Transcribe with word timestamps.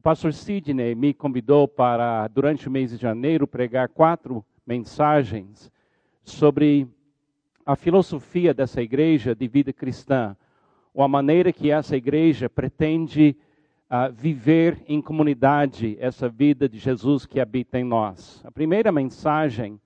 O 0.00 0.02
pastor 0.02 0.32
Sidney 0.32 0.94
me 0.94 1.12
convidou 1.12 1.68
para, 1.68 2.26
durante 2.28 2.66
o 2.66 2.70
mês 2.70 2.90
de 2.90 2.96
janeiro, 2.96 3.46
pregar 3.46 3.90
quatro 3.90 4.42
mensagens 4.66 5.70
sobre 6.24 6.88
a 7.66 7.76
filosofia 7.76 8.54
dessa 8.54 8.80
igreja 8.80 9.34
de 9.34 9.46
vida 9.46 9.74
cristã, 9.74 10.34
ou 10.94 11.04
a 11.04 11.08
maneira 11.08 11.52
que 11.52 11.70
essa 11.70 11.98
igreja 11.98 12.48
pretende 12.48 13.36
uh, 13.90 14.10
viver 14.10 14.82
em 14.88 15.02
comunidade 15.02 15.98
essa 16.00 16.30
vida 16.30 16.66
de 16.66 16.78
Jesus 16.78 17.26
que 17.26 17.38
habita 17.38 17.78
em 17.78 17.84
nós. 17.84 18.40
A 18.46 18.50
primeira 18.50 18.90
mensagem 18.90 19.78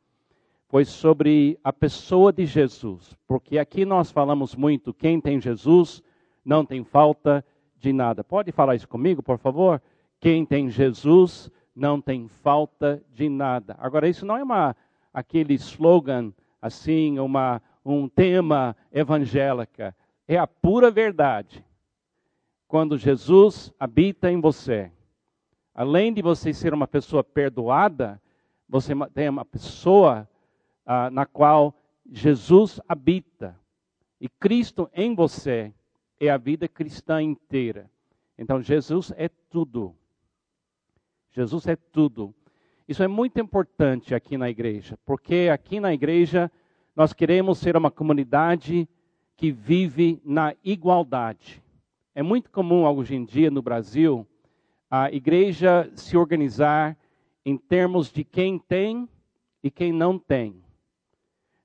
foi 0.69 0.85
sobre 0.85 1.59
a 1.65 1.73
pessoa 1.73 2.33
de 2.33 2.47
Jesus, 2.47 3.17
porque 3.27 3.59
aqui 3.59 3.85
nós 3.85 4.13
falamos 4.13 4.55
muito: 4.55 4.95
quem 4.95 5.21
tem 5.21 5.41
Jesus 5.41 6.01
não 6.45 6.65
tem 6.65 6.85
falta 6.85 7.45
de 7.81 7.93
nada. 7.93 8.23
Pode 8.23 8.53
falar 8.53 8.77
isso 8.77 8.87
comigo, 8.87 9.21
por 9.21 9.39
favor? 9.39 9.83
Quem 10.25 10.47
tem 10.47 10.71
Jesus 10.71 11.51
não 11.77 12.01
tem 12.01 12.29
falta 12.29 13.05
de 13.13 13.29
nada. 13.29 13.77
Agora, 13.79 14.09
isso 14.09 14.25
não 14.25 14.39
é 14.39 14.43
uma, 14.43 14.75
aquele 15.13 15.53
slogan 15.53 16.33
assim, 16.63 17.19
uma, 17.19 17.61
um 17.85 18.09
tema 18.09 18.75
evangélica. 18.91 19.95
É 20.27 20.39
a 20.39 20.47
pura 20.47 20.91
verdade. 20.91 21.63
Quando 22.67 22.97
Jesus 22.97 23.71
habita 23.79 24.33
em 24.33 24.41
você, 24.41 24.91
além 25.75 26.11
de 26.11 26.23
você 26.23 26.55
ser 26.55 26.73
uma 26.73 26.89
pessoa 26.89 27.23
perdoada, 27.23 28.19
você 28.67 28.95
tem 29.13 29.29
uma 29.29 29.45
pessoa 29.45 30.27
ah, 30.87 31.11
na 31.11 31.27
qual 31.27 31.75
Jesus 32.11 32.81
habita. 32.89 33.61
E 34.19 34.27
Cristo 34.27 34.89
em 34.95 35.15
você 35.15 35.71
é 36.19 36.31
a 36.31 36.39
vida 36.39 36.67
cristã 36.67 37.23
inteira. 37.23 37.91
Então, 38.39 38.63
Jesus 38.63 39.13
é 39.19 39.29
tudo. 39.29 39.95
Jesus 41.35 41.67
é 41.67 41.75
tudo. 41.75 42.33
Isso 42.89 43.03
é 43.03 43.09
muito 43.09 43.41
importante 43.41 44.15
aqui 44.15 44.39
na 44.39 44.49
igreja, 44.49 44.97
porque 45.05 45.51
aqui 45.53 45.81
na 45.81 45.93
igreja 45.93 46.51
nós 46.95 47.13
queremos 47.13 47.59
ser 47.59 47.77
uma 47.77 47.91
comunidade 47.91 48.89
que 49.37 49.51
vive 49.51 50.21
na 50.25 50.55
igualdade. 50.63 51.61
É 52.15 52.23
muito 52.23 52.51
comum 52.51 52.87
hoje 52.87 53.17
em 53.17 53.25
dia 53.25 53.51
no 53.51 53.61
Brasil 53.61 54.25
a 54.89 55.11
igreja 55.11 55.91
se 55.97 56.17
organizar 56.17 56.97
em 57.45 57.57
termos 57.59 58.13
de 58.13 58.23
quem 58.23 58.59
tem 58.59 59.09
e 59.61 59.71
quem 59.73 59.93
não 59.93 60.19
tem. 60.19 60.63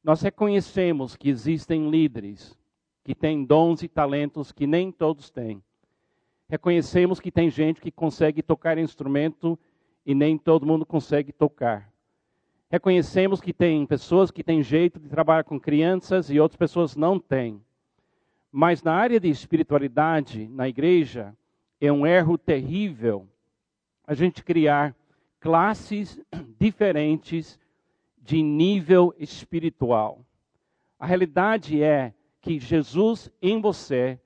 Nós 0.03 0.21
reconhecemos 0.21 1.15
que 1.15 1.29
existem 1.29 1.91
líderes 1.91 2.57
que 3.03 3.13
têm 3.13 3.45
dons 3.45 3.83
e 3.83 3.87
talentos 3.87 4.51
que 4.51 4.65
nem 4.65 4.91
todos 4.91 5.29
têm. 5.29 5.61
Reconhecemos 6.49 7.19
que 7.19 7.31
tem 7.31 7.49
gente 7.49 7.79
que 7.79 7.91
consegue 7.91 8.41
tocar 8.41 8.79
instrumento 8.79 9.57
e 10.03 10.15
nem 10.15 10.35
todo 10.35 10.65
mundo 10.65 10.83
consegue 10.83 11.31
tocar. 11.31 11.91
Reconhecemos 12.71 13.39
que 13.39 13.53
tem 13.53 13.85
pessoas 13.85 14.31
que 14.31 14.43
têm 14.43 14.63
jeito 14.63 14.99
de 14.99 15.07
trabalhar 15.07 15.43
com 15.43 15.59
crianças 15.59 16.31
e 16.31 16.39
outras 16.39 16.57
pessoas 16.57 16.95
não 16.95 17.19
têm. 17.19 17.61
Mas 18.51 18.81
na 18.81 18.93
área 18.93 19.19
de 19.19 19.29
espiritualidade, 19.29 20.47
na 20.47 20.67
igreja, 20.67 21.35
é 21.79 21.91
um 21.91 22.05
erro 22.05 22.35
terrível 22.35 23.27
a 24.05 24.15
gente 24.15 24.43
criar 24.43 24.95
classes 25.39 26.19
diferentes 26.59 27.59
de 28.17 28.41
nível 28.41 29.13
espiritual. 29.19 30.25
A 30.99 31.05
realidade 31.05 31.83
é 31.83 32.11
que 32.41 32.59
Jesus 32.59 33.31
em 33.39 33.61
você 33.61 34.19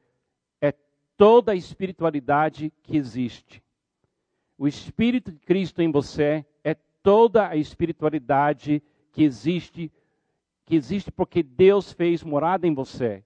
toda 1.18 1.52
a 1.52 1.56
espiritualidade 1.56 2.72
que 2.84 2.98
existe. 2.98 3.64
O 4.58 4.68
Espírito 4.68 5.32
de 5.32 5.40
Cristo 5.40 5.82
em 5.82 5.92
você 5.92 6.46
é 6.64 6.76
toda 7.02 7.48
a 7.48 7.56
espiritualidade 7.56 8.82
que 9.12 9.24
existe, 9.24 9.92
que 10.66 10.76
existe 10.76 11.12
porque 11.12 11.44
Deus 11.44 11.92
fez 11.92 12.24
morada 12.24 12.68
em 12.68 12.74
você. 12.74 13.24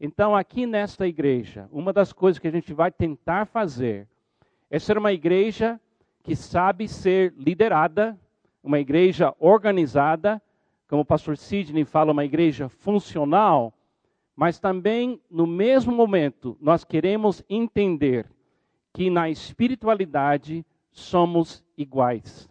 Então, 0.00 0.34
aqui 0.34 0.66
nesta 0.66 1.06
igreja, 1.06 1.68
uma 1.70 1.92
das 1.92 2.12
coisas 2.12 2.38
que 2.38 2.48
a 2.48 2.50
gente 2.50 2.72
vai 2.72 2.90
tentar 2.90 3.46
fazer 3.46 4.08
é 4.70 4.78
ser 4.78 4.96
uma 4.96 5.12
igreja 5.12 5.80
que 6.22 6.34
sabe 6.34 6.88
ser 6.88 7.34
liderada 7.36 8.18
uma 8.62 8.78
igreja 8.78 9.34
organizada, 9.38 10.40
como 10.88 11.02
o 11.02 11.04
pastor 11.04 11.36
Sidney 11.36 11.84
fala, 11.84 12.12
uma 12.12 12.24
igreja 12.24 12.68
funcional, 12.68 13.72
mas 14.40 14.58
também, 14.58 15.20
no 15.30 15.46
mesmo 15.46 15.92
momento, 15.92 16.56
nós 16.62 16.82
queremos 16.82 17.44
entender 17.46 18.26
que 18.90 19.10
na 19.10 19.28
espiritualidade 19.28 20.64
somos 20.90 21.62
iguais. 21.76 22.48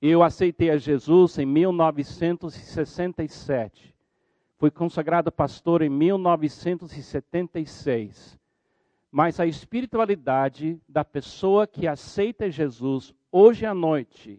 Eu 0.00 0.22
aceitei 0.22 0.70
a 0.70 0.76
Jesus 0.76 1.38
em 1.38 1.44
1967. 1.44 3.92
Fui 4.58 4.70
consagrado 4.70 5.32
pastor 5.32 5.82
em 5.82 5.90
1976. 5.90 8.38
Mas 9.10 9.40
a 9.40 9.46
espiritualidade 9.46 10.80
da 10.88 11.04
pessoa 11.04 11.66
que 11.66 11.88
aceita 11.88 12.48
Jesus 12.48 13.12
hoje 13.32 13.66
à 13.66 13.74
noite, 13.74 14.38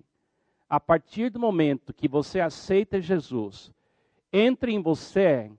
a 0.69 0.79
partir 0.79 1.29
do 1.29 1.41
momento 1.41 1.94
que 1.94 2.07
você 2.07 2.40
aceita 2.40 3.01
Jesus, 3.01 3.69
entre 4.31 4.71
em 4.71 4.81
você 4.81 5.51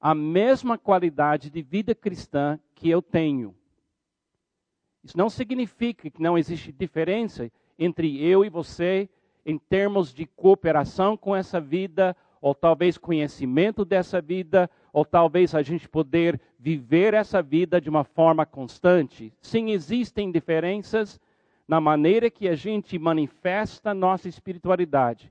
a 0.00 0.14
mesma 0.14 0.78
qualidade 0.78 1.50
de 1.50 1.62
vida 1.62 1.94
cristã 1.94 2.58
que 2.74 2.88
eu 2.88 3.02
tenho. 3.02 3.54
Isso 5.02 5.16
não 5.16 5.30
significa 5.30 6.10
que 6.10 6.22
não 6.22 6.36
existe 6.36 6.72
diferença 6.72 7.50
entre 7.78 8.22
eu 8.22 8.44
e 8.44 8.48
você 8.48 9.08
em 9.44 9.58
termos 9.58 10.12
de 10.12 10.26
cooperação 10.26 11.16
com 11.16 11.34
essa 11.34 11.60
vida, 11.60 12.16
ou 12.40 12.54
talvez 12.54 12.96
conhecimento 12.96 13.84
dessa 13.84 14.20
vida, 14.20 14.70
ou 14.92 15.04
talvez 15.04 15.54
a 15.54 15.62
gente 15.62 15.88
poder 15.88 16.40
viver 16.58 17.14
essa 17.14 17.42
vida 17.42 17.80
de 17.80 17.88
uma 17.88 18.04
forma 18.04 18.44
constante. 18.46 19.32
Sim, 19.40 19.70
existem 19.70 20.30
diferenças, 20.30 21.20
na 21.66 21.80
maneira 21.80 22.30
que 22.30 22.48
a 22.48 22.54
gente 22.54 22.98
manifesta 22.98 23.94
nossa 23.94 24.28
espiritualidade. 24.28 25.30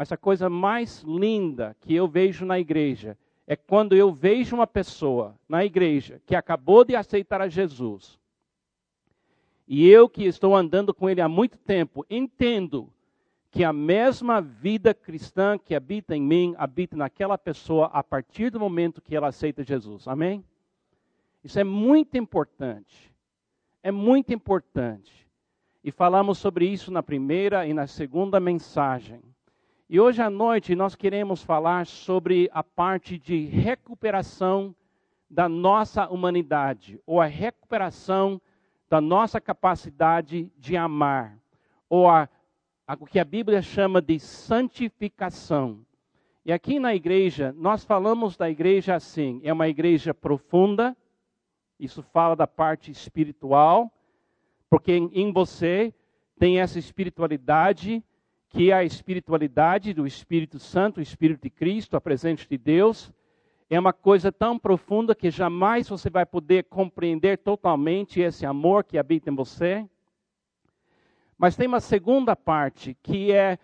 Mas 0.00 0.10
a 0.10 0.16
coisa 0.16 0.48
mais 0.48 1.02
linda 1.02 1.76
que 1.78 1.94
eu 1.94 2.08
vejo 2.08 2.46
na 2.46 2.58
igreja 2.58 3.18
é 3.46 3.54
quando 3.54 3.94
eu 3.94 4.10
vejo 4.10 4.56
uma 4.56 4.66
pessoa 4.66 5.38
na 5.46 5.62
igreja 5.62 6.22
que 6.24 6.34
acabou 6.34 6.86
de 6.86 6.96
aceitar 6.96 7.42
a 7.42 7.48
Jesus. 7.48 8.18
E 9.68 9.86
eu 9.86 10.08
que 10.08 10.24
estou 10.24 10.56
andando 10.56 10.94
com 10.94 11.10
ele 11.10 11.20
há 11.20 11.28
muito 11.28 11.58
tempo, 11.58 12.06
entendo 12.08 12.90
que 13.50 13.62
a 13.62 13.74
mesma 13.74 14.40
vida 14.40 14.94
cristã 14.94 15.58
que 15.58 15.74
habita 15.74 16.16
em 16.16 16.22
mim, 16.22 16.54
habita 16.56 16.96
naquela 16.96 17.36
pessoa 17.36 17.90
a 17.92 18.02
partir 18.02 18.48
do 18.48 18.58
momento 18.58 19.02
que 19.02 19.14
ela 19.14 19.28
aceita 19.28 19.62
Jesus. 19.62 20.08
Amém? 20.08 20.42
Isso 21.44 21.60
é 21.60 21.64
muito 21.64 22.16
importante. 22.16 23.14
É 23.82 23.90
muito 23.90 24.32
importante. 24.32 25.28
E 25.84 25.90
falamos 25.90 26.38
sobre 26.38 26.64
isso 26.64 26.90
na 26.90 27.02
primeira 27.02 27.66
e 27.66 27.74
na 27.74 27.86
segunda 27.86 28.40
mensagem. 28.40 29.20
E 29.92 29.98
hoje 29.98 30.22
à 30.22 30.30
noite 30.30 30.76
nós 30.76 30.94
queremos 30.94 31.42
falar 31.42 31.84
sobre 31.84 32.48
a 32.52 32.62
parte 32.62 33.18
de 33.18 33.46
recuperação 33.46 34.72
da 35.28 35.48
nossa 35.48 36.08
humanidade, 36.08 37.00
ou 37.04 37.20
a 37.20 37.26
recuperação 37.26 38.40
da 38.88 39.00
nossa 39.00 39.40
capacidade 39.40 40.48
de 40.56 40.76
amar, 40.76 41.36
ou 41.88 42.08
a, 42.08 42.28
a, 42.86 42.96
o 43.00 43.04
que 43.04 43.18
a 43.18 43.24
Bíblia 43.24 43.60
chama 43.60 44.00
de 44.00 44.20
santificação. 44.20 45.84
E 46.46 46.52
aqui 46.52 46.78
na 46.78 46.94
igreja, 46.94 47.52
nós 47.58 47.84
falamos 47.84 48.36
da 48.36 48.48
igreja 48.48 48.94
assim: 48.94 49.40
é 49.42 49.52
uma 49.52 49.66
igreja 49.66 50.14
profunda, 50.14 50.96
isso 51.80 52.00
fala 52.00 52.36
da 52.36 52.46
parte 52.46 52.92
espiritual, 52.92 53.92
porque 54.68 54.92
em 54.92 55.32
você 55.32 55.92
tem 56.38 56.60
essa 56.60 56.78
espiritualidade, 56.78 58.04
que 58.50 58.72
a 58.72 58.84
espiritualidade 58.84 59.94
do 59.94 60.06
Espírito 60.06 60.58
Santo, 60.58 60.98
o 60.98 61.02
Espírito 61.02 61.42
de 61.42 61.50
Cristo, 61.50 61.96
a 61.96 62.00
presença 62.00 62.44
de 62.46 62.58
Deus. 62.58 63.12
É 63.70 63.78
uma 63.78 63.92
coisa 63.92 64.32
tão 64.32 64.58
profunda 64.58 65.14
que 65.14 65.30
jamais 65.30 65.88
você 65.88 66.10
vai 66.10 66.26
poder 66.26 66.64
compreender 66.64 67.38
totalmente 67.38 68.20
esse 68.20 68.44
amor 68.44 68.82
que 68.82 68.98
habita 68.98 69.30
em 69.30 69.34
você. 69.34 69.88
Mas 71.38 71.54
tem 71.54 71.68
uma 71.68 71.78
segunda 71.78 72.34
parte, 72.34 72.96
que 73.00 73.30
é 73.30 73.56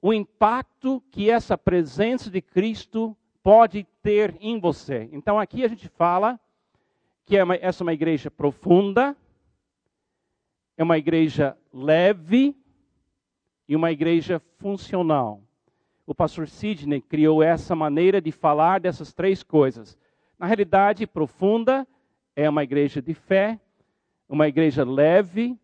o 0.00 0.14
impacto 0.14 1.02
que 1.10 1.30
essa 1.30 1.58
presença 1.58 2.30
de 2.30 2.40
Cristo 2.40 3.14
pode 3.42 3.86
ter 4.02 4.34
em 4.40 4.58
você. 4.58 5.06
Então 5.12 5.38
aqui 5.38 5.62
a 5.64 5.68
gente 5.68 5.86
fala 5.86 6.40
que 7.26 7.36
é 7.36 7.44
uma, 7.44 7.56
essa 7.56 7.82
é 7.82 7.84
uma 7.84 7.92
igreja 7.92 8.30
profunda, 8.30 9.14
é 10.78 10.82
uma 10.82 10.96
igreja 10.96 11.54
leve 11.70 12.56
e 13.68 13.76
uma 13.76 13.92
igreja 13.92 14.40
funcional. 14.56 15.42
O 16.06 16.14
pastor 16.14 16.48
Sidney 16.48 17.02
criou 17.02 17.42
essa 17.42 17.76
maneira 17.76 18.20
de 18.20 18.32
falar 18.32 18.80
dessas 18.80 19.12
três 19.12 19.42
coisas. 19.42 19.98
Na 20.38 20.46
realidade, 20.46 21.06
profunda 21.06 21.86
é 22.34 22.48
uma 22.48 22.64
igreja 22.64 23.02
de 23.02 23.12
fé, 23.12 23.60
Uma 24.28 24.46
igreja 24.46 24.84
leve 24.84 25.58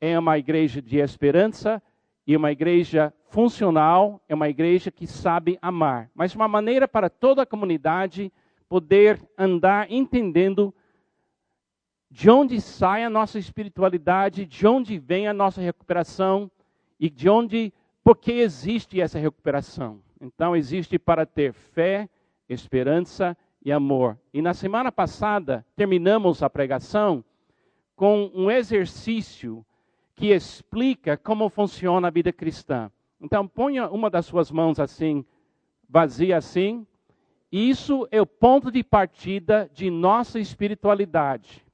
é 0.00 0.16
uma 0.16 0.38
igreja 0.38 0.80
de 0.80 0.98
esperança 0.98 1.82
e 2.24 2.36
uma 2.36 2.52
igreja 2.52 3.12
funcional 3.28 4.22
é 4.28 4.34
uma 4.34 4.48
igreja 4.48 4.90
que 4.90 5.04
sabe 5.04 5.58
amar. 5.60 6.08
Mas 6.14 6.34
uma 6.34 6.46
maneira 6.46 6.86
para 6.86 7.10
toda 7.10 7.42
a 7.42 7.46
comunidade 7.46 8.32
poder 8.68 9.20
andar 9.36 9.90
entendendo 9.90 10.72
de 12.08 12.30
onde 12.30 12.60
sai 12.60 13.02
a 13.02 13.10
nossa 13.10 13.36
espiritualidade, 13.36 14.46
de 14.46 14.64
onde 14.64 14.96
vem 14.96 15.26
a 15.26 15.32
nossa 15.32 15.60
recuperação 15.60 16.48
e 16.98 17.10
de 17.10 17.28
onde, 17.28 17.72
por 18.02 18.16
que 18.16 18.32
existe 18.32 19.00
essa 19.00 19.18
recuperação. 19.18 20.00
Então, 20.20 20.56
existe 20.56 20.98
para 20.98 21.26
ter 21.26 21.52
fé, 21.52 22.08
esperança 22.48 23.36
e 23.64 23.72
amor. 23.72 24.18
E 24.32 24.40
na 24.40 24.54
semana 24.54 24.92
passada, 24.92 25.64
terminamos 25.74 26.42
a 26.42 26.50
pregação 26.50 27.24
com 27.96 28.30
um 28.34 28.50
exercício 28.50 29.64
que 30.14 30.28
explica 30.28 31.16
como 31.16 31.48
funciona 31.48 32.08
a 32.08 32.10
vida 32.10 32.32
cristã. 32.32 32.90
Então, 33.20 33.46
ponha 33.48 33.88
uma 33.88 34.10
das 34.10 34.26
suas 34.26 34.50
mãos 34.50 34.78
assim, 34.78 35.24
vazia 35.88 36.36
assim. 36.36 36.86
Isso 37.50 38.06
é 38.10 38.20
o 38.20 38.26
ponto 38.26 38.70
de 38.70 38.82
partida 38.82 39.70
de 39.72 39.90
nossa 39.90 40.38
espiritualidade. 40.38 41.64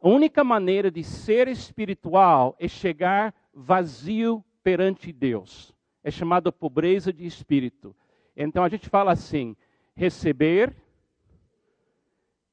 A 0.00 0.08
única 0.08 0.44
maneira 0.44 0.90
de 0.90 1.02
ser 1.02 1.48
espiritual 1.48 2.54
é 2.58 2.68
chegar 2.68 3.34
vazio 3.56 4.44
perante 4.62 5.10
Deus. 5.10 5.74
É 6.04 6.10
chamado 6.10 6.52
pobreza 6.52 7.10
de 7.10 7.24
espírito. 7.24 7.96
Então 8.36 8.62
a 8.62 8.68
gente 8.68 8.88
fala 8.88 9.12
assim: 9.12 9.56
receber, 9.94 10.76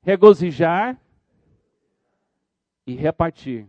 regozijar 0.02 0.98
e 2.88 2.96
repartir. 2.96 3.68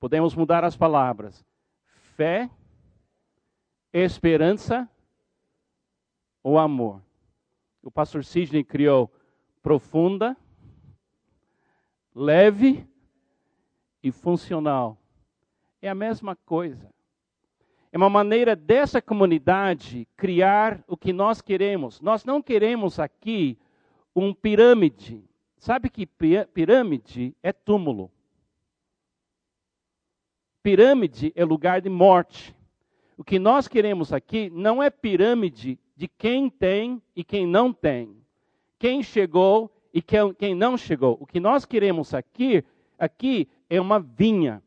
Podemos 0.00 0.34
mudar 0.34 0.64
as 0.64 0.74
palavras: 0.74 1.44
fé, 2.16 2.50
esperança 3.92 4.88
ou 6.42 6.58
amor. 6.58 7.02
O 7.82 7.90
pastor 7.90 8.24
Sidney 8.24 8.64
criou 8.64 9.12
profunda, 9.62 10.36
leve 12.14 12.86
e 14.02 14.10
funcional. 14.10 14.99
É 15.82 15.88
a 15.88 15.94
mesma 15.94 16.36
coisa. 16.36 16.92
É 17.92 17.96
uma 17.96 18.10
maneira 18.10 18.54
dessa 18.54 19.02
comunidade 19.02 20.06
criar 20.16 20.84
o 20.86 20.96
que 20.96 21.12
nós 21.12 21.40
queremos. 21.40 22.00
Nós 22.00 22.24
não 22.24 22.40
queremos 22.40 23.00
aqui 23.00 23.58
um 24.14 24.32
pirâmide. 24.32 25.24
Sabe 25.56 25.90
que 25.90 26.06
pirâmide 26.06 27.34
é 27.42 27.52
túmulo. 27.52 28.10
Pirâmide 30.62 31.32
é 31.34 31.44
lugar 31.44 31.80
de 31.80 31.88
morte. 31.88 32.54
O 33.16 33.24
que 33.24 33.38
nós 33.38 33.66
queremos 33.66 34.12
aqui 34.12 34.50
não 34.50 34.82
é 34.82 34.88
pirâmide 34.88 35.78
de 35.96 36.06
quem 36.06 36.48
tem 36.48 37.02
e 37.14 37.24
quem 37.24 37.46
não 37.46 37.72
tem. 37.72 38.16
Quem 38.78 39.02
chegou 39.02 39.70
e 39.92 40.00
quem 40.00 40.54
não 40.54 40.76
chegou. 40.76 41.18
O 41.20 41.26
que 41.26 41.40
nós 41.40 41.64
queremos 41.64 42.14
aqui, 42.14 42.64
aqui 42.98 43.48
é 43.68 43.80
uma 43.80 43.98
vinha. 43.98 44.62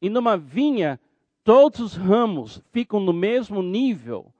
E 0.00 0.08
numa 0.08 0.36
vinha 0.36 0.98
Todos 1.42 1.80
os 1.80 1.96
ramos 1.96 2.62
ficam 2.70 3.00
no 3.00 3.12
mesmo 3.12 3.62
nível, 3.62 4.32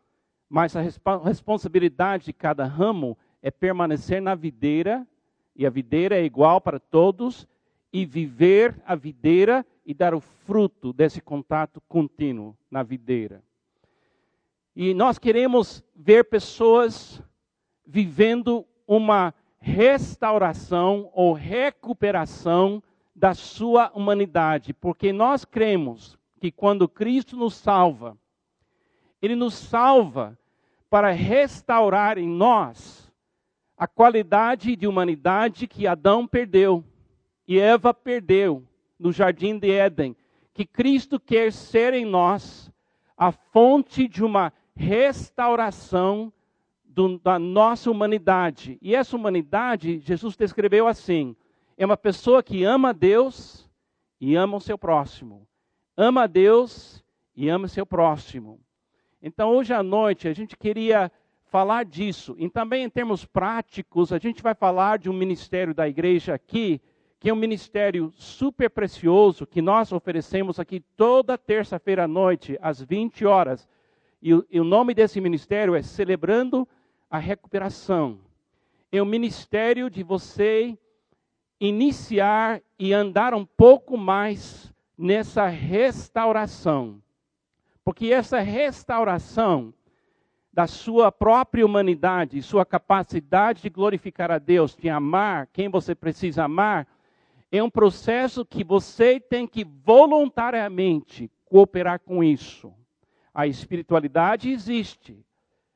mas 0.48 0.76
a 0.76 0.82
responsabilidade 1.24 2.26
de 2.26 2.32
cada 2.32 2.64
ramo 2.64 3.16
é 3.40 3.50
permanecer 3.50 4.20
na 4.20 4.34
videira, 4.34 5.06
e 5.56 5.64
a 5.64 5.70
videira 5.70 6.16
é 6.16 6.24
igual 6.24 6.60
para 6.60 6.78
todos, 6.78 7.48
e 7.92 8.04
viver 8.04 8.80
a 8.84 8.94
videira 8.94 9.66
e 9.84 9.94
dar 9.94 10.14
o 10.14 10.20
fruto 10.20 10.92
desse 10.92 11.20
contato 11.20 11.82
contínuo 11.88 12.56
na 12.70 12.82
videira. 12.82 13.42
E 14.76 14.94
nós 14.94 15.18
queremos 15.18 15.82
ver 15.96 16.24
pessoas 16.24 17.20
vivendo 17.84 18.64
uma 18.86 19.34
restauração 19.58 21.10
ou 21.12 21.32
recuperação 21.32 22.82
da 23.20 23.34
sua 23.34 23.92
humanidade, 23.94 24.72
porque 24.72 25.12
nós 25.12 25.44
cremos 25.44 26.18
que 26.40 26.50
quando 26.50 26.88
Cristo 26.88 27.36
nos 27.36 27.54
salva, 27.54 28.16
Ele 29.20 29.36
nos 29.36 29.52
salva 29.52 30.38
para 30.88 31.10
restaurar 31.10 32.16
em 32.16 32.26
nós 32.26 33.12
a 33.76 33.86
qualidade 33.86 34.74
de 34.74 34.86
humanidade 34.86 35.66
que 35.66 35.86
Adão 35.86 36.26
perdeu 36.26 36.82
e 37.46 37.58
Eva 37.58 37.92
perdeu 37.92 38.66
no 38.98 39.12
jardim 39.12 39.58
de 39.58 39.70
Éden, 39.70 40.16
que 40.54 40.64
Cristo 40.64 41.20
quer 41.20 41.52
ser 41.52 41.92
em 41.92 42.06
nós 42.06 42.72
a 43.18 43.30
fonte 43.30 44.08
de 44.08 44.24
uma 44.24 44.50
restauração 44.74 46.32
do, 46.82 47.18
da 47.18 47.38
nossa 47.38 47.90
humanidade. 47.90 48.78
E 48.80 48.94
essa 48.94 49.14
humanidade, 49.14 49.98
Jesus 49.98 50.36
descreveu 50.36 50.86
assim: 50.88 51.36
é 51.80 51.86
uma 51.86 51.96
pessoa 51.96 52.42
que 52.42 52.62
ama 52.62 52.94
Deus 52.94 53.68
e 54.20 54.36
ama 54.36 54.56
o 54.56 54.60
seu 54.60 54.78
próximo 54.78 55.48
ama 56.00 56.26
Deus 56.26 57.04
e 57.36 57.50
ama 57.50 57.68
seu 57.68 57.84
próximo. 57.84 58.58
Então, 59.22 59.50
hoje 59.50 59.74
à 59.74 59.82
noite, 59.82 60.28
a 60.28 60.32
gente 60.32 60.56
queria 60.56 61.12
falar 61.50 61.84
disso. 61.84 62.34
E 62.38 62.48
também, 62.48 62.84
em 62.84 62.88
termos 62.88 63.26
práticos, 63.26 64.10
a 64.10 64.18
gente 64.18 64.42
vai 64.42 64.54
falar 64.54 64.98
de 64.98 65.10
um 65.10 65.12
ministério 65.12 65.74
da 65.74 65.86
igreja 65.86 66.32
aqui, 66.32 66.80
que 67.18 67.28
é 67.28 67.32
um 67.34 67.36
ministério 67.36 68.10
super 68.16 68.70
precioso, 68.70 69.46
que 69.46 69.60
nós 69.60 69.92
oferecemos 69.92 70.58
aqui 70.58 70.80
toda 70.96 71.36
terça-feira 71.36 72.04
à 72.04 72.08
noite, 72.08 72.58
às 72.62 72.80
20 72.80 73.26
horas. 73.26 73.68
E, 74.22 74.30
e 74.50 74.58
o 74.58 74.64
nome 74.64 74.94
desse 74.94 75.20
ministério 75.20 75.74
é 75.74 75.82
Celebrando 75.82 76.66
a 77.10 77.18
Recuperação. 77.18 78.18
É 78.90 79.02
o 79.02 79.06
ministério 79.06 79.90
de 79.90 80.02
você 80.02 80.78
iniciar 81.60 82.62
e 82.78 82.92
andar 82.92 83.34
um 83.34 83.44
pouco 83.44 83.98
mais 83.98 84.72
nessa 84.96 85.46
restauração. 85.46 87.02
Porque 87.84 88.06
essa 88.06 88.40
restauração 88.40 89.74
da 90.52 90.66
sua 90.66 91.12
própria 91.12 91.64
humanidade, 91.64 92.42
sua 92.42 92.64
capacidade 92.64 93.62
de 93.62 93.70
glorificar 93.70 94.30
a 94.30 94.38
Deus, 94.38 94.74
de 94.74 94.88
amar 94.88 95.48
quem 95.52 95.68
você 95.68 95.94
precisa 95.94 96.44
amar, 96.44 96.88
é 97.52 97.62
um 97.62 97.70
processo 97.70 98.44
que 98.44 98.64
você 98.64 99.20
tem 99.20 99.46
que 99.46 99.64
voluntariamente 99.64 101.30
cooperar 101.44 102.00
com 102.00 102.22
isso. 102.22 102.72
A 103.34 103.46
espiritualidade 103.46 104.50
existe, 104.50 105.24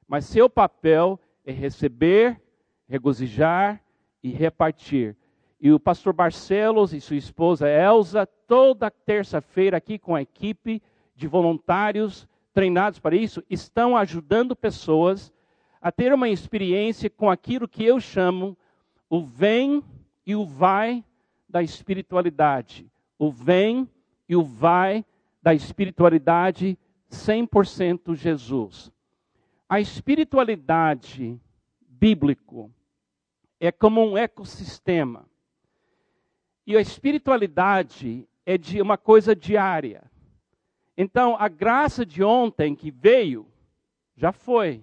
mas 0.07 0.25
seu 0.25 0.49
papel 0.49 1.21
é 1.45 1.53
receber, 1.53 2.41
regozijar 2.89 3.81
e 4.23 4.31
repartir. 4.31 5.17
E 5.65 5.73
o 5.73 5.81
pastor 5.81 6.13
Barcelos 6.13 6.93
e 6.93 7.01
sua 7.01 7.17
esposa 7.17 7.67
Elza, 7.67 8.27
toda 8.27 8.91
terça-feira 8.91 9.79
aqui 9.79 9.99
com 9.99 10.15
a 10.15 10.21
equipe 10.21 10.83
de 11.17 11.27
voluntários 11.27 12.29
treinados 12.53 12.99
para 12.99 13.17
isso, 13.17 13.43
estão 13.49 13.97
ajudando 13.97 14.55
pessoas 14.55 15.33
a 15.81 15.91
ter 15.91 16.13
uma 16.13 16.29
experiência 16.29 17.09
com 17.09 17.31
aquilo 17.31 17.67
que 17.67 17.83
eu 17.83 17.99
chamo 17.99 18.55
o 19.09 19.25
vem 19.25 19.83
e 20.27 20.37
o 20.37 20.45
vai 20.45 21.03
da 21.49 21.63
espiritualidade. 21.63 22.87
O 23.19 23.31
vem 23.31 23.89
e 24.29 24.37
o 24.37 24.43
vai 24.43 25.03
da 25.43 25.55
espiritualidade 25.55 26.79
100% 27.11 28.15
Jesus. 28.15 28.93
A 29.67 29.81
espiritualidade 29.81 31.41
bíblico 31.89 32.71
é 33.59 33.73
como 33.73 34.05
um 34.05 34.19
ecossistema. 34.19 35.25
E 36.67 36.77
a 36.77 36.81
espiritualidade 36.81 38.27
é 38.47 38.57
de 38.57 38.81
uma 38.81 38.97
coisa 38.97 39.35
diária. 39.35 40.03
Então, 40.97 41.37
a 41.39 41.49
graça 41.49 42.07
de 42.07 42.23
ontem 42.23 42.75
que 42.75 42.91
veio, 42.91 43.47
já 44.17 44.33
foi. 44.33 44.83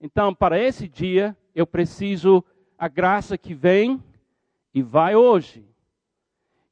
Então, 0.00 0.34
para 0.34 0.58
esse 0.58 0.88
dia, 0.88 1.36
eu 1.54 1.66
preciso 1.66 2.44
a 2.76 2.88
graça 2.88 3.38
que 3.38 3.54
vem 3.54 4.02
e 4.74 4.82
vai 4.82 5.14
hoje. 5.14 5.64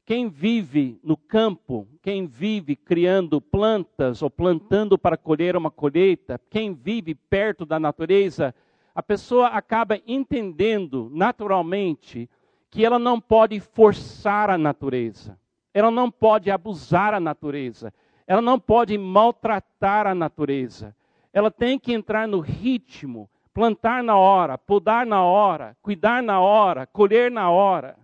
Quem 0.04 0.28
vive 0.28 0.98
no 1.04 1.16
campo, 1.16 1.86
quem 2.00 2.26
vive 2.26 2.74
criando 2.74 3.40
plantas 3.40 4.22
ou 4.22 4.30
plantando 4.30 4.98
para 4.98 5.18
colher 5.18 5.54
uma 5.54 5.70
colheita, 5.70 6.40
quem 6.48 6.72
vive 6.72 7.14
perto 7.14 7.66
da 7.66 7.78
natureza, 7.78 8.54
a 8.94 9.02
pessoa 9.02 9.48
acaba 9.48 10.00
entendendo 10.06 11.10
naturalmente 11.12 12.28
que 12.70 12.84
ela 12.84 12.98
não 12.98 13.20
pode 13.20 13.60
forçar 13.60 14.50
a 14.50 14.58
natureza, 14.58 15.38
ela 15.72 15.90
não 15.90 16.10
pode 16.10 16.50
abusar 16.50 17.14
a 17.14 17.20
natureza, 17.20 17.92
ela 18.26 18.42
não 18.42 18.58
pode 18.58 18.96
maltratar 18.98 20.06
a 20.06 20.14
natureza. 20.14 20.94
Ela 21.32 21.50
tem 21.50 21.78
que 21.78 21.92
entrar 21.92 22.26
no 22.26 22.40
ritmo 22.40 23.28
plantar 23.58 24.04
na 24.04 24.16
hora, 24.16 24.56
podar 24.56 25.04
na 25.04 25.24
hora, 25.24 25.76
cuidar 25.82 26.22
na 26.22 26.38
hora, 26.38 26.86
colher 26.86 27.28
na 27.28 27.50
hora. 27.50 27.98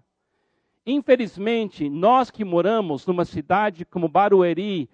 Infelizmente, 0.85 1.89
nós 1.89 2.29
que 2.29 2.45
moramos 2.45 3.07
numa 3.07 3.25
cidade 3.25 3.85
como 3.85 4.09
Barueri, 4.09 4.91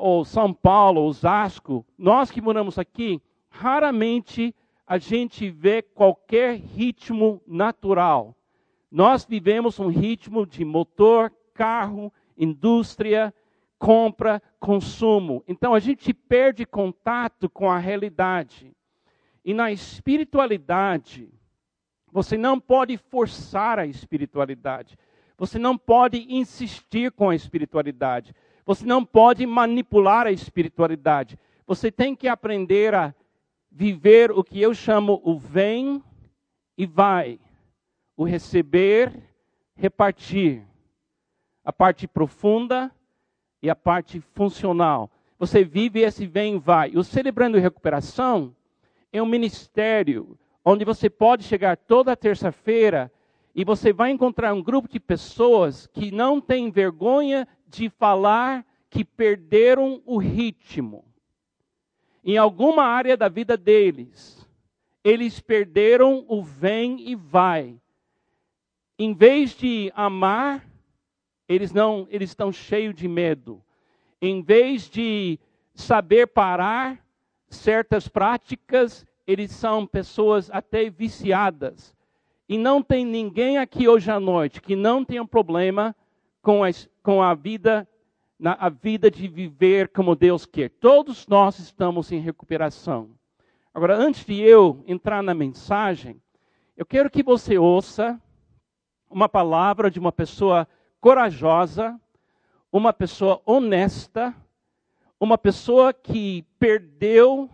ou 0.00 0.24
São 0.24 0.52
Paulo, 0.52 1.02
Osasco, 1.02 1.86
nós 1.96 2.32
que 2.32 2.40
moramos 2.40 2.80
aqui, 2.80 3.22
raramente 3.48 4.52
a 4.84 4.98
gente 4.98 5.48
vê 5.50 5.82
qualquer 5.82 6.56
ritmo 6.56 7.40
natural. 7.46 8.34
Nós 8.90 9.24
vivemos 9.24 9.78
um 9.78 9.88
ritmo 9.88 10.46
de 10.46 10.64
motor, 10.64 11.32
carro, 11.52 12.12
indústria, 12.36 13.34
compra, 13.78 14.42
consumo. 14.58 15.42
Então 15.46 15.74
a 15.74 15.78
gente 15.78 16.12
perde 16.14 16.64
contato 16.64 17.48
com 17.48 17.70
a 17.70 17.78
realidade. 17.78 18.72
E 19.44 19.54
na 19.54 19.70
espiritualidade, 19.70 21.28
você 22.10 22.36
não 22.36 22.58
pode 22.58 22.96
forçar 22.96 23.78
a 23.78 23.86
espiritualidade. 23.86 24.96
Você 25.38 25.58
não 25.58 25.76
pode 25.76 26.26
insistir 26.28 27.12
com 27.12 27.30
a 27.30 27.34
espiritualidade. 27.34 28.34
Você 28.64 28.86
não 28.86 29.04
pode 29.04 29.46
manipular 29.46 30.26
a 30.26 30.32
espiritualidade. 30.32 31.38
Você 31.66 31.90
tem 31.90 32.16
que 32.16 32.26
aprender 32.26 32.94
a 32.94 33.14
viver 33.70 34.30
o 34.30 34.42
que 34.42 34.60
eu 34.60 34.72
chamo 34.72 35.20
o 35.22 35.38
vem 35.38 36.02
e 36.78 36.86
vai, 36.86 37.38
o 38.16 38.24
receber, 38.24 39.12
repartir, 39.74 40.64
a 41.64 41.72
parte 41.72 42.06
profunda 42.06 42.90
e 43.60 43.68
a 43.68 43.74
parte 43.74 44.20
funcional. 44.20 45.10
Você 45.38 45.64
vive 45.64 46.00
esse 46.00 46.26
vem 46.26 46.56
e 46.56 46.58
vai. 46.58 46.92
O 46.96 47.02
Celebrando 47.02 47.58
Recuperação 47.58 48.54
é 49.12 49.20
um 49.20 49.26
ministério 49.26 50.38
onde 50.64 50.84
você 50.84 51.10
pode 51.10 51.44
chegar 51.44 51.76
toda 51.76 52.16
terça-feira 52.16 53.12
e 53.54 53.64
você 53.64 53.92
vai 53.92 54.10
encontrar 54.10 54.52
um 54.52 54.62
grupo 54.62 54.88
de 54.88 55.00
pessoas 55.00 55.86
que 55.86 56.10
não 56.10 56.40
têm 56.40 56.70
vergonha 56.70 57.46
de 57.66 57.88
falar 57.88 58.64
que 58.88 59.04
perderam 59.04 60.02
o 60.06 60.18
ritmo. 60.18 61.04
Em 62.24 62.36
alguma 62.36 62.84
área 62.84 63.16
da 63.16 63.28
vida 63.28 63.56
deles, 63.56 64.46
eles 65.04 65.40
perderam 65.40 66.24
o 66.28 66.42
vem 66.42 67.08
e 67.08 67.14
vai. 67.14 67.80
Em 68.98 69.12
vez 69.12 69.50
de 69.50 69.92
amar, 69.94 70.66
eles 71.46 71.72
não, 71.72 72.06
eles 72.10 72.30
estão 72.30 72.50
cheios 72.50 72.94
de 72.94 73.06
medo. 73.06 73.62
Em 74.22 74.42
vez 74.42 74.88
de 74.88 75.38
saber 75.74 76.28
parar, 76.28 77.04
certas 77.48 78.08
práticas, 78.08 79.06
eles 79.26 79.50
são 79.50 79.86
pessoas 79.86 80.50
até 80.50 80.88
viciadas. 80.88 81.94
E 82.48 82.56
não 82.56 82.82
tem 82.82 83.04
ninguém 83.04 83.58
aqui 83.58 83.86
hoje 83.86 84.10
à 84.10 84.18
noite 84.18 84.62
que 84.62 84.74
não 84.74 85.04
tenha 85.04 85.22
um 85.22 85.26
problema 85.26 85.94
com 86.40 86.64
a, 86.64 86.68
com 87.02 87.22
a 87.22 87.34
vida, 87.34 87.86
na, 88.38 88.52
a 88.52 88.68
vida 88.70 89.10
de 89.10 89.28
viver 89.28 89.88
como 89.88 90.16
Deus 90.16 90.46
quer. 90.46 90.70
Todos 90.70 91.26
nós 91.26 91.58
estamos 91.58 92.12
em 92.12 92.20
recuperação. 92.20 93.10
Agora, 93.74 93.94
antes 93.94 94.24
de 94.24 94.40
eu 94.40 94.82
entrar 94.86 95.22
na 95.22 95.34
mensagem, 95.34 96.18
eu 96.76 96.86
quero 96.86 97.10
que 97.10 97.22
você 97.22 97.58
ouça 97.58 98.18
uma 99.10 99.28
palavra 99.28 99.90
de 99.90 99.98
uma 99.98 100.12
pessoa 100.12 100.66
corajosa, 101.00 101.98
uma 102.72 102.92
pessoa 102.92 103.40
honesta, 103.46 104.34
uma 105.18 105.38
pessoa 105.38 105.92
que 105.92 106.44
perdeu 106.58 107.50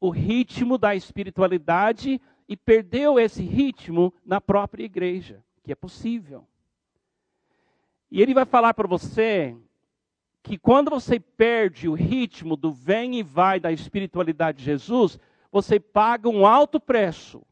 o 0.00 0.10
ritmo 0.10 0.78
da 0.78 0.94
espiritualidade 0.94 2.20
e 2.48 2.56
perdeu 2.56 3.18
esse 3.18 3.42
ritmo 3.42 4.12
na 4.24 4.40
própria 4.40 4.84
igreja, 4.84 5.42
que 5.64 5.72
é 5.72 5.74
possível. 5.74 6.46
E 8.10 8.22
ele 8.22 8.34
vai 8.34 8.44
falar 8.44 8.72
para 8.74 8.86
você 8.86 9.56
que 10.42 10.56
quando 10.56 10.90
você 10.90 11.18
perde 11.18 11.88
o 11.88 11.94
ritmo 11.94 12.56
do 12.56 12.72
vem 12.72 13.18
e 13.18 13.22
vai 13.22 13.58
da 13.58 13.72
espiritualidade 13.72 14.58
de 14.58 14.64
Jesus, 14.64 15.18
você 15.50 15.80
paga 15.80 16.28
um 16.28 16.46
alto 16.46 16.78
preço. 16.78 17.42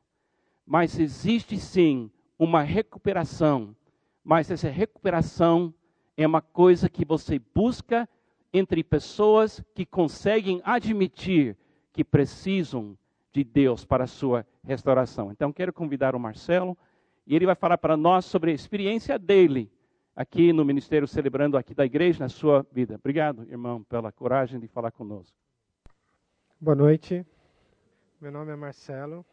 Mas 0.64 0.98
existe 0.98 1.58
sim 1.58 2.10
uma 2.44 2.62
recuperação. 2.62 3.74
Mas 4.22 4.50
essa 4.50 4.68
recuperação 4.68 5.74
é 6.16 6.26
uma 6.26 6.40
coisa 6.40 6.88
que 6.88 7.04
você 7.04 7.40
busca 7.54 8.08
entre 8.52 8.84
pessoas 8.84 9.62
que 9.74 9.84
conseguem 9.84 10.60
admitir 10.64 11.56
que 11.92 12.04
precisam 12.04 12.96
de 13.32 13.42
Deus 13.42 13.84
para 13.84 14.04
a 14.04 14.06
sua 14.06 14.46
restauração. 14.62 15.32
Então, 15.32 15.52
quero 15.52 15.72
convidar 15.72 16.14
o 16.14 16.20
Marcelo 16.20 16.78
e 17.26 17.34
ele 17.34 17.46
vai 17.46 17.54
falar 17.54 17.78
para 17.78 17.96
nós 17.96 18.24
sobre 18.24 18.52
a 18.52 18.54
experiência 18.54 19.18
dele 19.18 19.70
aqui 20.14 20.52
no 20.52 20.64
Ministério 20.64 21.08
Celebrando 21.08 21.56
aqui 21.56 21.74
da 21.74 21.84
igreja, 21.84 22.20
na 22.20 22.28
sua 22.28 22.64
vida. 22.70 22.94
Obrigado, 22.94 23.44
irmão, 23.50 23.82
pela 23.82 24.12
coragem 24.12 24.60
de 24.60 24.68
falar 24.68 24.92
conosco. 24.92 25.36
Boa 26.60 26.76
noite. 26.76 27.26
Meu 28.20 28.30
nome 28.30 28.52
é 28.52 28.56
Marcelo. 28.56 29.26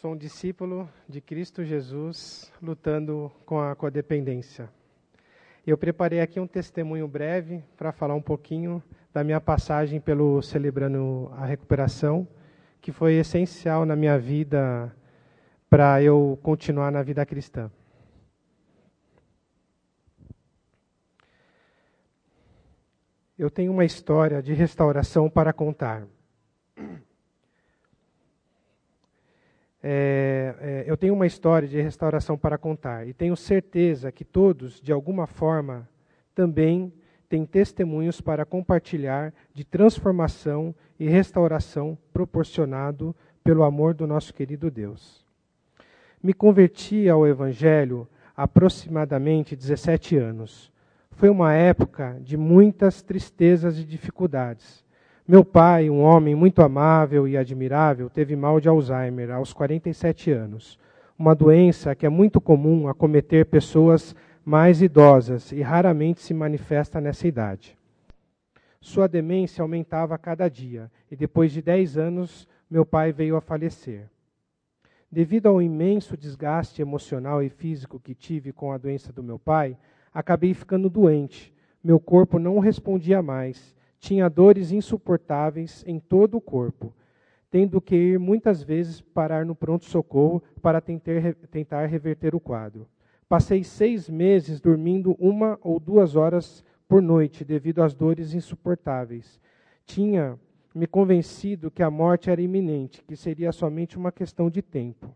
Sou 0.00 0.12
um 0.12 0.16
discípulo 0.16 0.88
de 1.08 1.20
Cristo 1.20 1.64
Jesus 1.64 2.52
lutando 2.62 3.32
com 3.44 3.58
a 3.58 3.74
codependência. 3.74 4.70
Eu 5.66 5.76
preparei 5.76 6.20
aqui 6.20 6.38
um 6.38 6.46
testemunho 6.46 7.08
breve 7.08 7.64
para 7.76 7.90
falar 7.90 8.14
um 8.14 8.22
pouquinho 8.22 8.80
da 9.12 9.24
minha 9.24 9.40
passagem 9.40 10.00
pelo 10.00 10.40
Celebrando 10.40 11.28
a 11.32 11.44
Recuperação, 11.44 12.28
que 12.80 12.92
foi 12.92 13.14
essencial 13.14 13.84
na 13.84 13.96
minha 13.96 14.16
vida 14.16 14.94
para 15.68 16.00
eu 16.00 16.38
continuar 16.44 16.92
na 16.92 17.02
vida 17.02 17.26
cristã. 17.26 17.68
Eu 23.36 23.50
tenho 23.50 23.72
uma 23.72 23.84
história 23.84 24.40
de 24.40 24.54
restauração 24.54 25.28
para 25.28 25.52
contar. 25.52 26.06
É, 29.82 30.54
é, 30.60 30.84
eu 30.86 30.96
tenho 30.96 31.14
uma 31.14 31.26
história 31.26 31.68
de 31.68 31.80
restauração 31.80 32.36
para 32.36 32.58
contar 32.58 33.06
e 33.06 33.12
tenho 33.12 33.36
certeza 33.36 34.10
que 34.10 34.24
todos, 34.24 34.80
de 34.80 34.92
alguma 34.92 35.26
forma, 35.26 35.88
também 36.34 36.92
têm 37.28 37.44
testemunhos 37.44 38.20
para 38.20 38.44
compartilhar 38.44 39.32
de 39.54 39.64
transformação 39.64 40.74
e 40.98 41.08
restauração 41.08 41.96
proporcionado 42.12 43.14
pelo 43.44 43.62
amor 43.62 43.94
do 43.94 44.06
nosso 44.06 44.34
querido 44.34 44.70
Deus. 44.70 45.24
Me 46.20 46.32
converti 46.32 47.08
ao 47.08 47.26
Evangelho 47.26 48.08
há 48.36 48.42
aproximadamente 48.44 49.54
17 49.54 50.16
anos. 50.16 50.72
Foi 51.12 51.28
uma 51.28 51.52
época 51.52 52.18
de 52.20 52.36
muitas 52.36 53.02
tristezas 53.02 53.78
e 53.78 53.84
dificuldades 53.84 54.84
meu 55.28 55.44
pai, 55.44 55.90
um 55.90 56.00
homem 56.00 56.34
muito 56.34 56.62
amável 56.62 57.28
e 57.28 57.36
admirável, 57.36 58.08
teve 58.08 58.34
mal 58.34 58.58
de 58.58 58.66
Alzheimer 58.66 59.30
aos 59.30 59.52
47 59.52 60.30
anos, 60.30 60.78
uma 61.18 61.34
doença 61.34 61.94
que 61.94 62.06
é 62.06 62.08
muito 62.08 62.40
comum 62.40 62.88
acometer 62.88 63.44
pessoas 63.44 64.16
mais 64.42 64.80
idosas 64.80 65.52
e 65.52 65.60
raramente 65.60 66.22
se 66.22 66.32
manifesta 66.32 66.98
nessa 66.98 67.28
idade. 67.28 67.76
Sua 68.80 69.06
demência 69.06 69.60
aumentava 69.60 70.14
a 70.14 70.18
cada 70.18 70.48
dia 70.48 70.90
e 71.10 71.14
depois 71.14 71.52
de 71.52 71.60
10 71.60 71.98
anos 71.98 72.48
meu 72.70 72.86
pai 72.86 73.12
veio 73.12 73.36
a 73.36 73.42
falecer. 73.42 74.08
Devido 75.12 75.48
ao 75.48 75.60
imenso 75.60 76.16
desgaste 76.16 76.80
emocional 76.80 77.42
e 77.42 77.50
físico 77.50 78.00
que 78.00 78.14
tive 78.14 78.50
com 78.50 78.72
a 78.72 78.78
doença 78.78 79.12
do 79.12 79.22
meu 79.22 79.38
pai, 79.38 79.76
acabei 80.10 80.54
ficando 80.54 80.88
doente. 80.88 81.52
Meu 81.84 82.00
corpo 82.00 82.38
não 82.38 82.58
respondia 82.60 83.20
mais 83.20 83.76
tinha 83.98 84.28
dores 84.28 84.72
insuportáveis 84.72 85.84
em 85.86 85.98
todo 85.98 86.36
o 86.36 86.40
corpo, 86.40 86.94
tendo 87.50 87.80
que 87.80 87.96
ir 87.96 88.18
muitas 88.18 88.62
vezes 88.62 89.00
parar 89.00 89.44
no 89.44 89.54
pronto-socorro 89.54 90.42
para 90.62 90.80
tentar 90.80 91.86
reverter 91.86 92.34
o 92.34 92.40
quadro. 92.40 92.86
Passei 93.28 93.62
seis 93.62 94.08
meses 94.08 94.60
dormindo 94.60 95.16
uma 95.18 95.58
ou 95.62 95.78
duas 95.78 96.16
horas 96.16 96.64
por 96.88 97.02
noite 97.02 97.44
devido 97.44 97.82
às 97.82 97.94
dores 97.94 98.32
insuportáveis. 98.32 99.40
Tinha 99.84 100.38
me 100.74 100.86
convencido 100.86 101.70
que 101.70 101.82
a 101.82 101.90
morte 101.90 102.30
era 102.30 102.40
iminente, 102.40 103.02
que 103.02 103.16
seria 103.16 103.52
somente 103.52 103.96
uma 103.96 104.12
questão 104.12 104.48
de 104.48 104.62
tempo. 104.62 105.14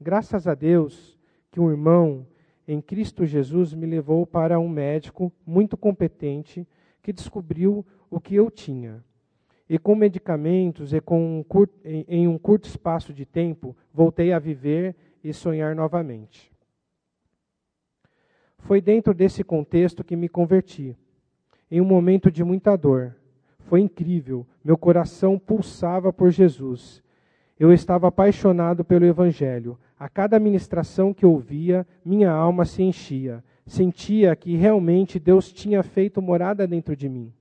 Graças 0.00 0.46
a 0.46 0.54
Deus 0.54 1.18
que 1.50 1.60
um 1.60 1.70
irmão 1.70 2.26
em 2.68 2.80
Cristo 2.80 3.24
Jesus 3.24 3.72
me 3.74 3.86
levou 3.86 4.26
para 4.26 4.58
um 4.58 4.68
médico 4.68 5.32
muito 5.46 5.76
competente 5.76 6.66
que 7.06 7.12
descobriu 7.12 7.86
o 8.10 8.18
que 8.18 8.34
eu 8.34 8.50
tinha. 8.50 9.00
E 9.70 9.78
com 9.78 9.94
medicamentos 9.94 10.92
e 10.92 11.00
com 11.00 11.38
um 11.38 11.44
curto, 11.44 11.72
em, 11.84 12.04
em 12.08 12.26
um 12.26 12.36
curto 12.36 12.64
espaço 12.68 13.14
de 13.14 13.24
tempo, 13.24 13.76
voltei 13.94 14.32
a 14.32 14.40
viver 14.40 14.96
e 15.22 15.32
sonhar 15.32 15.76
novamente. 15.76 16.50
Foi 18.58 18.80
dentro 18.80 19.14
desse 19.14 19.44
contexto 19.44 20.02
que 20.02 20.16
me 20.16 20.28
converti, 20.28 20.96
em 21.70 21.80
um 21.80 21.84
momento 21.84 22.28
de 22.28 22.42
muita 22.42 22.74
dor. 22.74 23.14
Foi 23.60 23.80
incrível. 23.80 24.44
Meu 24.64 24.76
coração 24.76 25.38
pulsava 25.38 26.12
por 26.12 26.32
Jesus. 26.32 27.04
Eu 27.56 27.72
estava 27.72 28.08
apaixonado 28.08 28.84
pelo 28.84 29.06
Evangelho. 29.06 29.78
A 29.96 30.08
cada 30.08 30.40
ministração 30.40 31.14
que 31.14 31.24
ouvia, 31.24 31.86
minha 32.04 32.32
alma 32.32 32.64
se 32.64 32.82
enchia. 32.82 33.44
Sentia 33.66 34.36
que 34.36 34.56
realmente 34.56 35.18
Deus 35.18 35.52
tinha 35.52 35.82
feito 35.82 36.22
morada 36.22 36.66
dentro 36.66 36.94
de 36.94 37.08
mim. 37.08 37.32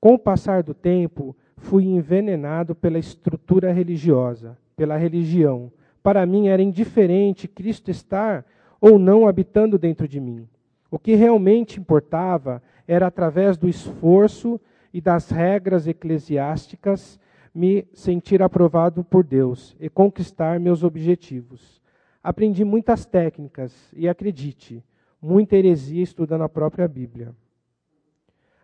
Com 0.00 0.14
o 0.14 0.18
passar 0.18 0.62
do 0.62 0.72
tempo, 0.72 1.36
fui 1.56 1.84
envenenado 1.84 2.74
pela 2.74 2.98
estrutura 2.98 3.72
religiosa, 3.72 4.56
pela 4.74 4.96
religião. 4.96 5.70
Para 6.02 6.24
mim 6.24 6.48
era 6.48 6.62
indiferente 6.62 7.48
Cristo 7.48 7.90
estar 7.90 8.44
ou 8.80 8.98
não 8.98 9.26
habitando 9.26 9.78
dentro 9.78 10.06
de 10.06 10.20
mim. 10.20 10.48
O 10.90 10.98
que 10.98 11.14
realmente 11.14 11.80
importava 11.80 12.62
era, 12.86 13.06
através 13.06 13.56
do 13.56 13.68
esforço 13.68 14.60
e 14.92 15.00
das 15.00 15.30
regras 15.30 15.86
eclesiásticas, 15.86 17.18
me 17.54 17.86
sentir 17.92 18.42
aprovado 18.42 19.02
por 19.02 19.24
Deus 19.24 19.76
e 19.80 19.88
conquistar 19.88 20.60
meus 20.60 20.84
objetivos. 20.84 21.80
Aprendi 22.26 22.64
muitas 22.64 23.06
técnicas 23.06 23.72
e, 23.94 24.08
acredite, 24.08 24.84
muita 25.22 25.54
heresia 25.54 26.02
estudando 26.02 26.42
a 26.42 26.48
própria 26.48 26.88
Bíblia. 26.88 27.32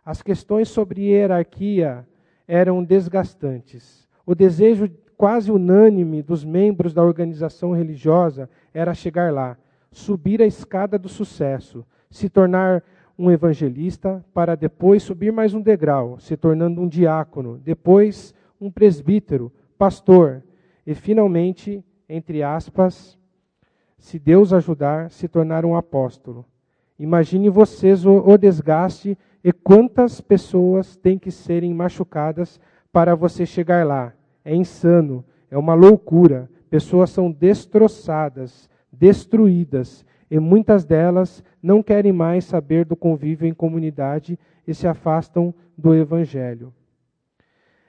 As 0.05 0.21
questões 0.21 0.69
sobre 0.69 1.03
hierarquia 1.03 2.05
eram 2.49 2.83
desgastantes. 2.83 4.09
O 4.27 4.35
desejo 4.35 4.91
quase 5.17 5.53
unânime 5.53 6.23
dos 6.23 6.45
membros 6.45 6.93
da 6.93 7.05
organização 7.05 7.71
religiosa 7.71 8.51
era 8.75 8.95
chegar 8.95 9.33
lá, 9.33 9.57
subir 9.93 10.43
a 10.43 10.47
escada 10.47 10.99
do 10.99 11.09
sucesso, 11.09 11.87
se 12.11 12.29
tornar 12.29 12.83
um 13.17 13.31
evangelista, 13.31 14.25
para 14.35 14.57
depois 14.57 15.05
subir 15.05 15.33
mais 15.33 15.55
um 15.55 15.61
degrau, 15.61 16.19
se 16.19 16.37
tornando 16.37 16.81
um 16.81 16.89
diácono, 16.89 17.59
depois 17.59 18.35
um 18.61 18.73
presbítero, 18.73 19.53
pastor, 19.79 20.43
e 20.85 20.97
finalmente, 20.97 21.85
entre 22.09 22.43
aspas, 22.43 23.22
se 24.03 24.19
Deus 24.19 24.53
ajudar, 24.53 25.13
se 25.13 25.29
tornar 25.29 25.65
um 25.65 25.77
apóstolo. 25.77 26.45
Imagine 26.99 27.49
vocês 27.49 28.05
o, 28.05 28.17
o 28.17 28.37
desgaste 28.37 29.17
e 29.45 29.53
quantas 29.53 30.21
pessoas 30.21 30.97
têm 30.97 31.17
que 31.17 31.31
serem 31.31 31.73
machucadas 31.73 32.61
para 32.93 33.15
você 33.15 33.47
chegar 33.47 33.87
lá. 33.87 34.13
É 34.45 34.53
insano, 34.53 35.25
é 35.49 35.57
uma 35.57 35.75
loucura. 35.75 36.51
Pessoas 36.69 37.11
são 37.11 37.31
destroçadas, 37.31 38.69
destruídas, 38.91 40.05
e 40.29 40.41
muitas 40.41 40.85
delas 40.85 41.45
não 41.63 41.81
querem 41.81 42.13
mais 42.13 42.45
saber 42.45 42.85
do 42.85 42.97
convívio 42.97 43.47
em 43.47 43.55
comunidade 43.55 44.37
e 44.67 44.75
se 44.75 44.89
afastam 44.89 45.55
do 45.79 45.95
Evangelho. 45.95 46.75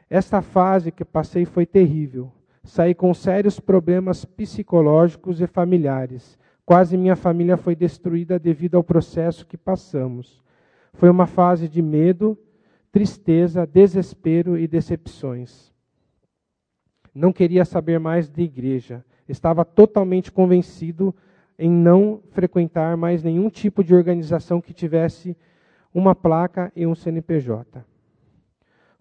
Esta 0.07 0.43
fase 0.43 0.91
que 0.91 1.03
passei 1.03 1.43
foi 1.43 1.65
terrível. 1.65 2.31
Saí 2.63 2.95
com 2.95 3.13
sérios 3.13 3.59
problemas 3.59 4.23
psicológicos 4.23 5.41
e 5.41 5.47
familiares. 5.47 6.39
Quase 6.65 6.95
minha 6.95 7.15
família 7.15 7.57
foi 7.57 7.75
destruída 7.75 8.39
devido 8.39 8.75
ao 8.75 8.83
processo 8.83 9.45
que 9.45 9.57
passamos. 9.57 10.41
Foi 10.93 11.09
uma 11.09 11.27
fase 11.27 11.67
de 11.67 11.81
medo, 11.81 12.37
tristeza, 12.91 13.67
desespero 13.67 14.57
e 14.57 14.67
decepções. 14.67 15.73
Não 17.13 17.33
queria 17.33 17.65
saber 17.65 17.99
mais 17.99 18.29
de 18.29 18.43
igreja. 18.43 19.03
Estava 19.27 19.65
totalmente 19.65 20.31
convencido 20.31 21.13
em 21.59 21.69
não 21.69 22.21
frequentar 22.31 22.95
mais 22.95 23.21
nenhum 23.23 23.49
tipo 23.49 23.83
de 23.83 23.93
organização 23.93 24.61
que 24.61 24.73
tivesse 24.73 25.37
uma 25.93 26.15
placa 26.15 26.71
e 26.75 26.87
um 26.87 26.95
CNPJ. 26.95 27.85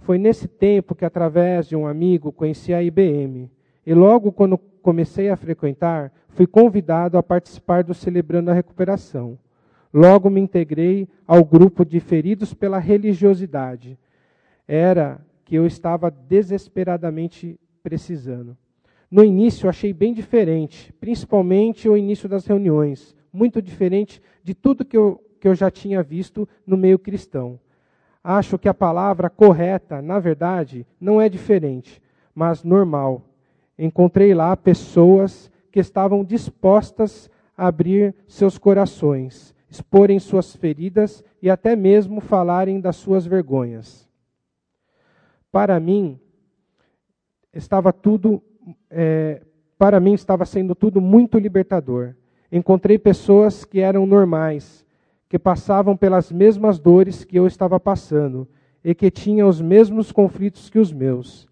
Foi 0.03 0.19
nesse 0.19 0.49
tempo 0.49 0.95
que, 0.95 1.05
através 1.05 1.69
de 1.69 1.77
um 1.77 1.87
amigo, 1.87 2.33
conheci 2.33 2.75
a 2.75 2.83
IBM. 2.83 3.49
E 3.87 3.95
logo 3.95 4.33
quando 4.33 4.59
comecei 4.59 5.31
a 5.31 5.37
frequentar, 5.37 6.13
fui 6.29 6.47
convidado 6.47 7.17
a 7.17 7.23
participar 7.23 7.85
do 7.85 7.95
Celebrando 7.95 8.51
a 8.51 8.55
Recuperação. 8.55 9.39
Logo 9.95 10.29
me 10.29 10.41
integrei 10.41 11.09
ao 11.27 11.45
grupo 11.45 11.85
de 11.85 12.01
feridos 12.01 12.53
pela 12.53 12.79
religiosidade. 12.79 13.97
Era 14.67 15.21
que 15.45 15.55
eu 15.55 15.67
estava 15.67 16.11
desesperadamente 16.11 17.59
precisando. 17.83 18.57
No 19.09 19.23
início 19.23 19.69
achei 19.69 19.93
bem 19.93 20.13
diferente, 20.13 20.93
principalmente 20.95 21.89
o 21.89 21.97
início 21.97 22.29
das 22.29 22.47
reuniões, 22.47 23.15
muito 23.33 23.63
diferente 23.63 24.21
de 24.43 24.55
tudo 24.55 24.85
que 24.85 24.97
eu, 24.97 25.23
que 25.39 25.47
eu 25.47 25.55
já 25.55 25.71
tinha 25.71 26.03
visto 26.03 26.49
no 26.67 26.77
meio 26.77 26.99
cristão. 26.99 27.61
Acho 28.25 28.59
que 28.59 28.69
a 28.69 28.75
palavra 28.75 29.29
correta, 29.29 30.01
na 30.01 30.19
verdade, 30.19 30.87
não 31.01 31.21
é 31.21 31.29
diferente, 31.29 32.01
mas 32.35 32.63
normal. 32.63 33.23
Encontrei 33.77 34.33
lá 34.33 34.57
pessoas 34.57 35.51
que 35.73 35.81
estavam 35.81 36.25
dispostas 36.25 37.29
a 37.57 37.67
abrir 37.67 38.15
seus 38.29 38.59
corações, 38.59 39.55
exporem 39.69 40.19
suas 40.19 40.55
feridas 40.55 41.25
e 41.41 41.51
até 41.51 41.75
mesmo 41.75 42.21
falarem 42.21 42.81
das 42.81 42.97
suas 42.97 43.27
vergonhas. 43.27 44.09
Para 45.51 45.81
mim, 45.81 46.21
estava 47.53 47.93
tudo, 47.93 48.41
é, 48.89 49.43
para 49.77 49.99
mim 49.99 50.15
estava 50.15 50.45
sendo 50.45 50.75
tudo 50.75 51.01
muito 51.01 51.39
libertador. 51.39 52.15
Encontrei 52.51 52.99
pessoas 52.99 53.65
que 53.65 53.81
eram 53.81 54.07
normais, 54.07 54.85
que 55.33 55.39
passavam 55.39 55.97
pelas 55.97 56.31
mesmas 56.31 56.79
dores 56.79 57.25
que 57.25 57.39
eu 57.39 57.47
estava 57.47 57.81
passando 57.81 58.47
e 58.85 58.95
que 58.95 59.11
tinham 59.11 59.49
os 59.49 59.63
mesmos 59.63 60.13
conflitos 60.13 60.69
que 60.69 60.79
os 60.79 60.93
meus. 60.93 61.49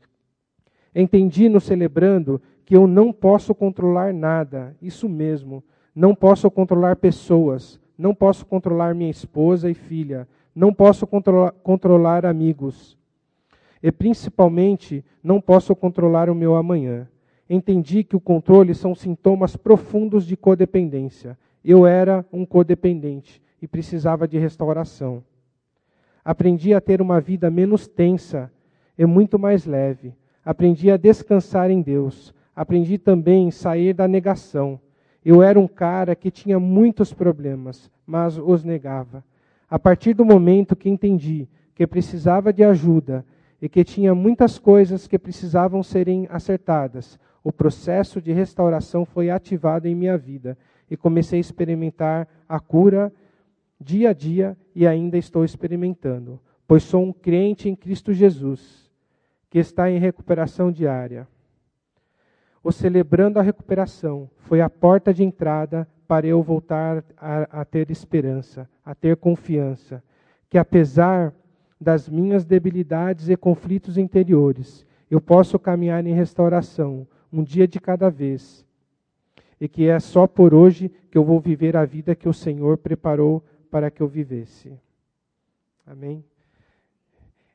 Entendi 0.95 1.49
no 1.49 1.63
celebrando 1.63 2.43
que 2.67 2.77
eu 2.77 2.87
não 2.87 3.11
posso 3.11 3.55
controlar 3.55 4.13
nada, 4.13 4.77
isso 4.83 5.09
mesmo, 5.09 5.65
não 5.95 6.15
posso 6.15 6.51
controlar 6.51 6.97
pessoas, 6.97 7.81
não 7.97 8.15
posso 8.15 8.45
controlar 8.45 8.95
minha 8.95 9.11
esposa 9.11 9.71
e 9.71 9.73
filha, 9.73 10.29
não 10.55 10.75
posso 10.75 11.07
controlar, 11.07 11.53
controlar 11.63 12.27
amigos. 12.27 12.99
E 13.83 13.91
principalmente, 13.91 15.03
não 15.25 15.41
posso 15.41 15.75
controlar 15.75 16.29
o 16.29 16.35
meu 16.35 16.55
amanhã. 16.55 17.09
Entendi 17.49 18.05
que 18.05 18.15
o 18.15 18.21
controle 18.21 18.75
são 18.75 18.95
sintomas 18.95 19.57
profundos 19.57 20.27
de 20.27 20.37
codependência. 20.37 21.39
Eu 21.65 21.87
era 21.87 22.27
um 22.31 22.45
codependente 22.45 23.41
e 23.61 23.69
precisava 23.69 24.27
de 24.27 24.39
restauração. 24.39 25.23
Aprendi 26.25 26.75
a 26.75 26.81
ter 26.81 27.01
uma 27.01 27.21
vida 27.21 27.51
menos 27.51 27.87
tensa 27.89 28.51
e 28.99 29.05
muito 29.07 29.39
mais 29.39 29.65
leve. 29.65 30.15
Aprendi 30.45 30.91
a 30.91 30.97
descansar 30.97 31.71
em 31.71 31.81
Deus. 31.81 32.35
Aprendi 32.55 32.99
também 32.99 33.49
a 33.49 33.53
sair 33.53 33.95
da 33.95 34.07
negação. 34.07 34.81
Eu 35.25 35.43
era 35.43 35.59
um 35.59 35.69
cara 35.69 36.15
que 36.15 36.31
tinha 36.31 36.59
muitos 36.59 37.13
problemas, 37.13 37.91
mas 38.07 38.39
os 38.39 38.65
negava. 38.65 39.25
A 39.69 39.79
partir 39.79 40.15
do 40.15 40.25
momento 40.25 40.77
que 40.77 40.89
entendi 40.89 41.49
que 41.75 41.87
precisava 41.87 42.53
de 42.53 42.65
ajuda 42.65 43.25
e 43.61 43.69
que 43.69 43.85
tinha 43.85 44.15
muitas 44.15 44.59
coisas 44.59 45.07
que 45.07 45.19
precisavam 45.19 45.83
serem 45.83 46.27
acertadas, 46.31 47.19
o 47.43 47.53
processo 47.53 48.21
de 48.21 48.33
restauração 48.33 49.05
foi 49.05 49.31
ativado 49.31 49.87
em 49.87 49.95
minha 49.95 50.19
vida 50.19 50.59
e 50.91 50.97
comecei 50.97 51.39
a 51.39 51.41
experimentar 51.41 52.29
a 52.49 52.59
cura 52.59 53.13
dia 53.81 54.11
a 54.11 54.13
dia 54.13 54.57
e 54.75 54.87
ainda 54.87 55.17
estou 55.17 55.45
experimentando, 55.45 56.39
pois 56.69 56.83
sou 56.83 57.03
um 57.03 57.13
crente 57.13 57.69
em 57.69 57.75
Cristo 57.75 58.13
Jesus, 58.13 58.91
que 59.49 59.59
está 59.59 59.91
em 59.91 59.99
recuperação 59.99 60.71
diária. 60.71 61.27
O 62.63 62.71
celebrando 62.71 63.39
a 63.39 63.43
recuperação 63.43 64.31
foi 64.41 64.61
a 64.61 64.69
porta 64.69 65.15
de 65.15 65.25
entrada 65.25 65.89
para 66.07 66.27
eu 66.27 66.43
voltar 66.43 67.03
a, 67.17 67.61
a 67.61 67.65
ter 67.65 67.91
esperança, 67.91 68.69
a 68.85 68.95
ter 68.95 69.17
confiança, 69.17 70.03
que 70.49 70.59
apesar 70.59 71.33
das 71.81 72.09
minhas 72.09 72.45
debilidades 72.45 73.29
e 73.29 73.37
conflitos 73.37 73.97
interiores, 73.97 74.85
eu 75.11 75.21
posso 75.21 75.59
caminhar 75.59 76.05
em 76.07 76.13
restauração, 76.13 77.07
um 77.33 77.43
dia 77.43 77.67
de 77.67 77.81
cada 77.81 78.11
vez, 78.11 78.67
e 79.61 79.69
que 79.69 79.89
é 79.89 79.99
só 79.99 80.27
por 80.27 80.53
hoje 80.53 80.91
que 81.11 81.17
eu 81.17 81.25
vou 81.25 81.41
viver 81.41 81.77
a 81.77 81.85
vida 81.85 82.15
que 82.15 82.29
o 82.29 82.33
Senhor 82.35 82.77
preparou 82.77 83.43
para 83.71 83.91
que 83.91 84.03
eu 84.03 84.09
vivesse. 84.09 84.79
Amém? 85.87 86.25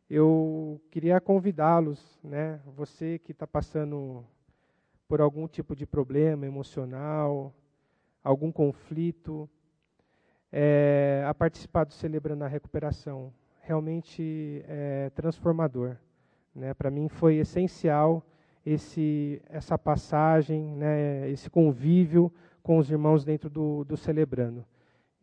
Eu 0.10 0.80
queria 0.92 1.20
convidá-los, 1.20 2.20
né, 2.24 2.60
você 2.76 3.20
que 3.20 3.32
está 3.32 3.46
passando 3.46 4.24
por 5.08 5.20
algum 5.20 5.48
tipo 5.48 5.76
de 5.76 5.86
problema 5.86 6.46
emocional, 6.46 7.54
algum 8.24 8.52
conflito, 8.52 9.50
é, 10.52 11.24
a 11.28 11.34
participar 11.34 11.86
do 11.86 11.94
Celebrando 11.94 12.44
a 12.44 12.48
Recuperação. 12.48 13.34
Realmente 13.62 14.64
é 14.68 15.10
transformador. 15.16 15.98
Né? 16.54 16.74
Para 16.74 16.90
mim 16.90 17.10
foi 17.10 17.36
essencial 17.36 18.24
esse, 18.66 19.42
essa 19.50 19.78
passagem, 19.78 20.76
né, 20.76 21.30
esse 21.30 21.50
convívio 21.50 22.32
com 22.64 22.78
os 22.78 22.90
irmãos 22.90 23.24
dentro 23.24 23.50
do, 23.50 23.84
do 23.84 23.98
Celebrando. 23.98 24.66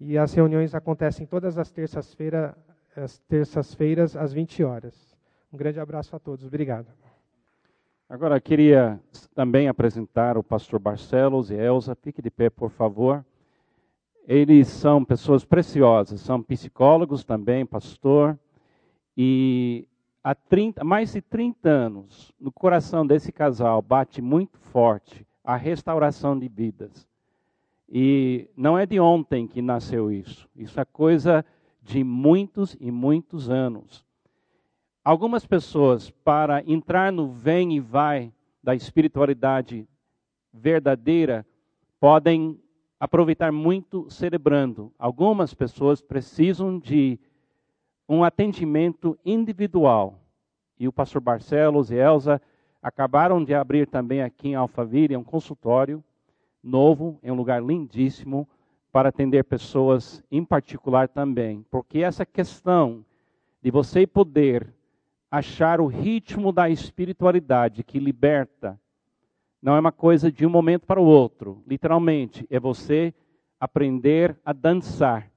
E 0.05 0.19
as 0.19 0.35
reuniões 0.35 0.75
acontecem 0.75 1.25
todas 1.25 1.57
as 1.57 1.71
terças-feiras 1.71 2.55
às 2.97 3.19
terças-feiras, 3.21 4.17
às 4.17 4.33
20 4.33 4.65
horas. 4.65 5.17
Um 5.53 5.57
grande 5.57 5.81
abraço 5.81 6.15
a 6.15 6.19
todos. 6.19 6.45
Obrigado. 6.45 6.89
Agora, 8.09 8.41
queria 8.41 9.01
também 9.35 9.69
apresentar 9.69 10.37
o 10.37 10.43
pastor 10.43 10.79
Barcelos 10.79 11.51
e 11.51 11.55
Elza. 11.55 11.95
Fique 11.95 12.21
de 12.21 12.31
pé, 12.31 12.51
por 12.51 12.71
favor. 12.71 13.25
Eles 14.27 14.69
são 14.69 15.05
pessoas 15.05 15.45
preciosas, 15.45 16.21
são 16.21 16.43
psicólogos 16.43 17.25
também, 17.25 17.65
pastor. 17.65 18.39
E 19.17 19.89
há 20.23 20.35
30, 20.35 20.85
mais 20.85 21.13
de 21.13 21.23
30 21.23 21.69
anos, 21.69 22.33
no 22.41 22.53
coração 22.53 23.07
desse 23.07 23.33
casal 23.33 23.81
bate 23.81 24.21
muito 24.21 24.59
forte 24.59 25.27
a 25.45 25.57
restauração 25.57 26.39
de 26.39 26.49
vidas. 26.49 27.09
E 27.95 28.49
não 28.57 28.79
é 28.79 28.87
de 28.87 28.99
ontem 28.99 29.47
que 29.47 29.61
nasceu 29.61 30.11
isso. 30.11 30.49
Isso 30.57 30.81
é 30.81 30.85
coisa 30.87 31.45
de 31.83 32.03
muitos 32.03 32.75
e 32.81 32.91
muitos 32.91 33.51
anos. 33.51 34.03
Algumas 35.05 35.45
pessoas, 35.45 36.09
para 36.09 36.63
entrar 36.67 37.13
no 37.13 37.29
vem 37.29 37.77
e 37.77 37.81
vai 37.81 38.33
da 38.63 38.75
espiritualidade 38.75 39.87
verdadeira, 40.51 41.45
podem 42.01 42.59
aproveitar 42.99 43.53
muito 43.53 44.09
celebrando. 44.09 44.91
Algumas 44.99 45.53
pessoas 45.53 46.01
precisam 46.01 46.79
de 46.79 47.21
um 48.09 48.25
atendimento 48.25 49.19
individual. 49.23 50.19
E 50.79 50.89
o 50.89 50.93
pastor 50.93 51.21
Barcelos 51.21 51.91
e 51.91 51.97
Elza 51.97 52.41
acabaram 52.83 53.45
de 53.45 53.53
abrir 53.53 53.87
também 53.87 54.23
aqui 54.23 54.49
em 54.49 54.55
Alphaville 54.55 55.15
um 55.15 55.23
consultório 55.23 56.03
novo, 56.63 57.19
em 57.23 57.31
um 57.31 57.35
lugar 57.35 57.63
lindíssimo, 57.63 58.49
para 58.91 59.09
atender 59.09 59.45
pessoas 59.45 60.23
em 60.31 60.45
particular 60.45 61.09
também. 61.09 61.65
Porque 61.71 62.01
essa 62.01 62.27
questão 62.27 63.05
de 63.63 63.71
você 63.71 64.07
poder 64.07 64.73
achar 65.31 65.81
o 65.81 65.87
ritmo 65.87 66.53
da 66.53 66.69
espiritualidade 66.69 67.83
que 67.83 67.99
liberta, 67.99 68.79
não 69.63 69.75
é 69.77 69.81
uma 69.81 69.93
coisa 69.93 70.31
de 70.31 70.45
um 70.45 70.51
momento 70.51 70.87
para 70.87 71.01
o 71.01 71.05
outro. 71.05 71.63
Literalmente, 71.67 72.47
é 72.51 72.61
você 72.61 73.15
aprender 73.59 74.37
a 74.45 74.53
dançar 74.53 75.31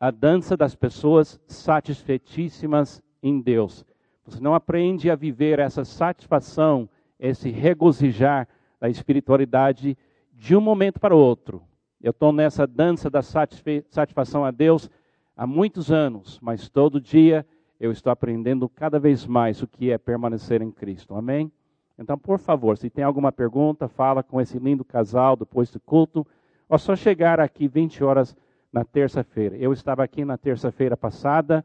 a 0.00 0.10
dança 0.10 0.56
das 0.56 0.74
pessoas 0.74 1.38
satisfeitíssimas 1.46 3.02
em 3.22 3.38
Deus. 3.38 3.84
Você 4.24 4.40
não 4.40 4.54
aprende 4.54 5.10
a 5.10 5.14
viver 5.14 5.58
essa 5.58 5.84
satisfação, 5.84 6.88
esse 7.18 7.50
regozijar 7.50 8.48
da 8.80 8.88
espiritualidade 8.88 9.96
de 10.40 10.56
um 10.56 10.60
momento 10.60 10.98
para 10.98 11.14
o 11.14 11.18
outro. 11.18 11.62
Eu 12.02 12.12
estou 12.12 12.32
nessa 12.32 12.66
dança 12.66 13.10
da 13.10 13.20
satisfação 13.20 14.42
a 14.42 14.50
Deus 14.50 14.88
há 15.36 15.46
muitos 15.46 15.92
anos, 15.92 16.38
mas 16.40 16.66
todo 16.66 16.98
dia 16.98 17.46
eu 17.78 17.92
estou 17.92 18.10
aprendendo 18.10 18.66
cada 18.66 18.98
vez 18.98 19.26
mais 19.26 19.60
o 19.60 19.68
que 19.68 19.90
é 19.90 19.98
permanecer 19.98 20.62
em 20.62 20.70
Cristo. 20.70 21.14
Amém? 21.14 21.52
Então, 21.98 22.16
por 22.16 22.38
favor, 22.38 22.78
se 22.78 22.88
tem 22.88 23.04
alguma 23.04 23.30
pergunta, 23.30 23.86
fala 23.86 24.22
com 24.22 24.40
esse 24.40 24.58
lindo 24.58 24.82
casal 24.82 25.36
depois 25.36 25.70
do 25.70 25.78
culto, 25.78 26.26
ou 26.70 26.78
só 26.78 26.96
chegar 26.96 27.38
aqui 27.38 27.68
20 27.68 28.02
horas 28.02 28.34
na 28.72 28.82
terça-feira. 28.82 29.58
Eu 29.58 29.74
estava 29.74 30.02
aqui 30.02 30.24
na 30.24 30.38
terça-feira 30.38 30.96
passada. 30.96 31.62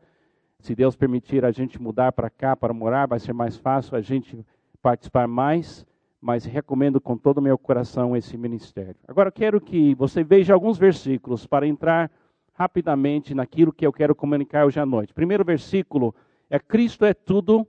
Se 0.59 0.75
Deus 0.75 0.97
permitir 0.97 1.45
a 1.45 1.51
gente 1.51 1.81
mudar 1.81 2.11
para 2.11 2.29
cá 2.29 2.57
para 2.57 2.73
morar, 2.73 3.07
vai 3.07 3.19
ser 3.19 3.31
mais 3.31 3.55
fácil 3.55 3.95
a 3.95 4.01
gente 4.01 4.45
participar 4.81 5.29
mais, 5.29 5.85
mas 6.21 6.45
recomendo 6.45 6.99
com 6.99 7.17
todo 7.17 7.37
o 7.37 7.41
meu 7.41 7.57
coração 7.57 8.15
esse 8.15 8.37
ministério. 8.37 8.95
Agora 9.07 9.31
quero 9.31 9.61
que 9.61 9.93
você 9.95 10.23
veja 10.23 10.53
alguns 10.53 10.77
versículos 10.77 11.45
para 11.45 11.67
entrar 11.67 12.11
rapidamente 12.53 13.33
naquilo 13.35 13.73
que 13.73 13.85
eu 13.85 13.93
quero 13.93 14.15
comunicar 14.15 14.65
hoje 14.65 14.79
à 14.79 14.85
noite. 14.85 15.13
Primeiro 15.13 15.43
versículo 15.43 16.15
é 16.49 16.57
Cristo 16.59 17.05
é 17.05 17.13
tudo, 17.13 17.67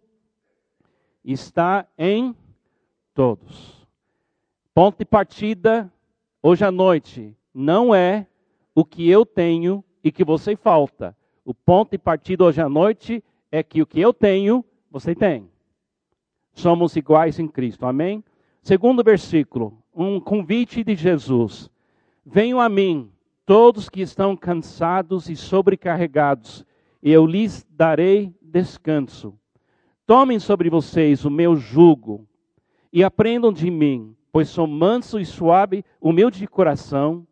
está 1.25 1.87
em 1.99 2.35
todos. 3.13 3.87
Ponto 4.73 4.99
de 4.99 5.05
partida 5.05 5.93
hoje 6.43 6.65
à 6.65 6.71
noite 6.71 7.37
não 7.53 7.95
é 7.95 8.27
o 8.75 8.85
que 8.85 9.09
eu 9.09 9.27
tenho 9.27 9.83
e 10.05 10.13
que 10.13 10.25
você 10.25 10.55
falta. 10.55 11.17
O 11.45 11.55
ponto 11.55 11.93
de 11.93 11.99
partida 11.99 12.45
hoje 12.45 12.61
à 12.61 12.69
noite 12.69 13.25
é 13.51 13.63
que 13.63 13.81
o 13.81 13.87
que 13.87 14.01
eu 14.01 14.13
tenho, 14.13 14.65
você 14.91 15.15
tem. 15.15 15.49
Somos 16.53 16.95
iguais 16.95 17.39
em 17.39 17.49
Cristo. 17.49 17.87
Amém? 17.87 18.23
Segundo 18.67 19.05
versículo, 19.05 19.79
um 19.95 20.19
convite 20.19 20.83
de 20.83 20.97
Jesus. 20.97 21.71
Venham 22.25 22.61
a 22.61 22.69
mim, 22.69 23.13
todos 23.45 23.89
que 23.89 24.01
estão 24.01 24.37
cansados 24.37 25.31
e 25.31 25.37
sobrecarregados, 25.37 26.67
e 27.01 27.13
eu 27.13 27.25
lhes 27.25 27.65
darei 27.71 28.35
descanso. 28.43 29.39
Tomem 30.05 30.41
sobre 30.41 30.69
vocês 30.69 31.25
o 31.25 31.31
meu 31.31 31.55
jugo 31.55 32.27
e 32.93 33.05
aprendam 33.05 33.53
de 33.53 33.71
mim, 33.71 34.17
pois 34.33 34.49
sou 34.49 34.67
manso 34.67 35.21
e 35.21 35.25
suave, 35.25 35.85
humilde 36.01 36.41
de 36.41 36.49
coração, 36.49 37.25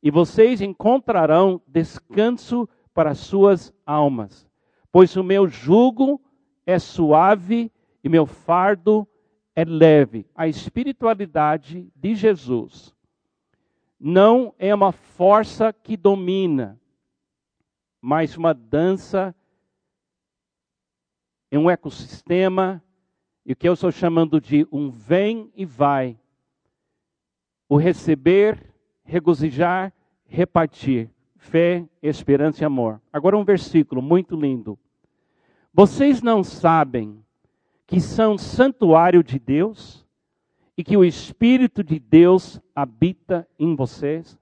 e 0.00 0.08
vocês 0.08 0.60
encontrarão 0.60 1.60
descanso 1.66 2.68
para 2.94 3.12
suas 3.12 3.74
almas, 3.84 4.48
pois 4.92 5.16
o 5.16 5.24
meu 5.24 5.48
jugo 5.48 6.20
é 6.64 6.78
suave 6.78 7.72
e 8.04 8.08
meu 8.08 8.24
fardo 8.24 9.00
é 9.00 9.15
leve. 9.64 10.26
A 10.34 10.46
espiritualidade 10.46 11.90
de 11.94 12.14
Jesus 12.14 12.94
não 13.98 14.54
é 14.58 14.74
uma 14.74 14.92
força 14.92 15.72
que 15.72 15.96
domina, 15.96 16.78
mas 18.00 18.36
uma 18.36 18.52
dança 18.52 19.34
em 21.50 21.58
um 21.58 21.70
ecossistema, 21.70 22.82
e 23.44 23.52
o 23.52 23.56
que 23.56 23.68
eu 23.68 23.74
estou 23.74 23.92
chamando 23.92 24.40
de 24.40 24.66
um 24.72 24.90
vem 24.90 25.50
e 25.54 25.64
vai. 25.64 26.18
O 27.68 27.76
receber, 27.76 28.74
regozijar 29.04 29.92
repartir 30.28 31.10
fé, 31.36 31.88
esperança 32.02 32.62
e 32.62 32.66
amor. 32.66 33.00
Agora 33.12 33.36
um 33.36 33.44
versículo 33.44 34.02
muito 34.02 34.34
lindo. 34.36 34.78
Vocês 35.72 36.22
não 36.22 36.42
sabem 36.42 37.24
que 37.86 38.00
são 38.00 38.36
santuário 38.36 39.22
de 39.22 39.38
Deus 39.38 40.04
e 40.76 40.82
que 40.82 40.96
o 40.96 41.04
Espírito 41.04 41.84
de 41.84 41.98
Deus 41.98 42.60
habita 42.74 43.46
em 43.58 43.74
vocês? 43.74 44.38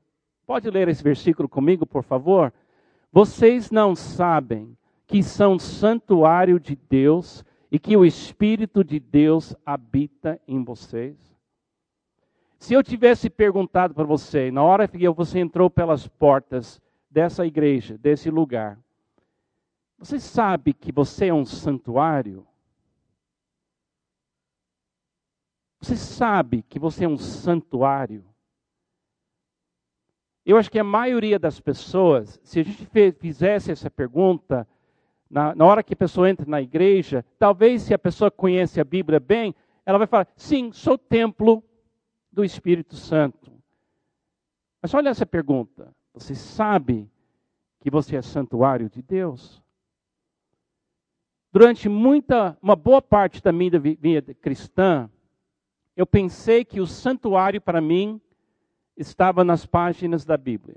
Pode 0.47 0.69
ler 0.71 0.89
esse 0.89 1.03
versículo 1.03 1.49
comigo, 1.49 1.87
por 1.87 2.03
favor? 2.03 2.53
Vocês 3.13 3.71
não 3.71 3.95
sabem 3.95 4.77
que 5.07 5.23
são 5.23 5.59
santuário 5.59 6.59
de 6.59 6.77
Deus 6.89 7.45
e 7.71 7.79
que 7.79 7.97
o 7.97 8.05
Espírito 8.05 8.83
de 8.83 8.99
Deus 8.99 9.55
habita 9.65 10.41
em 10.49 10.65
vocês? 10.65 11.17
Se 12.59 12.73
eu 12.73 12.83
tivesse 12.83 13.29
perguntado 13.29 13.93
para 13.93 14.05
você, 14.05 14.51
na 14.51 14.63
hora 14.63 14.89
que 14.89 15.07
você 15.11 15.39
entrou 15.39 15.69
pelas 15.69 16.09
portas 16.09 16.81
dessa 17.11 17.47
igreja, 17.47 17.99
desse 17.99 18.31
lugar, 18.31 18.79
você 19.99 20.19
sabe 20.19 20.73
que 20.73 20.91
você 20.91 21.27
é 21.27 21.35
um 21.35 21.45
santuário? 21.45 22.47
Você 25.85 25.97
sabe 25.97 26.62
que 26.62 26.79
você 26.79 27.05
é 27.05 27.09
um 27.09 27.18
santuário? 27.18 28.25
Eu 30.42 30.57
acho 30.57 30.70
que 30.70 30.79
a 30.79 30.85
maioria 30.85 31.38
das 31.38 31.61
pessoas, 31.61 32.40
se 32.42 32.61
a 32.61 32.62
gente 32.62 32.88
fizesse 33.20 33.70
essa 33.70 33.90
pergunta, 33.90 34.66
na, 35.29 35.55
na, 35.55 35.62
hora 35.66 35.83
que 35.83 35.92
a 35.92 35.97
pessoa 35.97 36.31
entra 36.31 36.47
na 36.49 36.62
igreja, 36.62 37.23
talvez 37.38 37.83
se 37.83 37.92
a 37.92 37.99
pessoa 37.99 38.31
conhece 38.31 38.81
a 38.81 38.85
Bíblia 38.85 39.20
bem, 39.20 39.55
ela 39.85 39.99
vai 39.99 40.07
falar: 40.07 40.27
sim, 40.35 40.73
sou 40.73 40.97
templo 40.97 41.62
do 42.33 42.42
Espírito 42.42 42.97
Santo. 42.97 43.53
Mas 44.81 44.94
olha 44.94 45.11
essa 45.11 45.27
pergunta: 45.27 45.94
você 46.14 46.35
sabe 46.35 47.11
que 47.81 47.90
você 47.90 48.16
é 48.16 48.23
santuário 48.23 48.88
de 48.88 49.03
Deus? 49.03 49.62
Durante 51.53 51.90
muita, 51.90 52.57
uma 52.62 52.75
boa 52.75 53.03
parte 53.03 53.42
da 53.42 53.53
minha 53.53 53.79
vida 53.79 54.33
cristã, 54.33 55.11
eu 55.97 56.07
pensei 56.07 56.65
que 56.65 56.81
o 56.81 56.87
santuário 56.87 57.61
para 57.61 57.81
mim 57.81 58.21
estava 58.97 59.45
nas 59.45 59.65
páginas 59.65 60.25
da 60.25 60.37
Bíblia. 60.37 60.77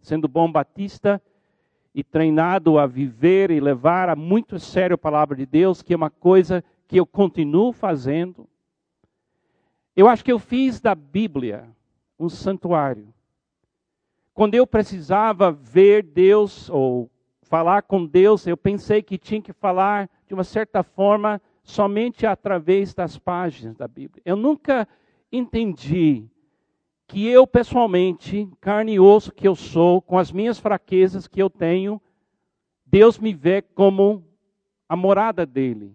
Sendo 0.00 0.28
bom 0.28 0.50
batista 0.50 1.22
e 1.94 2.02
treinado 2.04 2.78
a 2.78 2.86
viver 2.86 3.50
e 3.50 3.60
levar 3.60 4.08
a 4.08 4.16
muito 4.16 4.58
sério 4.58 4.94
a 4.94 4.98
palavra 4.98 5.36
de 5.36 5.46
Deus, 5.46 5.82
que 5.82 5.92
é 5.92 5.96
uma 5.96 6.10
coisa 6.10 6.62
que 6.86 6.98
eu 6.98 7.06
continuo 7.06 7.72
fazendo. 7.72 8.48
Eu 9.94 10.08
acho 10.08 10.24
que 10.24 10.32
eu 10.32 10.38
fiz 10.38 10.80
da 10.80 10.94
Bíblia 10.94 11.68
um 12.18 12.28
santuário. 12.28 13.12
Quando 14.32 14.54
eu 14.54 14.66
precisava 14.66 15.50
ver 15.50 16.04
Deus 16.04 16.70
ou 16.70 17.10
falar 17.42 17.82
com 17.82 18.06
Deus, 18.06 18.46
eu 18.46 18.56
pensei 18.56 19.02
que 19.02 19.18
tinha 19.18 19.42
que 19.42 19.52
falar 19.52 20.08
de 20.26 20.34
uma 20.34 20.44
certa 20.44 20.82
forma 20.82 21.40
somente 21.68 22.24
através 22.24 22.94
das 22.94 23.18
páginas 23.18 23.76
da 23.76 23.86
Bíblia. 23.86 24.22
Eu 24.24 24.36
nunca 24.36 24.88
entendi 25.30 26.26
que 27.06 27.26
eu 27.28 27.46
pessoalmente, 27.46 28.50
carne 28.58 28.94
e 28.94 29.00
osso 29.00 29.30
que 29.30 29.46
eu 29.46 29.54
sou, 29.54 30.00
com 30.00 30.18
as 30.18 30.32
minhas 30.32 30.58
fraquezas 30.58 31.28
que 31.28 31.40
eu 31.40 31.50
tenho, 31.50 32.00
Deus 32.86 33.18
me 33.18 33.34
vê 33.34 33.60
como 33.60 34.26
a 34.88 34.96
morada 34.96 35.44
dele. 35.44 35.94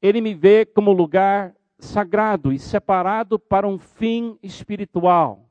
Ele 0.00 0.20
me 0.20 0.34
vê 0.34 0.64
como 0.64 0.92
lugar 0.92 1.52
sagrado 1.76 2.52
e 2.52 2.60
separado 2.60 3.40
para 3.40 3.66
um 3.66 3.76
fim 3.76 4.38
espiritual. 4.40 5.50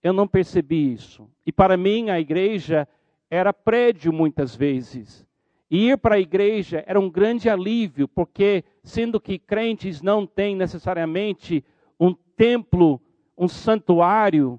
Eu 0.00 0.12
não 0.12 0.28
percebi 0.28 0.92
isso. 0.92 1.28
E 1.44 1.50
para 1.50 1.76
mim, 1.76 2.08
a 2.08 2.20
igreja 2.20 2.86
era 3.28 3.52
prédio 3.52 4.12
muitas 4.12 4.54
vezes. 4.54 5.27
E 5.70 5.90
ir 5.90 5.98
para 5.98 6.14
a 6.14 6.20
igreja 6.20 6.82
era 6.86 6.98
um 6.98 7.10
grande 7.10 7.48
alívio, 7.48 8.08
porque, 8.08 8.64
sendo 8.82 9.20
que 9.20 9.38
crentes 9.38 10.00
não 10.00 10.26
têm 10.26 10.56
necessariamente 10.56 11.64
um 12.00 12.14
templo, 12.14 13.00
um 13.36 13.46
santuário, 13.46 14.58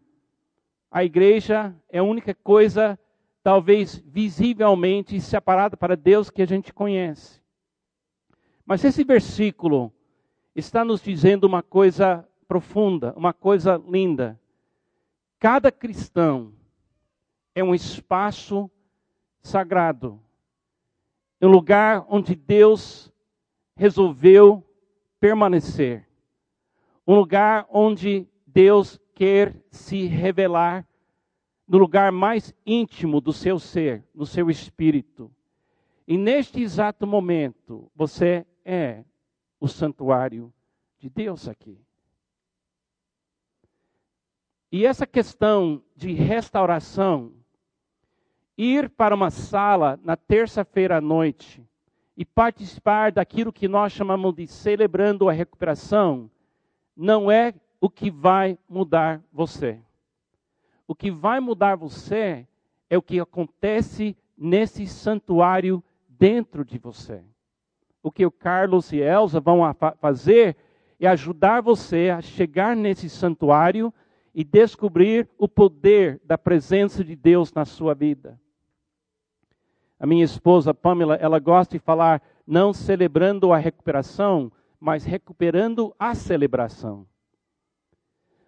a 0.92 1.04
igreja 1.04 1.76
é 1.90 2.00
a 2.00 2.04
única 2.04 2.34
coisa, 2.36 2.98
talvez 3.44 3.98
visivelmente 4.06 5.20
separada 5.20 5.76
para 5.76 5.96
Deus 5.96 6.30
que 6.30 6.42
a 6.42 6.48
gente 6.48 6.74
conhece. 6.74 7.42
Mas 8.66 8.84
esse 8.84 9.04
versículo 9.04 9.92
está 10.56 10.86
nos 10.86 11.02
dizendo 11.02 11.46
uma 11.46 11.64
coisa 11.64 12.28
profunda, 12.48 13.14
uma 13.16 13.34
coisa 13.34 13.82
linda. 13.88 14.40
Cada 15.40 15.72
cristão 15.72 16.54
é 17.56 17.64
um 17.64 17.74
espaço 17.74 18.70
sagrado, 19.42 20.20
um 21.42 21.48
lugar 21.48 22.06
onde 22.10 22.36
Deus 22.36 23.12
resolveu 23.76 24.64
permanecer, 25.20 26.08
um 27.08 27.16
lugar 27.16 27.66
onde 27.70 28.28
Deus 28.46 29.00
quer 29.14 29.56
se 29.72 30.06
revelar 30.06 30.88
no 31.68 31.78
lugar 31.78 32.12
mais 32.12 32.54
íntimo 32.66 33.22
do 33.22 33.32
seu 33.32 33.60
ser, 33.60 34.04
no 34.14 34.26
seu 34.26 34.50
espírito. 34.50 35.32
E 36.08 36.18
neste 36.18 36.62
exato 36.62 37.06
momento, 37.06 37.92
você 37.96 38.46
é 38.66 39.04
o 39.60 39.68
santuário 39.68 40.52
de 40.98 41.10
Deus 41.10 41.48
aqui. 41.48 41.80
E 44.72 44.86
essa 44.86 45.06
questão 45.06 45.84
de 45.96 46.12
restauração, 46.14 47.34
ir 48.62 48.90
para 48.90 49.16
uma 49.16 49.30
sala 49.30 49.98
na 50.04 50.18
terça-feira 50.18 50.98
à 50.98 51.02
noite 51.02 51.66
e 52.18 52.26
participar 52.26 53.10
daquilo 53.10 53.54
que 53.54 53.70
nós 53.70 53.94
chamamos 53.94 54.36
de 54.36 54.46
celebrando 54.48 55.30
a 55.30 55.32
recuperação, 55.32 56.30
não 56.94 57.32
é 57.32 57.54
o 57.80 57.90
que 57.90 58.12
vai 58.12 58.60
mudar 58.68 59.24
você. 59.32 59.80
O 60.86 60.94
que 60.94 61.10
vai 61.10 61.40
mudar 61.40 61.78
você 61.78 62.46
é 62.90 62.98
o 62.98 63.02
que 63.02 63.22
acontece 63.22 64.18
nesse 64.38 64.86
santuário 64.88 65.82
dentro 66.10 66.66
de 66.66 66.78
você. 66.78 67.24
O 68.04 68.12
que 68.12 68.26
o 68.26 68.32
Carlos 68.32 68.92
e 68.92 68.98
Elsa 68.98 69.40
vão 69.40 69.62
fazer 70.02 70.58
é 71.00 71.08
ajudar 71.08 71.62
você 71.62 72.10
a 72.10 72.22
chegar 72.22 72.76
nesse 72.76 73.10
santuário 73.10 73.94
e 74.36 74.44
descobrir 74.44 75.30
o 75.38 75.48
poder 75.48 76.20
da 76.26 76.38
presença 76.38 77.06
de 77.06 77.16
Deus 77.16 77.54
na 77.54 77.64
sua 77.64 77.94
vida. 77.94 78.38
A 80.00 80.08
minha 80.08 80.24
esposa 80.24 80.74
Pamela, 80.74 81.16
ela 81.16 81.40
gosta 81.40 81.78
de 81.78 81.84
falar 81.84 82.22
não 82.48 82.74
celebrando 82.74 83.52
a 83.52 83.58
recuperação, 83.58 84.52
mas 84.80 85.04
recuperando 85.04 85.94
a 86.00 86.16
celebração. 86.16 87.06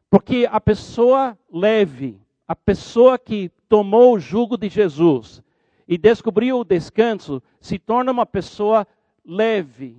Porque 0.09 0.47
a 0.49 0.61
pessoa 0.61 1.37
leve, 1.51 2.19
a 2.47 2.55
pessoa 2.55 3.19
que 3.19 3.51
tomou 3.67 4.15
o 4.15 4.19
jugo 4.19 4.57
de 4.57 4.69
Jesus 4.69 5.43
e 5.87 5.97
descobriu 5.97 6.59
o 6.59 6.63
descanso, 6.63 7.43
se 7.59 7.77
torna 7.77 8.11
uma 8.11 8.25
pessoa 8.25 8.87
leve, 9.25 9.97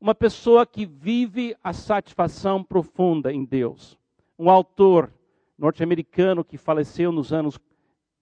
uma 0.00 0.14
pessoa 0.14 0.66
que 0.66 0.84
vive 0.84 1.56
a 1.62 1.72
satisfação 1.72 2.62
profunda 2.62 3.32
em 3.32 3.44
Deus. 3.44 3.96
Um 4.38 4.50
autor 4.50 5.12
norte-americano 5.56 6.44
que 6.44 6.56
faleceu 6.56 7.10
nos 7.10 7.32
anos 7.32 7.58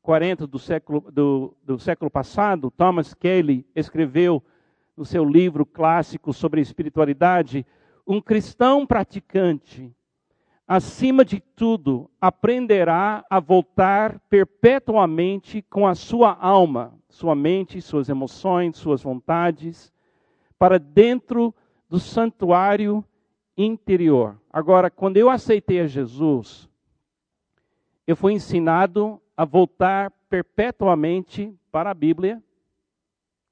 40 0.06 0.46
do 0.46 0.56
século, 0.56 1.00
do, 1.10 1.52
do 1.64 1.80
século 1.80 2.08
passado, 2.08 2.70
Thomas 2.70 3.12
Kelly, 3.12 3.66
escreveu 3.74 4.40
no 4.96 5.04
seu 5.04 5.24
livro 5.24 5.66
clássico 5.66 6.32
sobre 6.32 6.60
espiritualidade: 6.60 7.66
um 8.06 8.20
cristão 8.20 8.86
praticante, 8.86 9.92
acima 10.64 11.24
de 11.24 11.40
tudo, 11.40 12.08
aprenderá 12.20 13.24
a 13.28 13.40
voltar 13.40 14.20
perpetuamente 14.30 15.60
com 15.62 15.88
a 15.88 15.96
sua 15.96 16.34
alma, 16.34 16.94
sua 17.08 17.34
mente, 17.34 17.82
suas 17.82 18.08
emoções, 18.08 18.76
suas 18.76 19.02
vontades, 19.02 19.92
para 20.56 20.78
dentro 20.78 21.52
do 21.90 21.98
santuário 21.98 23.04
interior. 23.56 24.40
Agora, 24.52 24.88
quando 24.88 25.16
eu 25.16 25.28
aceitei 25.28 25.80
a 25.80 25.88
Jesus, 25.88 26.70
eu 28.06 28.14
fui 28.14 28.34
ensinado 28.34 29.20
a 29.36 29.44
voltar 29.44 30.10
perpetuamente 30.30 31.54
para 31.70 31.90
a 31.90 31.94
Bíblia, 31.94 32.42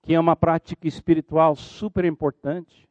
que 0.03 0.15
é 0.15 0.21
uma 0.21 0.35
prática 0.35 0.89
espiritual 0.89 1.55
super 1.55 2.05
importante. 2.05 2.89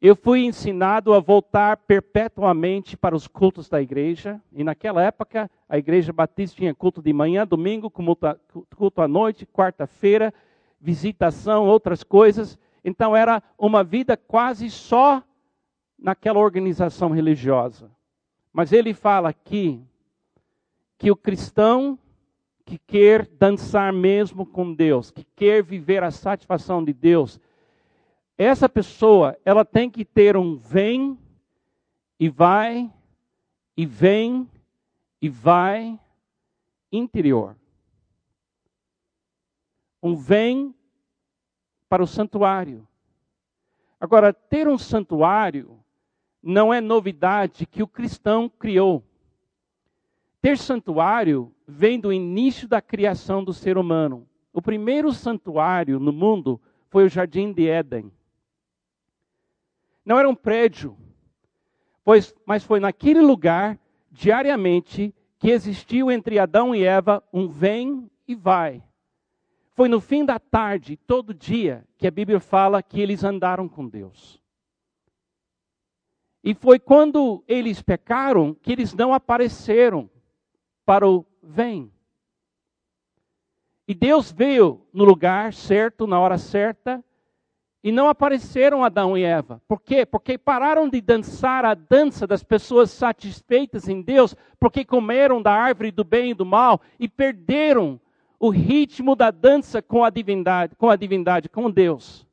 Eu 0.00 0.16
fui 0.16 0.44
ensinado 0.44 1.12
a 1.12 1.20
voltar 1.20 1.76
perpetuamente 1.76 2.96
para 2.96 3.14
os 3.14 3.28
cultos 3.28 3.68
da 3.68 3.82
igreja, 3.82 4.40
e 4.50 4.64
naquela 4.64 5.02
época 5.02 5.50
a 5.68 5.76
igreja 5.76 6.10
batista 6.12 6.56
tinha 6.56 6.74
culto 6.74 7.02
de 7.02 7.12
manhã, 7.12 7.46
domingo, 7.46 7.90
culto 7.90 9.02
à 9.02 9.06
noite, 9.06 9.44
quarta-feira, 9.44 10.32
visitação, 10.80 11.66
outras 11.66 12.02
coisas. 12.02 12.58
Então 12.82 13.14
era 13.14 13.42
uma 13.58 13.84
vida 13.84 14.16
quase 14.16 14.70
só 14.70 15.22
naquela 15.98 16.38
organização 16.38 17.10
religiosa. 17.10 17.90
Mas 18.50 18.72
ele 18.72 18.94
fala 18.94 19.28
aqui 19.28 19.84
que 21.00 21.10
o 21.10 21.16
cristão 21.16 21.98
que 22.62 22.76
quer 22.76 23.26
dançar 23.26 23.90
mesmo 23.90 24.44
com 24.44 24.74
Deus, 24.74 25.10
que 25.10 25.24
quer 25.34 25.62
viver 25.62 26.04
a 26.04 26.10
satisfação 26.10 26.84
de 26.84 26.92
Deus, 26.92 27.40
essa 28.36 28.68
pessoa, 28.68 29.34
ela 29.42 29.64
tem 29.64 29.88
que 29.88 30.04
ter 30.04 30.36
um 30.36 30.56
vem 30.56 31.18
e 32.18 32.28
vai 32.28 32.92
e 33.74 33.86
vem 33.86 34.46
e 35.22 35.28
vai 35.30 35.98
interior. 36.92 37.56
Um 40.02 40.14
vem 40.14 40.74
para 41.88 42.02
o 42.02 42.06
santuário. 42.06 42.86
Agora, 43.98 44.34
ter 44.34 44.68
um 44.68 44.76
santuário 44.76 45.82
não 46.42 46.74
é 46.74 46.78
novidade 46.78 47.64
que 47.64 47.82
o 47.82 47.88
cristão 47.88 48.50
criou. 48.50 49.02
Ter 50.40 50.56
santuário 50.56 51.54
vem 51.66 52.00
do 52.00 52.12
início 52.12 52.66
da 52.66 52.80
criação 52.80 53.44
do 53.44 53.52
ser 53.52 53.76
humano. 53.76 54.26
O 54.52 54.62
primeiro 54.62 55.12
santuário 55.12 56.00
no 56.00 56.12
mundo 56.12 56.60
foi 56.88 57.04
o 57.04 57.08
Jardim 57.08 57.52
de 57.52 57.68
Éden. 57.68 58.10
Não 60.04 60.18
era 60.18 60.28
um 60.28 60.34
prédio, 60.34 60.96
pois, 62.02 62.34
mas 62.46 62.64
foi 62.64 62.80
naquele 62.80 63.20
lugar, 63.20 63.78
diariamente, 64.10 65.14
que 65.38 65.50
existiu 65.50 66.10
entre 66.10 66.38
Adão 66.38 66.74
e 66.74 66.84
Eva 66.84 67.22
um 67.32 67.46
vem 67.46 68.10
e 68.26 68.34
vai. 68.34 68.82
Foi 69.72 69.88
no 69.88 70.00
fim 70.00 70.24
da 70.24 70.38
tarde, 70.38 70.96
todo 70.96 71.34
dia, 71.34 71.86
que 71.96 72.06
a 72.06 72.10
Bíblia 72.10 72.40
fala 72.40 72.82
que 72.82 73.00
eles 73.00 73.22
andaram 73.22 73.68
com 73.68 73.86
Deus. 73.86 74.40
E 76.42 76.54
foi 76.54 76.78
quando 76.78 77.44
eles 77.46 77.82
pecaram 77.82 78.54
que 78.54 78.72
eles 78.72 78.94
não 78.94 79.12
apareceram 79.12 80.10
para 80.84 81.08
o 81.08 81.24
vem. 81.42 81.90
E 83.86 83.94
Deus 83.94 84.30
veio 84.30 84.86
no 84.92 85.04
lugar 85.04 85.52
certo, 85.52 86.06
na 86.06 86.20
hora 86.20 86.38
certa, 86.38 87.02
e 87.82 87.90
não 87.90 88.08
apareceram 88.08 88.84
Adão 88.84 89.16
e 89.16 89.24
Eva. 89.24 89.60
Por 89.66 89.80
quê? 89.80 90.04
Porque 90.04 90.36
pararam 90.36 90.88
de 90.88 91.00
dançar 91.00 91.64
a 91.64 91.74
dança 91.74 92.26
das 92.26 92.42
pessoas 92.42 92.90
satisfeitas 92.90 93.88
em 93.88 94.02
Deus, 94.02 94.36
porque 94.58 94.84
comeram 94.84 95.40
da 95.40 95.52
árvore 95.52 95.90
do 95.90 96.04
bem 96.04 96.30
e 96.30 96.34
do 96.34 96.44
mal 96.44 96.80
e 96.98 97.08
perderam 97.08 97.98
o 98.38 98.50
ritmo 98.50 99.16
da 99.16 99.30
dança 99.30 99.82
com 99.82 100.04
a 100.04 100.10
divindade, 100.10 100.76
com 100.76 100.88
a 100.88 100.96
divindade, 100.96 101.48
com 101.48 101.70
Deus. 101.70 102.26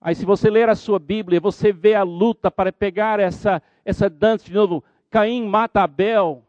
Aí 0.00 0.16
se 0.16 0.24
você 0.24 0.50
ler 0.50 0.68
a 0.68 0.74
sua 0.74 0.98
Bíblia, 0.98 1.40
você 1.40 1.72
vê 1.72 1.94
a 1.94 2.02
luta 2.02 2.50
para 2.50 2.72
pegar 2.72 3.20
essa, 3.20 3.62
essa 3.84 4.10
dança 4.10 4.44
de 4.44 4.52
novo. 4.52 4.82
Caim 5.08 5.46
mata 5.46 5.82
Abel. 5.82 6.42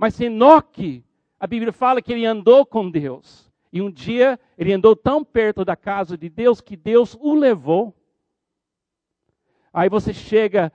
Mas 0.00 0.18
Enoque, 0.18 1.04
a 1.38 1.46
Bíblia 1.46 1.74
fala 1.74 2.00
que 2.00 2.10
ele 2.10 2.24
andou 2.24 2.64
com 2.64 2.90
Deus. 2.90 3.52
E 3.70 3.82
um 3.82 3.90
dia 3.90 4.40
ele 4.56 4.72
andou 4.72 4.96
tão 4.96 5.22
perto 5.22 5.62
da 5.62 5.76
casa 5.76 6.16
de 6.16 6.30
Deus 6.30 6.62
que 6.62 6.74
Deus 6.74 7.14
o 7.20 7.34
levou. 7.34 7.94
Aí 9.70 9.90
você 9.90 10.14
chega 10.14 10.72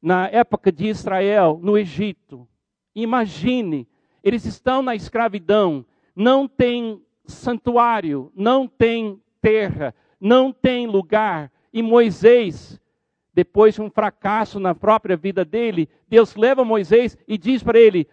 na 0.00 0.28
época 0.28 0.70
de 0.70 0.86
Israel, 0.86 1.58
no 1.60 1.76
Egito. 1.76 2.46
Imagine 2.94 3.88
eles 4.22 4.44
estão 4.44 4.82
na 4.82 4.94
escravidão, 4.94 5.84
não 6.14 6.46
tem 6.46 7.02
santuário, 7.26 8.30
não 8.36 8.68
tem 8.68 9.20
terra, 9.42 9.92
não 10.20 10.52
tem 10.52 10.86
lugar. 10.86 11.50
E 11.72 11.82
Moisés, 11.82 12.80
depois 13.34 13.74
de 13.74 13.82
um 13.82 13.90
fracasso 13.90 14.60
na 14.60 14.76
própria 14.76 15.16
vida 15.16 15.44
dele, 15.44 15.88
Deus 16.06 16.36
leva 16.36 16.64
Moisés 16.64 17.18
e 17.26 17.36
diz 17.36 17.64
para 17.64 17.76
ele: 17.76 18.06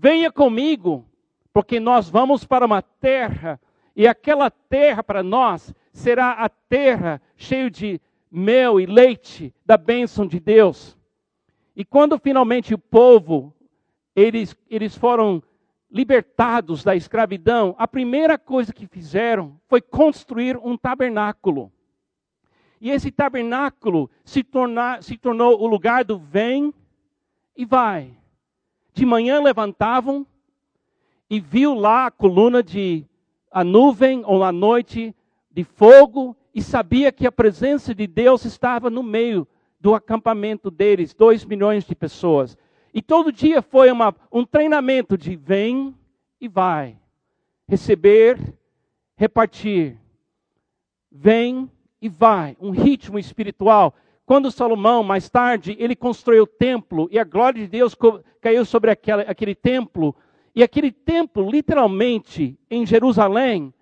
Venha 0.00 0.30
comigo, 0.30 1.04
porque 1.52 1.80
nós 1.80 2.08
vamos 2.08 2.44
para 2.44 2.64
uma 2.64 2.80
terra, 2.80 3.60
e 3.96 4.06
aquela 4.06 4.48
terra 4.48 5.02
para 5.02 5.24
nós 5.24 5.74
será 5.92 6.34
a 6.34 6.48
terra 6.48 7.20
cheia 7.36 7.68
de 7.68 8.00
mel 8.30 8.78
e 8.78 8.86
leite 8.86 9.52
da 9.66 9.76
bênção 9.76 10.24
de 10.24 10.38
Deus. 10.38 10.96
E 11.74 11.84
quando 11.84 12.16
finalmente 12.16 12.72
o 12.72 12.78
povo, 12.78 13.52
eles, 14.14 14.54
eles 14.70 14.96
foram 14.96 15.42
libertados 15.90 16.84
da 16.84 16.94
escravidão, 16.94 17.74
a 17.76 17.88
primeira 17.88 18.38
coisa 18.38 18.72
que 18.72 18.86
fizeram 18.86 19.58
foi 19.66 19.80
construir 19.80 20.56
um 20.58 20.76
tabernáculo. 20.76 21.72
E 22.80 22.88
esse 22.92 23.10
tabernáculo 23.10 24.08
se, 24.24 24.44
torna, 24.44 25.02
se 25.02 25.18
tornou 25.18 25.60
o 25.60 25.66
lugar 25.66 26.04
do 26.04 26.16
vem 26.20 26.72
e 27.56 27.64
vai. 27.64 28.16
De 28.98 29.06
manhã 29.06 29.40
levantavam 29.40 30.26
e 31.30 31.38
viu 31.38 31.72
lá 31.72 32.06
a 32.06 32.10
coluna 32.10 32.64
de 32.64 33.06
a 33.48 33.62
nuvem 33.62 34.24
ou 34.26 34.42
a 34.42 34.50
noite 34.50 35.14
de 35.52 35.62
fogo 35.62 36.36
e 36.52 36.60
sabia 36.60 37.12
que 37.12 37.24
a 37.24 37.30
presença 37.30 37.94
de 37.94 38.08
Deus 38.08 38.44
estava 38.44 38.90
no 38.90 39.04
meio 39.04 39.46
do 39.78 39.94
acampamento 39.94 40.68
deles, 40.68 41.14
dois 41.14 41.44
milhões 41.44 41.84
de 41.84 41.94
pessoas. 41.94 42.58
E 42.92 43.00
todo 43.00 43.30
dia 43.30 43.62
foi 43.62 43.88
uma, 43.92 44.12
um 44.32 44.44
treinamento 44.44 45.16
de 45.16 45.36
vem 45.36 45.94
e 46.40 46.48
vai, 46.48 46.98
receber, 47.68 48.36
repartir, 49.16 49.96
vem 51.08 51.70
e 52.02 52.08
vai, 52.08 52.56
um 52.60 52.70
ritmo 52.70 53.16
espiritual. 53.16 53.94
Quando 54.28 54.50
Salomão, 54.50 55.02
mais 55.02 55.30
tarde, 55.30 55.74
ele 55.80 55.96
construiu 55.96 56.42
o 56.42 56.46
templo 56.46 57.08
e 57.10 57.18
a 57.18 57.24
glória 57.24 57.62
de 57.62 57.66
Deus 57.66 57.96
caiu 58.42 58.62
sobre 58.62 58.90
aquele, 58.90 59.22
aquele 59.22 59.54
templo, 59.54 60.14
e 60.54 60.62
aquele 60.62 60.92
templo, 60.92 61.50
literalmente, 61.50 62.54
em 62.70 62.84
Jerusalém, 62.84 63.72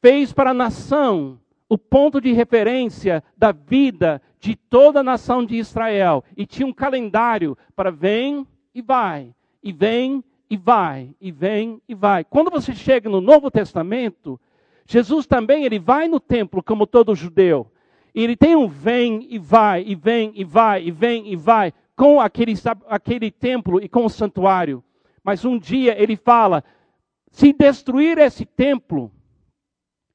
fez 0.00 0.32
para 0.32 0.50
a 0.50 0.54
nação 0.54 1.40
o 1.68 1.76
ponto 1.76 2.20
de 2.20 2.30
referência 2.32 3.20
da 3.36 3.50
vida 3.50 4.22
de 4.38 4.54
toda 4.54 5.00
a 5.00 5.02
nação 5.02 5.44
de 5.44 5.56
Israel. 5.56 6.22
E 6.36 6.46
tinha 6.46 6.68
um 6.68 6.72
calendário 6.72 7.58
para 7.74 7.90
vem 7.90 8.46
e 8.72 8.80
vai, 8.80 9.34
e 9.60 9.72
vem 9.72 10.22
e 10.48 10.56
vai, 10.56 11.12
e 11.20 11.32
vem 11.32 11.82
e 11.88 11.96
vai. 11.96 12.22
Quando 12.22 12.48
você 12.48 12.72
chega 12.76 13.10
no 13.10 13.20
Novo 13.20 13.50
Testamento, 13.50 14.40
Jesus 14.86 15.26
também 15.26 15.64
ele 15.64 15.80
vai 15.80 16.06
no 16.06 16.20
templo 16.20 16.62
como 16.62 16.86
todo 16.86 17.12
judeu. 17.12 17.72
E 18.14 18.22
ele 18.22 18.36
tem 18.36 18.56
um 18.56 18.68
vem 18.68 19.26
e 19.30 19.38
vai, 19.38 19.84
e 19.86 19.94
vem 19.94 20.32
e 20.34 20.44
vai, 20.44 20.82
e 20.84 20.90
vem 20.90 21.32
e 21.32 21.36
vai, 21.36 21.72
com 21.96 22.20
aquele, 22.20 22.54
aquele 22.88 23.30
templo 23.30 23.82
e 23.82 23.88
com 23.88 24.04
o 24.04 24.10
santuário. 24.10 24.82
Mas 25.22 25.44
um 25.44 25.58
dia 25.58 26.00
ele 26.00 26.16
fala: 26.16 26.64
se 27.30 27.52
destruir 27.52 28.18
esse 28.18 28.44
templo, 28.44 29.12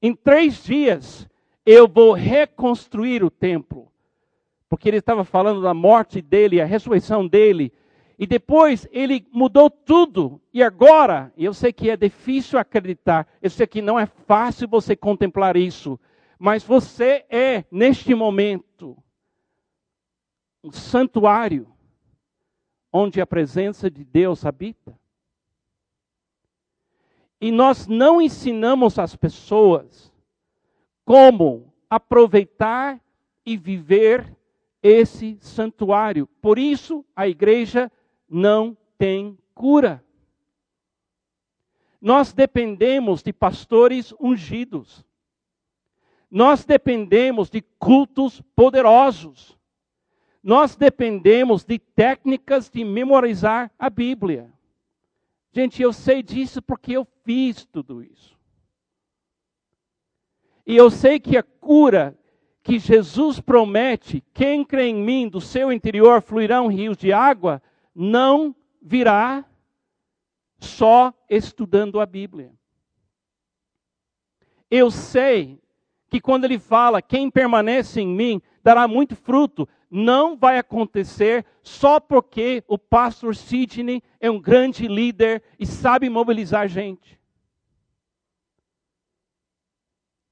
em 0.01 0.13
três 0.13 0.63
dias 0.63 1.27
eu 1.65 1.88
vou 1.88 2.13
reconstruir 2.13 3.23
o 3.23 3.29
templo. 3.29 3.91
Porque 4.69 4.89
ele 4.89 4.97
estava 4.97 5.23
falando 5.23 5.62
da 5.62 5.73
morte 5.73 6.21
dele, 6.21 6.62
a 6.62 6.65
ressurreição 6.65 7.27
dele. 7.27 7.71
E 8.17 8.25
depois 8.25 8.88
ele 8.91 9.25
mudou 9.31 9.69
tudo. 9.69 10.41
E 10.53 10.63
agora, 10.63 11.34
eu 11.38 11.53
sei 11.53 11.73
que 11.73 11.89
é 11.89 11.97
difícil 11.97 12.58
acreditar, 12.58 13.27
eu 13.41 13.49
sei 13.49 13.67
que 13.67 13.81
não 13.81 13.99
é 13.99 14.05
fácil 14.05 14.67
você 14.67 14.95
contemplar 14.95 15.58
isso. 15.58 15.99
Mas 16.38 16.63
você 16.63 17.26
é, 17.30 17.65
neste 17.71 18.13
momento, 18.13 18.98
um 20.63 20.71
santuário 20.71 21.71
onde 22.91 23.19
a 23.19 23.28
presença 23.28 23.89
de 23.89 24.04
Deus 24.04 24.45
habita. 24.45 24.98
E 27.41 27.52
nós 27.52 27.88
não 27.88 28.21
ensinamos 28.21 28.98
as 28.98 29.15
pessoas 29.15 30.12
como 31.04 31.74
aproveitar 31.89 33.00
e 33.45 33.58
viver 33.58 34.36
esse 34.82 35.38
santuário. 35.41 36.26
Por 36.41 36.58
isso, 36.58 37.06
a 37.15 37.28
igreja 37.28 37.91
não 38.30 38.78
tem 38.98 39.38
cura. 39.54 40.04
Nós 42.02 42.34
dependemos 42.34 43.21
de 43.21 43.34
pastores 43.34 44.13
ungidos. 44.19 45.06
Nós 46.36 46.65
dependemos 46.65 47.50
de 47.50 47.62
cultos 47.80 48.41
poderosos. 48.54 49.58
Nós 50.43 50.76
dependemos 50.76 51.63
de 51.63 51.80
técnicas 51.80 52.69
de 52.69 52.84
memorizar 52.84 53.71
a 53.80 53.89
Bíblia. 53.89 54.52
Gente, 55.54 55.82
eu 55.82 55.93
sei 55.93 56.21
disso 56.21 56.62
porque 56.62 56.91
eu 56.91 57.08
fiz 57.24 57.63
tudo 57.63 58.04
isso. 58.04 58.38
E 60.67 60.76
eu 60.76 60.91
sei 60.91 61.21
que 61.21 61.38
a 61.38 61.41
cura 61.41 62.19
que 62.62 62.80
Jesus 62.80 63.39
promete, 63.39 64.21
quem 64.34 64.65
crê 64.65 64.88
em 64.88 65.02
mim, 65.02 65.30
do 65.30 65.39
seu 65.39 65.71
interior 65.71 66.21
fluirão 66.21 66.67
rios 66.67 66.98
de 66.98 67.13
água, 67.13 67.63
não 67.95 68.54
virá 68.82 69.45
só 70.60 71.13
estudando 71.30 71.98
a 71.98 72.06
Bíblia. 72.06 72.52
Eu 74.69 74.91
sei 74.91 75.63
que 76.15 76.21
quando 76.21 76.45
ele 76.45 76.58
fala, 76.58 77.01
quem 77.01 77.30
permanece 77.30 77.99
em 77.99 78.08
mim 78.08 78.41
dará 78.63 78.88
muito 78.88 79.17
fruto, 79.17 79.67
não 79.91 80.38
vai 80.38 80.58
acontecer 80.58 81.45
só 81.62 81.99
porque 81.99 82.63
o 82.69 82.78
pastor 82.78 83.36
Sidney 83.36 84.01
é 84.17 84.32
um 84.32 84.39
grande 84.39 84.88
líder 84.88 85.43
e 85.60 85.65
sabe 85.65 86.10
mobilizar 86.10 86.69
gente. 86.69 87.19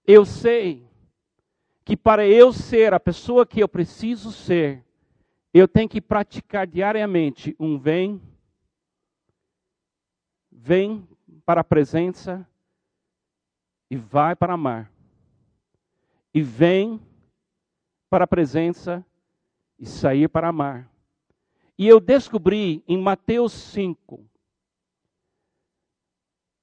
Eu 0.07 0.23
sei 0.23 0.87
que 1.83 1.97
para 1.97 2.25
eu 2.25 2.53
ser 2.53 2.93
a 2.93 2.99
pessoa 2.99 3.45
que 3.45 3.59
eu 3.59 3.67
preciso 3.67 4.31
ser, 4.31 4.85
eu 5.53 5.67
tenho 5.67 5.89
que 5.89 5.99
praticar 5.99 6.65
diariamente 6.65 7.53
um 7.59 7.77
vem, 7.77 8.21
vem 10.49 11.05
para 11.45 11.59
a 11.59 11.65
presença 11.65 12.47
e 13.91 13.97
vai 13.97 14.33
para 14.33 14.53
amar. 14.53 14.92
E 16.33 16.41
vem 16.41 16.99
para 18.09 18.23
a 18.23 18.27
presença 18.27 19.05
e 19.77 19.85
sair 19.85 20.27
para 20.27 20.49
amar. 20.49 20.89
E 21.77 21.87
eu 21.87 21.99
descobri 21.99 22.83
em 22.87 22.97
Mateus 22.97 23.51
5 23.53 24.23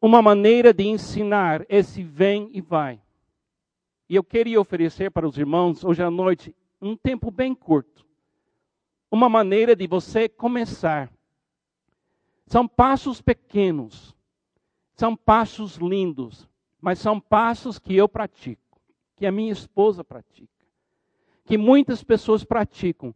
uma 0.00 0.22
maneira 0.22 0.72
de 0.72 0.84
ensinar 0.84 1.64
esse 1.68 2.02
vem 2.02 2.48
e 2.52 2.60
vai. 2.60 3.00
E 4.08 4.16
eu 4.16 4.24
queria 4.24 4.60
oferecer 4.60 5.10
para 5.10 5.28
os 5.28 5.36
irmãos 5.36 5.84
hoje 5.84 6.02
à 6.02 6.10
noite 6.10 6.54
um 6.80 6.96
tempo 6.96 7.30
bem 7.30 7.54
curto. 7.54 8.06
Uma 9.10 9.28
maneira 9.28 9.76
de 9.76 9.86
você 9.86 10.28
começar. 10.28 11.12
São 12.46 12.66
passos 12.66 13.20
pequenos, 13.20 14.16
são 14.96 15.14
passos 15.14 15.76
lindos, 15.76 16.48
mas 16.80 16.98
são 16.98 17.20
passos 17.20 17.78
que 17.78 17.94
eu 17.94 18.08
pratico, 18.08 18.59
que 19.20 19.26
a 19.26 19.30
minha 19.32 19.52
esposa 19.52 20.02
pratica 20.02 20.60
que 21.50 21.58
muitas 21.58 22.04
pessoas 22.04 22.44
praticam. 22.44 23.12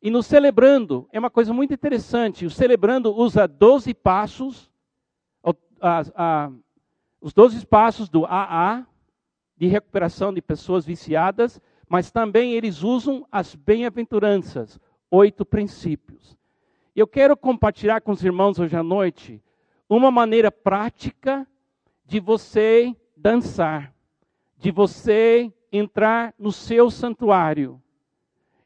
E 0.00 0.08
no 0.08 0.22
celebrando, 0.22 1.08
é 1.10 1.18
uma 1.18 1.28
coisa 1.28 1.52
muito 1.52 1.74
interessante. 1.74 2.46
O 2.46 2.50
celebrando 2.50 3.12
usa 3.12 3.48
12 3.48 3.92
passos, 3.92 4.70
a, 5.80 6.04
a, 6.14 6.52
os 7.20 7.32
12 7.32 7.66
passos 7.66 8.08
do 8.08 8.24
AA, 8.24 8.86
de 9.56 9.66
recuperação 9.66 10.32
de 10.32 10.40
pessoas 10.40 10.86
viciadas, 10.86 11.60
mas 11.88 12.12
também 12.12 12.52
eles 12.52 12.84
usam 12.84 13.26
as 13.32 13.56
bem-aventuranças, 13.56 14.78
oito 15.10 15.44
princípios. 15.44 16.38
Eu 16.94 17.08
quero 17.08 17.36
compartilhar 17.36 18.00
com 18.00 18.12
os 18.12 18.22
irmãos 18.22 18.60
hoje 18.60 18.76
à 18.76 18.82
noite 18.84 19.42
uma 19.88 20.12
maneira 20.12 20.52
prática 20.52 21.44
de 22.06 22.20
você 22.20 22.94
dançar, 23.16 23.92
de 24.62 24.70
você 24.70 25.52
entrar 25.72 26.32
no 26.38 26.52
seu 26.52 26.88
santuário. 26.88 27.82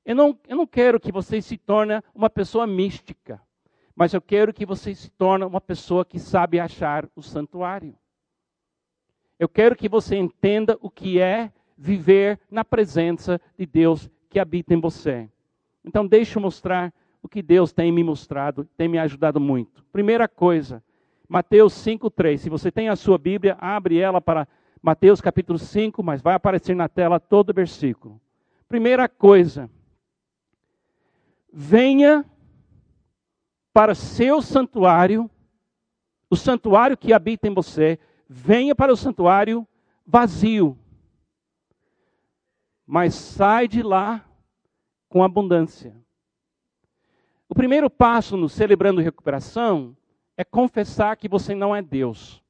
Eu 0.04 0.14
não, 0.14 0.38
eu 0.46 0.54
não 0.54 0.66
quero 0.66 1.00
que 1.00 1.10
você 1.10 1.40
se 1.40 1.56
torne 1.56 2.02
uma 2.14 2.28
pessoa 2.28 2.66
mística, 2.66 3.40
mas 3.94 4.12
eu 4.12 4.20
quero 4.20 4.52
que 4.52 4.66
você 4.66 4.94
se 4.94 5.10
torne 5.12 5.46
uma 5.46 5.60
pessoa 5.60 6.04
que 6.04 6.18
sabe 6.18 6.60
achar 6.60 7.08
o 7.16 7.22
santuário. 7.22 7.96
Eu 9.38 9.48
quero 9.48 9.74
que 9.74 9.88
você 9.88 10.16
entenda 10.16 10.76
o 10.82 10.90
que 10.90 11.18
é 11.18 11.50
viver 11.78 12.38
na 12.50 12.62
presença 12.62 13.40
de 13.58 13.64
Deus 13.64 14.10
que 14.28 14.38
habita 14.38 14.74
em 14.74 14.80
você. 14.80 15.30
Então, 15.82 16.06
deixe 16.06 16.36
eu 16.36 16.42
mostrar 16.42 16.92
o 17.22 17.28
que 17.28 17.40
Deus 17.40 17.72
tem 17.72 17.90
me 17.90 18.04
mostrado, 18.04 18.68
tem 18.76 18.86
me 18.86 18.98
ajudado 18.98 19.40
muito. 19.40 19.82
Primeira 19.90 20.28
coisa, 20.28 20.84
Mateus 21.26 21.72
5:3. 21.72 22.42
Se 22.42 22.50
você 22.50 22.70
tem 22.70 22.90
a 22.90 22.96
sua 22.96 23.16
Bíblia, 23.16 23.56
abre 23.58 23.98
ela 23.98 24.20
para 24.20 24.46
Mateus 24.82 25.20
capítulo 25.20 25.58
5, 25.58 26.02
mas 26.02 26.22
vai 26.22 26.34
aparecer 26.34 26.74
na 26.76 26.88
tela 26.88 27.18
todo 27.18 27.50
o 27.50 27.54
versículo. 27.54 28.20
Primeira 28.68 29.08
coisa, 29.08 29.70
venha 31.52 32.24
para 33.72 33.94
seu 33.94 34.40
santuário, 34.42 35.30
o 36.30 36.36
santuário 36.36 36.96
que 36.96 37.12
habita 37.12 37.46
em 37.46 37.54
você, 37.54 37.98
venha 38.28 38.74
para 38.74 38.92
o 38.92 38.96
santuário 38.96 39.66
vazio. 40.06 40.78
Mas 42.86 43.14
sai 43.14 43.68
de 43.68 43.82
lá 43.82 44.24
com 45.08 45.22
abundância. 45.22 45.96
O 47.48 47.54
primeiro 47.54 47.88
passo 47.88 48.36
no 48.36 48.48
celebrando 48.48 49.00
recuperação 49.00 49.96
é 50.36 50.44
confessar 50.44 51.16
que 51.16 51.28
você 51.28 51.54
não 51.54 51.74
é 51.74 51.80
Deus. 51.80 52.42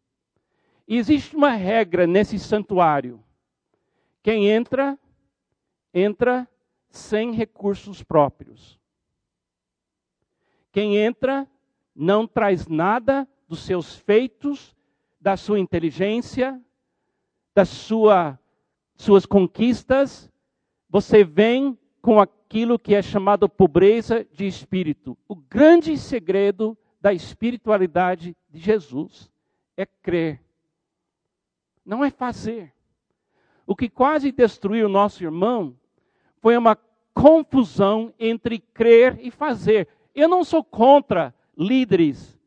Existe 0.88 1.34
uma 1.34 1.50
regra 1.50 2.06
nesse 2.06 2.38
santuário. 2.38 3.22
Quem 4.22 4.48
entra, 4.48 4.98
entra 5.92 6.48
sem 6.88 7.32
recursos 7.32 8.02
próprios. 8.02 8.78
Quem 10.70 10.96
entra 10.96 11.48
não 11.94 12.26
traz 12.26 12.66
nada 12.66 13.26
dos 13.48 13.60
seus 13.60 13.96
feitos, 13.96 14.76
da 15.20 15.36
sua 15.36 15.58
inteligência, 15.58 16.60
das 17.54 17.68
sua, 17.68 18.38
suas 18.94 19.24
conquistas. 19.24 20.30
Você 20.88 21.24
vem 21.24 21.78
com 22.02 22.20
aquilo 22.20 22.78
que 22.78 22.94
é 22.94 23.02
chamado 23.02 23.48
pobreza 23.48 24.24
de 24.32 24.46
espírito. 24.46 25.16
O 25.26 25.34
grande 25.34 25.96
segredo 25.96 26.76
da 27.00 27.12
espiritualidade 27.12 28.36
de 28.48 28.58
Jesus 28.60 29.30
é 29.76 29.84
crer, 29.86 30.40
não 31.86 32.04
é 32.04 32.10
fazer. 32.10 32.72
O 33.64 33.76
que 33.76 33.88
quase 33.88 34.32
destruiu 34.32 34.86
o 34.86 34.90
nosso 34.90 35.22
irmão 35.22 35.74
foi 36.42 36.56
uma 36.56 36.76
confusão 37.14 38.12
entre 38.18 38.58
crer 38.58 39.18
e 39.20 39.30
fazer. 39.30 39.88
Eu 40.14 40.28
não 40.28 40.44
sou 40.44 40.62
contra 40.62 41.34
líderes 41.56 42.38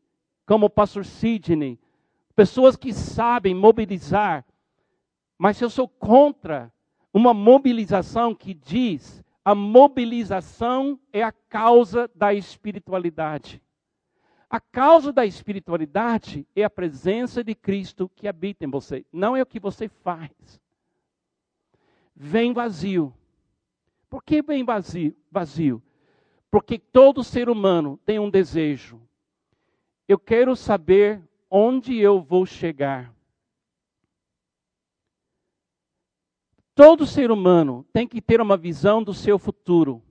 como 0.46 0.66
o 0.66 0.70
pastor 0.70 1.04
Sidney, 1.04 1.78
pessoas 2.34 2.76
que 2.76 2.92
sabem 2.92 3.54
mobilizar, 3.54 4.44
mas 5.38 5.60
eu 5.60 5.70
sou 5.70 5.88
contra 5.88 6.72
uma 7.12 7.32
mobilização 7.32 8.34
que 8.34 8.54
diz 8.54 9.24
a 9.44 9.54
mobilização 9.54 10.98
é 11.12 11.22
a 11.22 11.32
causa 11.32 12.10
da 12.14 12.34
espiritualidade. 12.34 13.62
A 14.50 14.58
causa 14.58 15.12
da 15.12 15.24
espiritualidade 15.24 16.44
é 16.56 16.64
a 16.64 16.70
presença 16.70 17.44
de 17.44 17.54
Cristo 17.54 18.10
que 18.16 18.26
habita 18.26 18.64
em 18.64 18.70
você, 18.70 19.06
não 19.12 19.36
é 19.36 19.42
o 19.42 19.46
que 19.46 19.60
você 19.60 19.88
faz. 19.88 20.60
Vem 22.16 22.52
vazio. 22.52 23.14
Por 24.10 24.24
que 24.24 24.42
vem 24.42 24.64
vazio? 24.64 25.16
vazio? 25.30 25.80
Porque 26.50 26.80
todo 26.80 27.22
ser 27.22 27.48
humano 27.48 27.96
tem 28.04 28.18
um 28.18 28.28
desejo. 28.28 29.00
Eu 30.08 30.18
quero 30.18 30.56
saber 30.56 31.22
onde 31.48 31.96
eu 31.96 32.20
vou 32.20 32.44
chegar. 32.44 33.14
Todo 36.74 37.06
ser 37.06 37.30
humano 37.30 37.86
tem 37.92 38.08
que 38.08 38.20
ter 38.20 38.40
uma 38.40 38.56
visão 38.56 39.00
do 39.00 39.14
seu 39.14 39.38
futuro. 39.38 40.02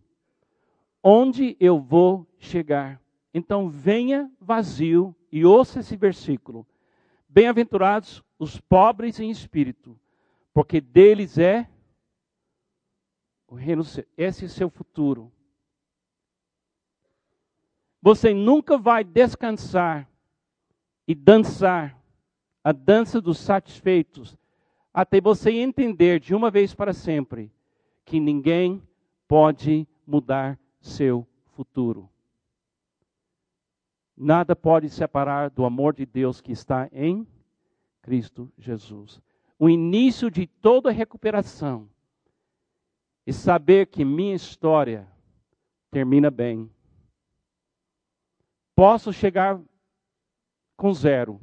Onde 1.03 1.57
eu 1.59 1.81
vou 1.81 2.25
chegar? 2.37 3.01
Então 3.33 3.69
venha 3.69 4.31
vazio 4.39 5.15
e 5.31 5.45
ouça 5.45 5.81
esse 5.81 5.95
versículo. 5.95 6.65
Bem-aventurados 7.27 8.23
os 8.39 8.59
pobres 8.59 9.19
em 9.19 9.29
espírito, 9.29 9.99
porque 10.53 10.81
deles 10.81 11.37
é 11.37 11.69
o 13.47 13.55
reino, 13.55 13.83
esse 14.17 14.45
é 14.45 14.47
seu 14.47 14.69
futuro. 14.69 15.31
Você 18.01 18.33
nunca 18.33 18.77
vai 18.77 19.03
descansar 19.03 20.09
e 21.07 21.13
dançar 21.13 21.99
a 22.63 22.71
dança 22.71 23.19
dos 23.19 23.39
satisfeitos 23.39 24.37
até 24.93 25.19
você 25.19 25.51
entender 25.51 26.19
de 26.19 26.33
uma 26.33 26.49
vez 26.49 26.73
para 26.73 26.93
sempre 26.93 27.51
que 28.05 28.19
ninguém 28.19 28.81
pode 29.27 29.87
mudar 30.05 30.59
seu 30.79 31.27
futuro. 31.51 32.09
Nada 34.21 34.53
pode 34.53 34.89
separar 34.89 35.49
do 35.49 35.63
amor 35.63 35.95
de 35.95 36.05
Deus 36.05 36.41
que 36.41 36.51
está 36.51 36.89
em 36.91 37.25
Cristo 38.01 38.51
Jesus. 38.57 39.21
O 39.57 39.69
início 39.69 40.29
de 40.29 40.45
toda 40.45 40.91
recuperação 40.91 41.89
e 43.25 43.31
saber 43.31 43.87
que 43.87 44.03
minha 44.03 44.35
história 44.35 45.07
termina 45.89 46.29
bem. 46.29 46.69
Posso 48.75 49.13
chegar 49.13 49.57
com 50.75 50.93
zero, 50.93 51.39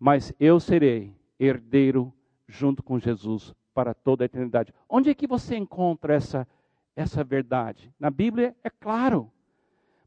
mas 0.00 0.32
eu 0.40 0.58
serei 0.58 1.14
herdeiro 1.38 2.12
junto 2.48 2.82
com 2.82 2.98
Jesus 2.98 3.54
para 3.72 3.94
toda 3.94 4.24
a 4.24 4.26
eternidade. 4.26 4.74
Onde 4.88 5.10
é 5.10 5.14
que 5.14 5.28
você 5.28 5.56
encontra 5.56 6.14
essa, 6.14 6.46
essa 6.96 7.22
verdade? 7.22 7.94
Na 8.00 8.10
Bíblia 8.10 8.56
é 8.64 8.70
claro. 8.70 9.30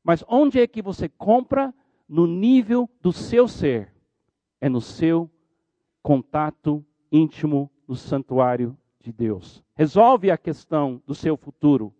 Mas 0.06 0.24
onde 0.28 0.60
é 0.60 0.68
que 0.68 0.84
você 0.84 1.10
compra 1.10 1.74
no 2.08 2.28
nível 2.28 2.88
do 3.02 3.12
seu 3.12 3.48
ser? 3.48 3.92
É 4.62 4.70
no 4.70 4.80
seu 4.80 5.28
contato 6.04 6.86
íntimo 7.12 7.72
no 7.88 7.96
santuário 7.96 8.78
de 9.02 9.12
Deus. 9.12 9.64
Resolve 9.74 10.30
a 10.30 10.38
questão 10.38 11.02
do 11.08 11.16
seu 11.16 11.36
futuro. 11.36 11.92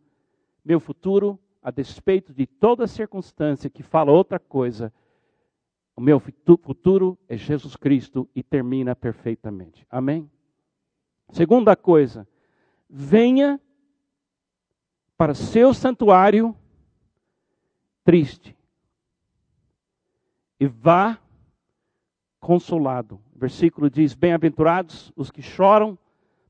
Meu 0.64 0.80
futuro, 0.80 1.40
a 1.64 1.72
despeito 1.72 2.32
de 2.32 2.46
toda 2.46 2.86
circunstância 2.86 3.72
que 3.72 3.82
fala 3.82 4.12
outra 4.12 4.38
coisa, 4.38 4.94
o 5.96 6.02
meu 6.02 6.20
futuro 6.20 7.18
é 7.28 7.36
Jesus 7.36 7.76
Cristo 7.76 8.30
e 8.36 8.44
termina 8.44 8.96
perfeitamente. 8.96 9.84
Amém? 9.90 10.30
Segunda 11.32 11.76
coisa, 11.76 12.28
venha 12.88 13.60
para 15.18 15.34
seu 15.34 15.74
santuário 15.74 16.56
triste 18.06 18.56
e 20.60 20.68
vá 20.68 21.20
consolado. 22.40 23.20
O 23.36 23.40
versículo 23.40 23.90
diz: 23.90 24.14
Bem-aventurados 24.14 25.12
os 25.16 25.32
que 25.32 25.42
choram, 25.42 25.98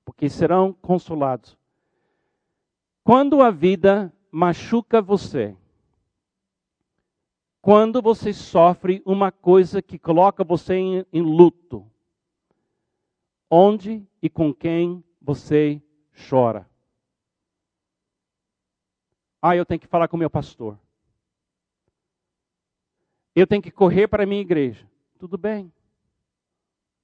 porque 0.03 0.30
serão 0.30 0.74
consolados. 0.74 1.58
Quando 3.03 3.41
a 3.41 3.49
vida 3.49 4.14
machuca 4.30 5.01
você, 5.01 5.56
quando 7.62 8.01
você 8.01 8.34
sofre 8.34 9.01
uma 9.06 9.32
coisa 9.32 9.82
que 9.82 9.97
coloca 9.97 10.43
você 10.43 10.76
em, 10.76 11.06
em 11.14 11.22
luto, 11.22 11.89
onde 13.49 14.06
e 14.22 14.30
com 14.30 14.53
quem 14.53 15.03
você 15.22 15.82
chora? 16.30 16.70
Ah, 19.41 19.56
eu 19.56 19.66
tenho 19.66 19.80
que 19.80 19.88
falar 19.88 20.08
com 20.08 20.18
meu 20.18 20.30
pastor. 20.30 20.78
Eu 23.36 23.46
tenho 23.46 23.62
que 23.62 23.70
correr 23.70 24.08
para 24.08 24.24
a 24.24 24.26
minha 24.26 24.42
igreja. 24.42 24.90
Tudo 25.20 25.38
bem. 25.38 25.72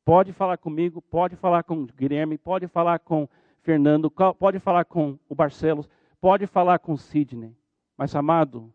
Pode 0.05 0.31
falar 0.31 0.57
comigo, 0.57 1.01
pode 1.01 1.35
falar 1.35 1.63
com 1.63 1.83
o 1.83 1.85
Guilherme, 1.85 2.37
pode 2.37 2.67
falar 2.67 2.99
com 2.99 3.27
Fernando, 3.61 4.09
pode 4.09 4.57
falar 4.57 4.85
com 4.85 5.19
o 5.29 5.35
Barcelos, 5.35 5.89
pode 6.19 6.47
falar 6.47 6.79
com 6.79 6.93
o 6.93 6.97
Sidney. 6.97 7.55
Mas, 7.97 8.15
amado, 8.15 8.73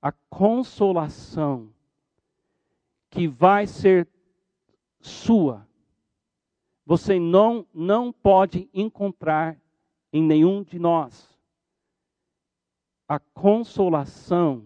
a 0.00 0.10
consolação 0.10 1.70
que 3.10 3.28
vai 3.28 3.66
ser 3.66 4.08
sua, 4.98 5.68
você 6.84 7.20
não, 7.20 7.66
não 7.72 8.10
pode 8.12 8.68
encontrar 8.72 9.56
em 10.12 10.22
nenhum 10.22 10.62
de 10.62 10.78
nós. 10.78 11.38
A 13.06 13.18
consolação 13.18 14.64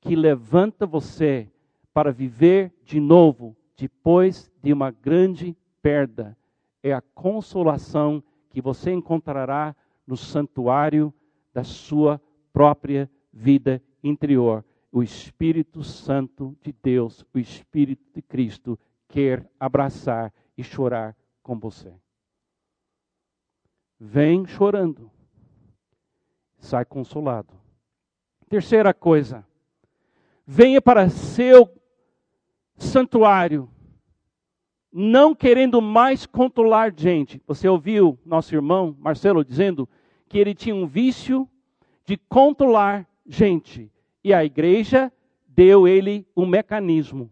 que 0.00 0.14
levanta 0.14 0.84
você 0.84 1.50
para 1.98 2.12
viver 2.12 2.72
de 2.84 3.00
novo 3.00 3.56
depois 3.76 4.52
de 4.62 4.72
uma 4.72 4.88
grande 4.88 5.56
perda 5.82 6.38
é 6.80 6.92
a 6.92 7.00
consolação 7.00 8.22
que 8.50 8.60
você 8.60 8.92
encontrará 8.92 9.74
no 10.06 10.16
santuário 10.16 11.12
da 11.52 11.64
sua 11.64 12.22
própria 12.52 13.10
vida 13.32 13.82
interior, 14.00 14.64
o 14.92 15.02
Espírito 15.02 15.82
Santo 15.82 16.56
de 16.62 16.72
Deus, 16.80 17.26
o 17.34 17.38
Espírito 17.40 18.04
de 18.14 18.22
Cristo, 18.22 18.78
quer 19.08 19.44
abraçar 19.58 20.32
e 20.56 20.62
chorar 20.62 21.16
com 21.42 21.58
você. 21.58 21.92
Vem 23.98 24.46
chorando, 24.46 25.10
sai 26.60 26.84
consolado. 26.84 27.54
Terceira 28.48 28.94
coisa, 28.94 29.44
venha 30.46 30.80
para 30.80 31.08
seu 31.08 31.76
santuário, 32.78 33.68
não 34.92 35.34
querendo 35.34 35.82
mais 35.82 36.24
controlar 36.24 36.92
gente. 36.96 37.42
Você 37.46 37.68
ouviu 37.68 38.18
nosso 38.24 38.54
irmão 38.54 38.96
Marcelo 38.98 39.44
dizendo 39.44 39.88
que 40.28 40.38
ele 40.38 40.54
tinha 40.54 40.74
um 40.74 40.86
vício 40.86 41.48
de 42.04 42.16
controlar 42.16 43.06
gente. 43.26 43.92
E 44.24 44.32
a 44.32 44.44
igreja 44.44 45.12
deu 45.46 45.86
ele 45.86 46.26
um 46.36 46.46
mecanismo. 46.46 47.30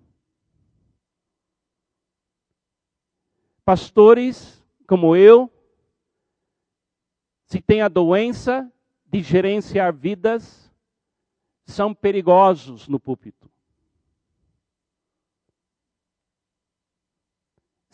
Pastores 3.64 4.56
como 4.86 5.16
eu, 5.16 5.52
se 7.46 7.60
tem 7.60 7.82
a 7.82 7.88
doença 7.88 8.70
de 9.04 9.22
gerenciar 9.22 9.92
vidas, 9.92 10.72
são 11.64 11.92
perigosos 11.92 12.86
no 12.86 13.00
púlpito. 13.00 13.50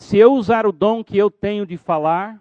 Se 0.03 0.17
eu 0.17 0.33
usar 0.33 0.65
o 0.65 0.71
dom 0.73 1.01
que 1.01 1.17
eu 1.17 1.31
tenho 1.31 1.65
de 1.65 1.77
falar, 1.77 2.39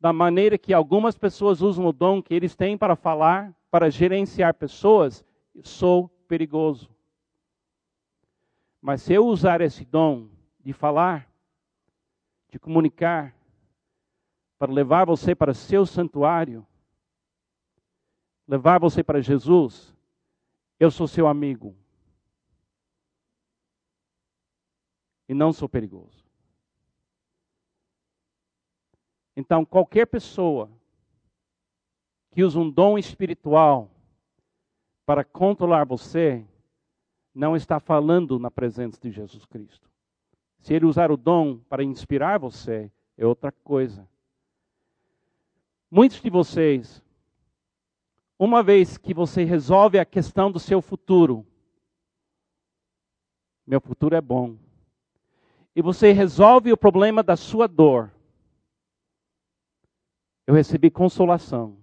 da 0.00 0.10
maneira 0.10 0.56
que 0.56 0.72
algumas 0.72 1.18
pessoas 1.18 1.60
usam 1.60 1.84
o 1.84 1.92
dom 1.92 2.22
que 2.22 2.32
eles 2.32 2.56
têm 2.56 2.78
para 2.78 2.96
falar, 2.96 3.54
para 3.70 3.90
gerenciar 3.90 4.54
pessoas, 4.54 5.22
sou 5.62 6.08
perigoso. 6.26 6.90
Mas 8.80 9.02
se 9.02 9.12
eu 9.12 9.26
usar 9.26 9.60
esse 9.60 9.84
dom 9.84 10.28
de 10.64 10.72
falar, 10.72 11.30
de 12.50 12.58
comunicar, 12.58 13.36
para 14.58 14.72
levar 14.72 15.04
você 15.04 15.34
para 15.34 15.52
seu 15.52 15.84
santuário, 15.84 16.66
levar 18.48 18.80
você 18.80 19.04
para 19.04 19.20
Jesus, 19.20 19.94
eu 20.80 20.90
sou 20.90 21.06
seu 21.06 21.28
amigo. 21.28 21.76
E 25.28 25.34
não 25.34 25.52
sou 25.52 25.68
perigoso. 25.68 26.24
Então, 29.36 29.64
qualquer 29.64 30.06
pessoa 30.06 30.70
que 32.30 32.42
usa 32.42 32.58
um 32.58 32.70
dom 32.70 32.96
espiritual 32.96 33.90
para 35.04 35.24
controlar 35.24 35.84
você, 35.84 36.44
não 37.34 37.54
está 37.54 37.78
falando 37.78 38.38
na 38.38 38.50
presença 38.50 38.98
de 39.00 39.10
Jesus 39.10 39.44
Cristo. 39.44 39.88
Se 40.58 40.74
ele 40.74 40.86
usar 40.86 41.10
o 41.10 41.16
dom 41.16 41.58
para 41.68 41.84
inspirar 41.84 42.38
você, 42.38 42.90
é 43.16 43.26
outra 43.26 43.52
coisa. 43.52 44.08
Muitos 45.90 46.20
de 46.20 46.28
vocês, 46.28 47.02
uma 48.38 48.62
vez 48.62 48.98
que 48.98 49.14
você 49.14 49.44
resolve 49.44 49.98
a 49.98 50.04
questão 50.04 50.50
do 50.50 50.58
seu 50.58 50.82
futuro, 50.82 51.46
meu 53.66 53.80
futuro 53.80 54.16
é 54.16 54.20
bom, 54.20 54.56
e 55.76 55.82
você 55.82 56.10
resolve 56.10 56.72
o 56.72 56.76
problema 56.76 57.22
da 57.22 57.36
sua 57.36 57.68
dor, 57.68 58.10
eu 60.46 60.54
recebi 60.54 60.90
consolação. 60.90 61.76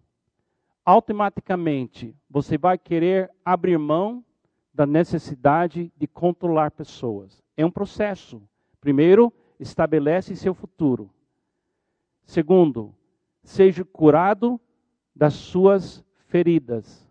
Automaticamente 0.84 2.16
você 2.28 2.58
vai 2.58 2.76
querer 2.76 3.30
abrir 3.46 3.78
mão 3.78 4.26
da 4.74 4.88
necessidade 4.88 5.94
de 5.96 6.08
controlar 6.08 6.72
pessoas. 6.72 7.44
É 7.56 7.64
um 7.64 7.70
processo. 7.70 8.42
Primeiro, 8.82 9.32
estabelece 9.60 10.36
seu 10.36 10.56
futuro. 10.56 11.08
Segundo, 12.26 12.96
seja 13.44 13.86
curado 13.86 14.60
das 15.16 15.36
suas 15.36 16.04
feridas. 16.30 17.08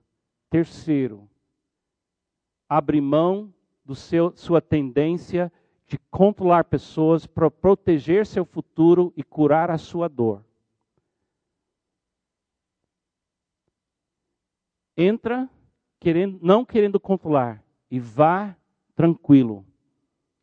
Terceiro, 0.50 1.30
abre 2.68 3.00
mão 3.00 3.54
do 3.84 3.94
seu 3.94 4.32
sua 4.36 4.60
tendência 4.60 5.52
de 5.92 5.98
controlar 6.10 6.64
pessoas 6.64 7.26
para 7.26 7.50
proteger 7.50 8.24
seu 8.24 8.46
futuro 8.46 9.12
e 9.14 9.22
curar 9.22 9.70
a 9.70 9.76
sua 9.76 10.08
dor. 10.08 10.42
Entra 14.96 15.50
querendo, 16.00 16.38
não 16.40 16.64
querendo 16.64 16.98
controlar 16.98 17.62
e 17.90 18.00
vá 18.00 18.56
tranquilo. 18.96 19.66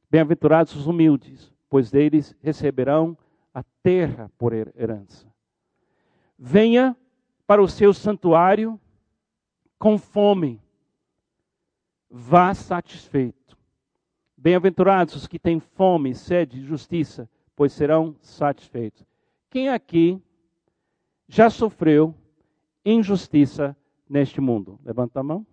Bem-aventurados 0.08 0.76
os 0.76 0.86
humildes, 0.86 1.52
pois 1.68 1.90
deles 1.90 2.36
receberão 2.44 3.18
a 3.52 3.64
terra 3.82 4.32
por 4.38 4.54
herança. 4.54 5.26
Venha 6.38 6.96
para 7.48 7.60
o 7.60 7.68
seu 7.68 7.92
santuário 7.92 8.80
com 9.80 9.98
fome, 9.98 10.62
vá 12.08 12.54
satisfeito. 12.54 13.39
Bem-aventurados 14.42 15.16
os 15.16 15.28
que 15.28 15.38
têm 15.38 15.60
fome 15.60 16.12
e 16.12 16.16
sede 16.16 16.62
de 16.62 16.66
justiça, 16.66 17.30
pois 17.58 17.74
serão 17.74 18.16
satisfeitos. 18.22 19.06
Quem 19.50 19.68
aqui 19.68 20.24
já 21.28 21.50
sofreu 21.50 22.16
injustiça 22.86 23.76
neste 24.10 24.40
mundo? 24.40 24.80
Levanta 24.82 25.20
a 25.20 25.24
mão. 25.24 25.46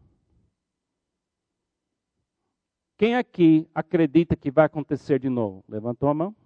Quem 2.97 3.17
aqui 3.17 3.69
acredita 3.75 4.37
que 4.37 4.53
vai 4.53 4.67
acontecer 4.67 5.19
de 5.19 5.29
novo? 5.29 5.65
Levantou 5.69 6.09
a 6.09 6.15
mão? 6.15 6.37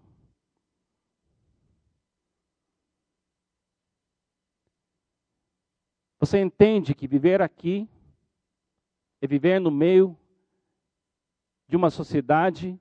Você 6.19 6.41
entende 6.41 6.95
que 6.95 7.07
viver 7.07 7.43
aqui 7.43 7.87
é 9.21 9.27
viver 9.27 9.61
no 9.61 9.71
meio 9.71 10.17
de 11.71 11.77
uma 11.77 11.89
sociedade 11.89 12.77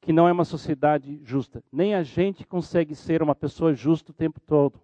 que 0.00 0.12
não 0.12 0.26
é 0.26 0.32
uma 0.32 0.44
sociedade 0.44 1.20
justa. 1.22 1.62
Nem 1.70 1.94
a 1.94 2.02
gente 2.02 2.44
consegue 2.44 2.96
ser 2.96 3.22
uma 3.22 3.36
pessoa 3.36 3.72
justa 3.72 4.10
o 4.10 4.14
tempo 4.14 4.40
todo. 4.40 4.80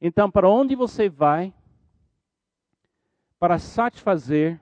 Então, 0.00 0.30
para 0.30 0.48
onde 0.48 0.74
você 0.74 1.06
vai 1.06 1.52
para 3.38 3.58
satisfazer 3.58 4.58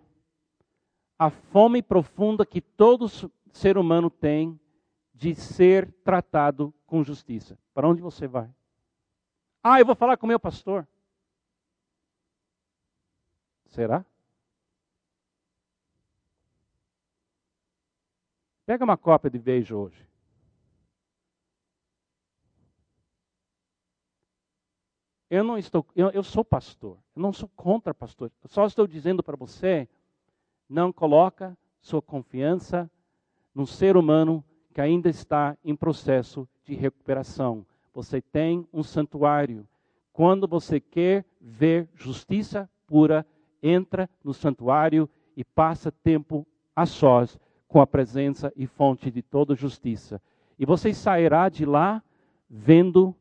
a 1.17 1.31
fome 1.31 1.81
profunda 1.81 2.45
que 2.45 2.61
todo 2.61 3.09
ser 3.53 3.79
humano 3.79 4.11
tem 4.11 4.59
de 5.15 5.37
ser 5.37 5.93
tratado 6.03 6.75
com 6.85 7.05
justiça. 7.05 7.57
Para 7.73 7.89
onde 7.89 8.03
você 8.03 8.27
vai? 8.27 8.53
Ah, 9.63 9.79
eu 9.79 9.87
vou 9.87 9.95
falar 9.95 10.17
com 10.17 10.27
o 10.27 10.29
meu 10.29 10.41
pastor. 10.41 10.85
Será? 13.67 14.05
Pega 18.67 18.85
uma 18.85 18.97
cópia 18.97 19.31
de 19.31 19.39
Veja 19.39 19.77
hoje. 19.77 20.05
Eu 25.31 25.45
não 25.45 25.57
estou, 25.57 25.87
eu, 25.95 26.11
eu 26.11 26.23
sou 26.25 26.45
pastor. 26.45 26.99
Eu 27.15 27.23
não 27.23 27.33
sou 27.33 27.49
contra 27.55 27.95
pastor. 27.95 28.31
Eu 28.43 28.49
só 28.49 28.67
estou 28.67 28.87
dizendo 28.87 29.23
para 29.23 29.37
você 29.37 29.89
não 30.69 30.93
coloca 30.93 31.57
sua 31.81 32.03
confiança 32.03 32.91
num 33.55 33.67
ser 33.67 33.97
humano 33.97 34.45
que 34.75 34.81
ainda 34.81 35.09
está 35.09 35.57
em 35.65 35.77
processo 35.77 36.49
de 36.65 36.75
recuperação. 36.75 37.65
Você 37.95 38.21
tem 38.21 38.67
um 38.73 38.83
santuário. 38.83 39.67
Quando 40.13 40.49
você 40.49 40.81
quer 40.81 41.25
ver 41.41 41.89
justiça 41.95 42.69
pura, 42.85 43.25
entra 43.63 44.11
no 44.25 44.35
santuário 44.35 45.09
e 45.37 45.45
passa 45.45 45.93
tempo 45.93 46.45
a 46.75 46.85
sós 46.85 47.39
com 47.69 47.81
a 47.81 47.87
presença 47.87 48.53
e 48.57 48.67
fonte 48.67 49.11
de 49.11 49.23
toda 49.23 49.55
justiça. 49.55 50.21
E 50.59 50.65
você 50.65 50.95
sairá 50.95 51.49
de 51.49 51.65
lá 51.65 52.03
vendo 52.49 53.15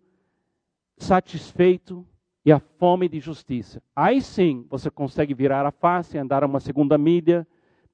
satisfeito 0.97 2.05
e 2.45 2.51
a 2.51 2.59
fome 2.59 3.09
de 3.09 3.19
justiça. 3.19 3.81
Aí 3.95 4.21
sim 4.21 4.65
você 4.69 4.89
consegue 4.89 5.33
virar 5.33 5.65
a 5.65 5.71
face, 5.71 6.17
andar 6.17 6.43
uma 6.43 6.59
segunda 6.59 6.97
milha, 6.97 7.45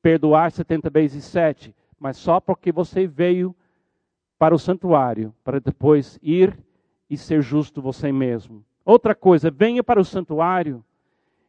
perdoar 0.01 0.51
70 0.51 0.89
vezes 0.89 1.23
7, 1.25 1.73
mas 1.99 2.17
só 2.17 2.39
porque 2.39 2.71
você 2.71 3.07
veio 3.07 3.55
para 4.37 4.53
o 4.53 4.59
santuário, 4.59 5.33
para 5.43 5.59
depois 5.59 6.19
ir 6.21 6.57
e 7.09 7.15
ser 7.15 7.41
justo 7.41 7.81
você 7.81 8.11
mesmo. 8.11 8.65
Outra 8.83 9.13
coisa, 9.13 9.51
venha 9.51 9.83
para 9.83 10.01
o 10.01 10.05
santuário 10.05 10.83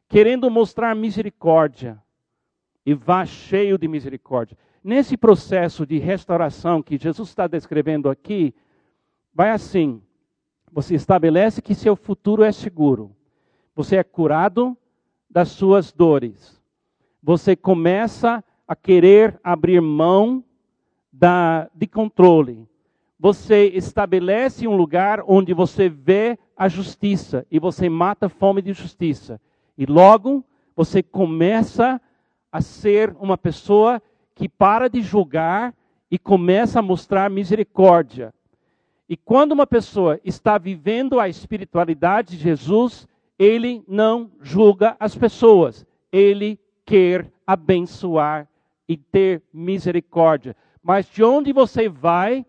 querendo 0.08 0.50
mostrar 0.50 0.94
misericórdia 0.94 2.00
e 2.84 2.92
vá 2.92 3.24
cheio 3.24 3.78
de 3.78 3.88
misericórdia. 3.88 4.58
Nesse 4.84 5.16
processo 5.16 5.86
de 5.86 5.98
restauração 5.98 6.82
que 6.82 6.98
Jesus 6.98 7.28
está 7.28 7.46
descrevendo 7.46 8.10
aqui, 8.10 8.52
vai 9.32 9.50
assim: 9.50 10.02
você 10.72 10.94
estabelece 10.94 11.62
que 11.62 11.74
seu 11.74 11.94
futuro 11.94 12.42
é 12.42 12.50
seguro. 12.50 13.14
Você 13.76 13.96
é 13.96 14.02
curado 14.02 14.76
das 15.30 15.50
suas 15.50 15.92
dores. 15.92 16.60
Você 17.22 17.54
começa 17.54 18.42
a 18.66 18.74
querer 18.74 19.38
abrir 19.44 19.80
mão 19.80 20.42
da, 21.12 21.70
de 21.74 21.86
controle. 21.86 22.66
Você 23.18 23.66
estabelece 23.68 24.66
um 24.66 24.74
lugar 24.74 25.22
onde 25.26 25.54
você 25.54 25.88
vê 25.88 26.36
a 26.56 26.68
justiça 26.68 27.46
e 27.50 27.60
você 27.60 27.88
mata 27.88 28.26
a 28.26 28.28
fome 28.28 28.60
de 28.60 28.72
justiça. 28.72 29.40
E 29.78 29.86
logo 29.86 30.44
você 30.74 31.02
começa 31.02 32.00
a 32.50 32.60
ser 32.60 33.14
uma 33.20 33.38
pessoa 33.38 34.02
que 34.34 34.48
para 34.48 34.88
de 34.88 35.00
julgar 35.00 35.74
e 36.10 36.18
começa 36.18 36.78
a 36.78 36.82
mostrar 36.82 37.30
misericórdia. 37.30 38.34
E 39.08 39.16
quando 39.16 39.52
uma 39.52 39.66
pessoa 39.66 40.20
está 40.24 40.58
vivendo 40.58 41.20
a 41.20 41.28
espiritualidade 41.28 42.36
de 42.36 42.42
Jesus, 42.42 43.06
ele 43.38 43.82
não 43.88 44.30
julga 44.40 44.96
as 44.98 45.14
pessoas, 45.14 45.86
ele 46.10 46.58
quer 46.84 47.30
abençoar 47.46 48.48
e 48.88 48.96
ter 48.96 49.42
misericórdia. 49.52 50.56
Mas 50.82 51.06
de 51.06 51.22
onde 51.22 51.52
você 51.52 51.88
vai 51.88 52.44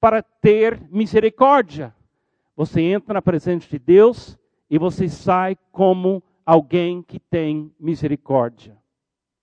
para 0.00 0.22
ter 0.22 0.80
misericórdia? 0.90 1.94
Você 2.56 2.80
entra 2.80 3.14
na 3.14 3.22
presença 3.22 3.68
de 3.68 3.78
Deus 3.78 4.38
e 4.70 4.78
você 4.78 5.08
sai 5.08 5.56
como 5.70 6.22
alguém 6.44 7.02
que 7.02 7.18
tem 7.18 7.72
misericórdia. 7.78 8.76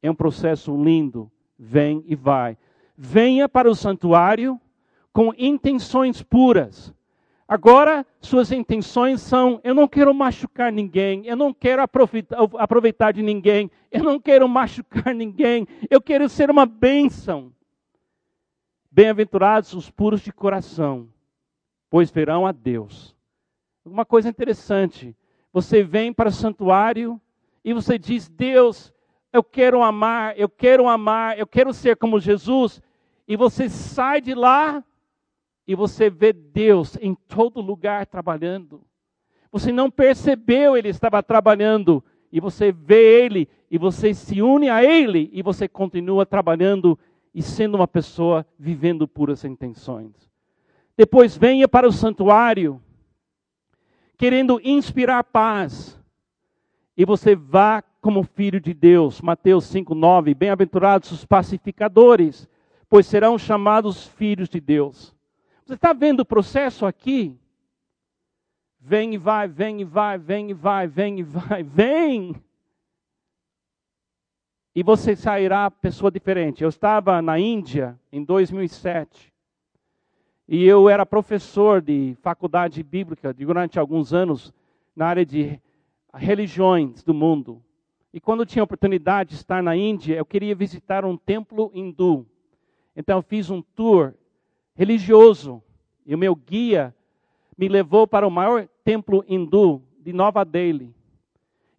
É 0.01 0.09
um 0.09 0.15
processo 0.15 0.75
lindo, 0.75 1.31
vem 1.59 2.03
e 2.07 2.15
vai. 2.15 2.57
Venha 2.97 3.49
para 3.49 3.69
o 3.69 3.75
santuário 3.75 4.59
com 5.11 5.33
intenções 5.37 6.23
puras. 6.23 6.93
Agora, 7.47 8.05
suas 8.21 8.51
intenções 8.51 9.21
são: 9.21 9.59
eu 9.63 9.75
não 9.75 9.87
quero 9.87 10.13
machucar 10.13 10.71
ninguém, 10.71 11.25
eu 11.25 11.35
não 11.35 11.53
quero 11.53 11.81
aproveitar, 11.81 13.11
de 13.11 13.21
ninguém, 13.21 13.69
eu 13.91 14.03
não 14.03 14.19
quero 14.19 14.47
machucar 14.47 15.13
ninguém, 15.13 15.67
eu 15.89 15.99
quero 15.99 16.29
ser 16.29 16.49
uma 16.49 16.65
bênção. 16.65 17.51
Bem-aventurados 18.91 19.73
os 19.73 19.89
puros 19.89 20.21
de 20.21 20.31
coração, 20.31 21.07
pois 21.89 22.11
verão 22.11 22.45
a 22.45 22.51
Deus. 22.51 23.15
Uma 23.83 24.05
coisa 24.05 24.29
interessante: 24.29 25.15
você 25.51 25.81
vem 25.83 26.13
para 26.13 26.29
o 26.29 26.33
santuário 26.33 27.19
e 27.65 27.73
você 27.73 27.97
diz: 27.97 28.29
Deus, 28.29 28.93
eu 29.31 29.43
quero 29.43 29.81
amar, 29.81 30.37
eu 30.37 30.49
quero 30.49 30.87
amar, 30.87 31.37
eu 31.37 31.45
quero 31.45 31.73
ser 31.73 31.95
como 31.95 32.19
Jesus, 32.19 32.81
e 33.27 33.35
você 33.37 33.69
sai 33.69 34.21
de 34.21 34.33
lá 34.33 34.83
e 35.67 35.75
você 35.75 36.09
vê 36.09 36.33
Deus 36.33 36.97
em 36.99 37.13
todo 37.13 37.61
lugar 37.61 38.07
trabalhando. 38.07 38.81
Você 39.51 39.71
não 39.71 39.89
percebeu 39.89 40.75
ele 40.75 40.89
estava 40.89 41.21
trabalhando 41.21 42.03
e 42.31 42.39
você 42.39 42.71
vê 42.71 43.23
ele 43.23 43.47
e 43.69 43.77
você 43.77 44.13
se 44.13 44.41
une 44.41 44.69
a 44.69 44.83
ele 44.83 45.29
e 45.31 45.43
você 45.43 45.67
continua 45.67 46.25
trabalhando 46.25 46.97
e 47.33 47.43
sendo 47.43 47.75
uma 47.75 47.87
pessoa 47.87 48.45
vivendo 48.57 49.07
puras 49.07 49.45
intenções. 49.45 50.29
Depois 50.97 51.37
venha 51.37 51.67
para 51.67 51.87
o 51.87 51.91
santuário 51.91 52.81
querendo 54.17 54.59
inspirar 54.63 55.23
paz 55.23 55.99
e 56.97 57.05
você 57.05 57.35
vá 57.35 57.83
como 58.01 58.23
filho 58.23 58.59
de 58.59 58.73
Deus. 58.73 59.21
Mateus 59.21 59.65
5:9, 59.65 60.33
bem-aventurados 60.33 61.11
os 61.11 61.25
pacificadores, 61.25 62.47
pois 62.89 63.05
serão 63.05 63.37
chamados 63.37 64.07
filhos 64.07 64.49
de 64.49 64.59
Deus. 64.59 65.15
Você 65.65 65.73
está 65.75 65.93
vendo 65.93 66.21
o 66.21 66.25
processo 66.25 66.85
aqui? 66.85 67.37
Vem 68.79 69.13
e 69.13 69.17
vai, 69.17 69.47
vem 69.47 69.81
e 69.81 69.83
vai, 69.83 70.17
vem 70.17 70.49
e 70.49 70.53
vai, 70.53 70.87
vem 70.87 71.19
e 71.19 71.23
vai, 71.23 71.61
vem. 71.63 72.35
E 74.73 74.81
você 74.81 75.15
sairá 75.15 75.69
pessoa 75.69 76.09
diferente. 76.09 76.63
Eu 76.63 76.69
estava 76.69 77.21
na 77.21 77.37
Índia 77.37 77.99
em 78.11 78.23
2007. 78.23 79.33
E 80.47 80.63
eu 80.65 80.89
era 80.89 81.05
professor 81.05 81.81
de 81.81 82.17
faculdade 82.21 82.81
bíblica 82.81 83.33
durante 83.33 83.77
alguns 83.77 84.13
anos 84.13 84.53
na 84.95 85.05
área 85.05 85.25
de 85.25 85.61
religiões 86.13 87.03
do 87.03 87.13
mundo. 87.13 87.61
E 88.13 88.19
quando 88.19 88.45
tinha 88.45 88.63
oportunidade 88.63 89.31
de 89.31 89.35
estar 89.35 89.61
na 89.61 89.75
Índia, 89.75 90.15
eu 90.15 90.25
queria 90.25 90.55
visitar 90.55 91.05
um 91.05 91.15
templo 91.15 91.71
hindu. 91.73 92.25
Então 92.95 93.17
eu 93.19 93.21
fiz 93.21 93.49
um 93.49 93.61
tour 93.61 94.13
religioso. 94.73 95.61
E 96.05 96.15
o 96.15 96.17
meu 96.17 96.35
guia 96.35 96.95
me 97.57 97.67
levou 97.67 98.07
para 98.07 98.27
o 98.27 98.31
maior 98.31 98.67
templo 98.83 99.23
hindu 99.27 99.83
de 99.99 100.11
Nova 100.11 100.43
Delhi. 100.43 100.93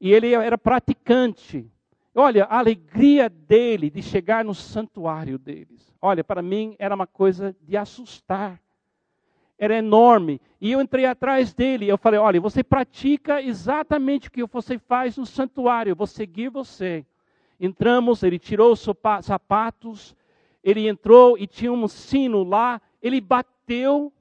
E 0.00 0.12
ele 0.12 0.32
era 0.32 0.56
praticante. 0.56 1.70
Olha, 2.14 2.44
a 2.44 2.58
alegria 2.58 3.28
dele 3.28 3.90
de 3.90 4.02
chegar 4.02 4.44
no 4.44 4.54
santuário 4.54 5.38
deles. 5.38 5.92
Olha, 6.00 6.22
para 6.22 6.42
mim 6.42 6.76
era 6.78 6.94
uma 6.94 7.06
coisa 7.06 7.56
de 7.62 7.76
assustar. 7.76 8.60
Era 9.60 9.76
enorme. 9.76 10.40
E 10.60 10.72
eu 10.72 10.80
entrei 10.80 11.04
atrás 11.04 11.54
dele. 11.54 11.86
Eu 11.86 11.98
falei: 11.98 12.18
Olha, 12.18 12.40
você 12.40 12.64
pratica 12.64 13.40
exatamente 13.40 14.26
o 14.26 14.30
que 14.32 14.44
você 14.46 14.76
faz 14.76 15.16
no 15.16 15.24
santuário. 15.24 15.92
Eu 15.92 15.96
vou 15.96 16.08
seguir 16.08 16.48
você. 16.48 17.06
Entramos, 17.60 18.24
ele 18.24 18.40
tirou 18.40 18.72
os 18.72 18.84
sapatos. 19.22 20.16
Ele 20.64 20.88
entrou 20.88 21.38
e 21.38 21.46
tinha 21.46 21.72
um 21.72 21.86
sino 21.86 22.42
lá 22.42 22.80
ele 23.02 23.20
bateu, 23.20 24.12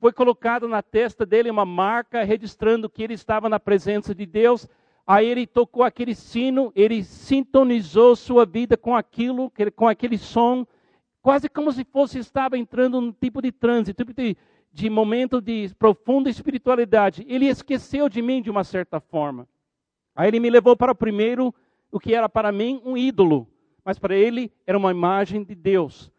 foi 0.00 0.12
colocado 0.12 0.66
na 0.66 0.82
testa 0.82 1.24
dele 1.24 1.50
uma 1.50 1.64
marca 1.64 2.24
registrando 2.24 2.90
que 2.90 3.02
ele 3.02 3.14
estava 3.14 3.48
na 3.48 3.60
presença 3.60 4.14
de 4.14 4.26
Deus. 4.26 4.68
Aí 5.06 5.26
ele 5.26 5.46
tocou 5.46 5.84
aquele 5.84 6.14
sino, 6.14 6.72
ele 6.74 7.04
sintonizou 7.04 8.16
sua 8.16 8.44
vida 8.44 8.76
com 8.76 8.96
aquilo, 8.96 9.52
com 9.76 9.86
aquele 9.86 10.18
som, 10.18 10.66
quase 11.22 11.48
como 11.48 11.72
se 11.72 11.84
fosse 11.84 12.18
estava 12.18 12.58
entrando 12.58 13.00
num 13.00 13.12
tipo 13.12 13.40
de 13.40 13.52
transe, 13.52 13.94
tipo 13.94 14.12
de, 14.12 14.36
de 14.72 14.90
momento 14.90 15.40
de 15.40 15.70
profunda 15.78 16.28
espiritualidade. 16.28 17.24
Ele 17.28 17.46
esqueceu 17.46 18.08
de 18.08 18.20
mim 18.20 18.42
de 18.42 18.50
uma 18.50 18.64
certa 18.64 19.00
forma. 19.00 19.46
Aí 20.14 20.28
ele 20.28 20.40
me 20.40 20.50
levou 20.50 20.76
para 20.76 20.92
o 20.92 20.96
primeiro, 20.96 21.54
o 21.90 22.00
que 22.00 22.12
era 22.14 22.28
para 22.28 22.50
mim 22.50 22.82
um 22.84 22.96
ídolo, 22.96 23.46
mas 23.84 23.98
para 23.98 24.14
ele 24.14 24.52
era 24.66 24.76
uma 24.76 24.90
imagem 24.90 25.44
de 25.44 25.54
Deus. 25.54 26.10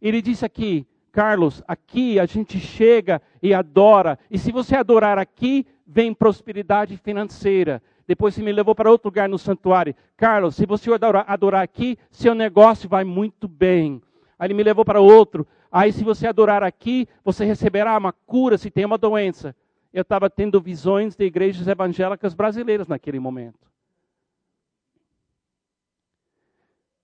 Ele 0.00 0.22
disse 0.22 0.44
aqui: 0.44 0.86
Carlos, 1.10 1.62
aqui 1.66 2.18
a 2.18 2.24
gente 2.24 2.58
chega 2.58 3.20
e 3.42 3.52
adora. 3.52 4.18
E 4.30 4.38
se 4.38 4.52
você 4.52 4.76
adorar 4.76 5.18
aqui, 5.18 5.66
vem 5.86 6.14
prosperidade 6.14 6.96
financeira. 6.96 7.82
Depois 8.06 8.34
você 8.34 8.42
me 8.42 8.52
levou 8.52 8.74
para 8.74 8.90
outro 8.90 9.08
lugar 9.08 9.28
no 9.28 9.38
santuário. 9.38 9.94
Carlos, 10.16 10.56
se 10.56 10.66
você 10.66 10.90
adorar 10.92 11.62
aqui, 11.62 11.98
seu 12.10 12.34
negócio 12.34 12.88
vai 12.88 13.04
muito 13.04 13.46
bem. 13.46 14.00
Aí 14.42 14.48
ele 14.48 14.54
me 14.54 14.64
levou 14.64 14.84
para 14.84 15.00
outro. 15.00 15.46
Aí 15.70 15.92
se 15.92 16.02
você 16.02 16.26
adorar 16.26 16.64
aqui, 16.64 17.06
você 17.24 17.44
receberá 17.44 17.96
uma 17.96 18.12
cura 18.12 18.58
se 18.58 18.72
tem 18.72 18.84
uma 18.84 18.98
doença. 18.98 19.54
Eu 19.92 20.02
estava 20.02 20.28
tendo 20.28 20.60
visões 20.60 21.14
de 21.14 21.24
igrejas 21.24 21.68
evangélicas 21.68 22.34
brasileiras 22.34 22.88
naquele 22.88 23.20
momento. 23.20 23.70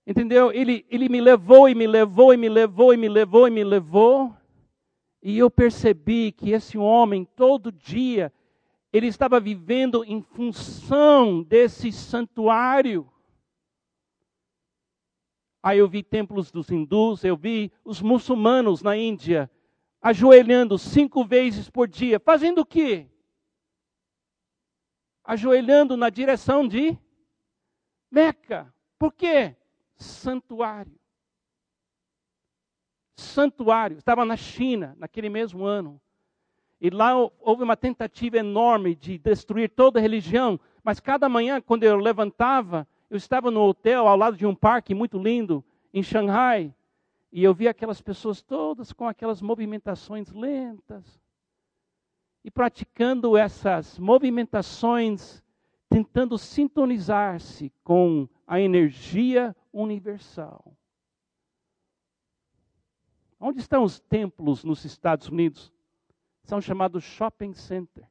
Entendeu? 0.05 0.51
Ele, 0.51 0.85
ele 0.89 1.07
me 1.07 1.21
levou 1.21 1.69
e 1.69 1.73
me 1.73 1.87
levou 1.87 2.33
e 2.33 2.35
me 2.35 2.49
levou 2.49 2.93
e 2.93 2.97
me 2.97 3.07
levou 3.07 3.47
e 3.47 3.51
me 3.51 3.63
levou. 3.63 4.35
E 5.23 5.39
eu 5.39 5.49
percebi 5.49 6.33
que 6.33 6.51
esse 6.51 6.77
homem, 6.77 7.23
todo 7.23 7.71
dia, 7.71 8.33
ele 8.91 9.07
estava 9.07 9.39
vivendo 9.39 10.03
em 10.03 10.21
função 10.21 11.41
desse 11.41 11.89
santuário. 11.93 13.07
Aí 15.61 15.79
eu 15.79 15.87
vi 15.87 16.01
templos 16.03 16.51
dos 16.51 16.69
hindus, 16.69 17.23
eu 17.23 17.35
vi 17.35 17.71
os 17.83 18.01
muçulmanos 18.01 18.81
na 18.81 18.95
Índia 18.95 19.49
ajoelhando 20.01 20.77
cinco 20.77 21.25
vezes 21.25 21.69
por 21.69 21.87
dia, 21.87 22.19
fazendo 22.19 22.59
o 22.59 22.65
quê? 22.65 23.07
Ajoelhando 25.23 25.97
na 25.97 26.09
direção 26.09 26.67
de 26.67 26.97
Meca. 28.09 28.73
Por 28.97 29.13
quê? 29.13 29.55
santuário. 29.99 30.97
Santuário. 33.17 33.97
Estava 33.97 34.23
na 34.25 34.37
China, 34.37 34.95
naquele 34.97 35.29
mesmo 35.29 35.65
ano. 35.65 36.01
E 36.81 36.89
lá 36.89 37.13
houve 37.41 37.63
uma 37.63 37.75
tentativa 37.75 38.37
enorme 38.37 38.95
de 38.95 39.17
destruir 39.17 39.69
toda 39.69 39.99
a 39.99 40.01
religião. 40.01 40.59
Mas 40.81 40.99
cada 40.99 41.27
manhã, 41.27 41.61
quando 41.61 41.83
eu 41.83 41.97
levantava, 41.97 42.87
eu 43.09 43.17
estava 43.17 43.49
no 43.49 43.61
hotel 43.61 44.07
ao 44.07 44.15
lado 44.15 44.37
de 44.37 44.45
um 44.45 44.53
parque 44.53 44.93
muito 44.93 45.17
lindo, 45.17 45.63
em 45.93 46.03
Xangai. 46.03 46.73
E 47.31 47.43
eu 47.43 47.53
via 47.53 47.71
aquelas 47.71 48.01
pessoas 48.01 48.41
todas 48.41 48.91
com 48.93 49.07
aquelas 49.07 49.41
movimentações 49.41 50.31
lentas. 50.31 51.19
E 52.43 52.51
praticando 52.51 53.35
essas 53.35 53.97
movimentações, 53.99 55.43
tentando 55.89 56.37
sintonizar-se 56.37 57.71
com 57.83 58.27
a 58.47 58.59
energia 58.59 59.55
universal. 59.73 60.75
Onde 63.39 63.59
estão 63.59 63.83
os 63.83 63.99
templos 63.99 64.63
nos 64.63 64.83
Estados 64.85 65.29
Unidos? 65.29 65.71
São 66.43 66.59
chamados 66.59 67.03
shopping 67.03 67.53
center. 67.53 68.07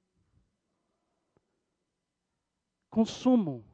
Consumo. 2.88 3.67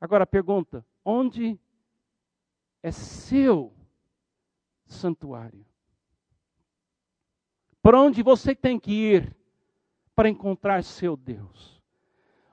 Agora 0.00 0.26
pergunta: 0.26 0.84
onde 1.04 1.58
é 2.82 2.90
seu 2.90 3.72
santuário? 4.86 5.64
Para 7.82 8.00
onde 8.00 8.22
você 8.22 8.54
tem 8.54 8.78
que 8.78 8.92
ir 8.92 9.36
para 10.14 10.28
encontrar 10.28 10.82
seu 10.84 11.16
Deus? 11.16 11.78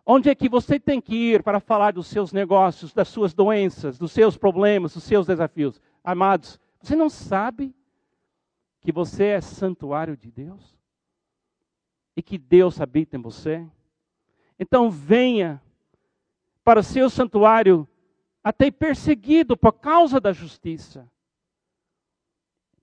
Onde 0.05 0.29
é 0.29 0.35
que 0.35 0.47
você 0.47 0.79
tem 0.79 1.01
que 1.01 1.15
ir 1.15 1.43
para 1.43 1.59
falar 1.59 1.91
dos 1.91 2.07
seus 2.07 2.31
negócios, 2.31 2.93
das 2.93 3.07
suas 3.07 3.33
doenças, 3.33 3.97
dos 3.97 4.11
seus 4.11 4.37
problemas, 4.37 4.93
dos 4.93 5.03
seus 5.03 5.25
desafios? 5.25 5.81
Amados, 6.03 6.59
você 6.79 6.95
não 6.95 7.09
sabe 7.09 7.75
que 8.79 8.91
você 8.91 9.25
é 9.25 9.41
santuário 9.41 10.15
de 10.15 10.29
Deus? 10.29 10.77
E 12.15 12.21
que 12.21 12.37
Deus 12.37 12.79
habita 12.79 13.17
em 13.17 13.21
você? 13.21 13.67
Então 14.59 14.91
venha 14.91 15.61
para 16.66 16.80
o 16.80 16.84
seu 16.84 17.11
santuário 17.11 17.88
até 18.43 18.72
perseguido 18.72 19.55
por 19.55 19.74
causa 19.74 20.20
da 20.20 20.34
justiça. 20.34 21.07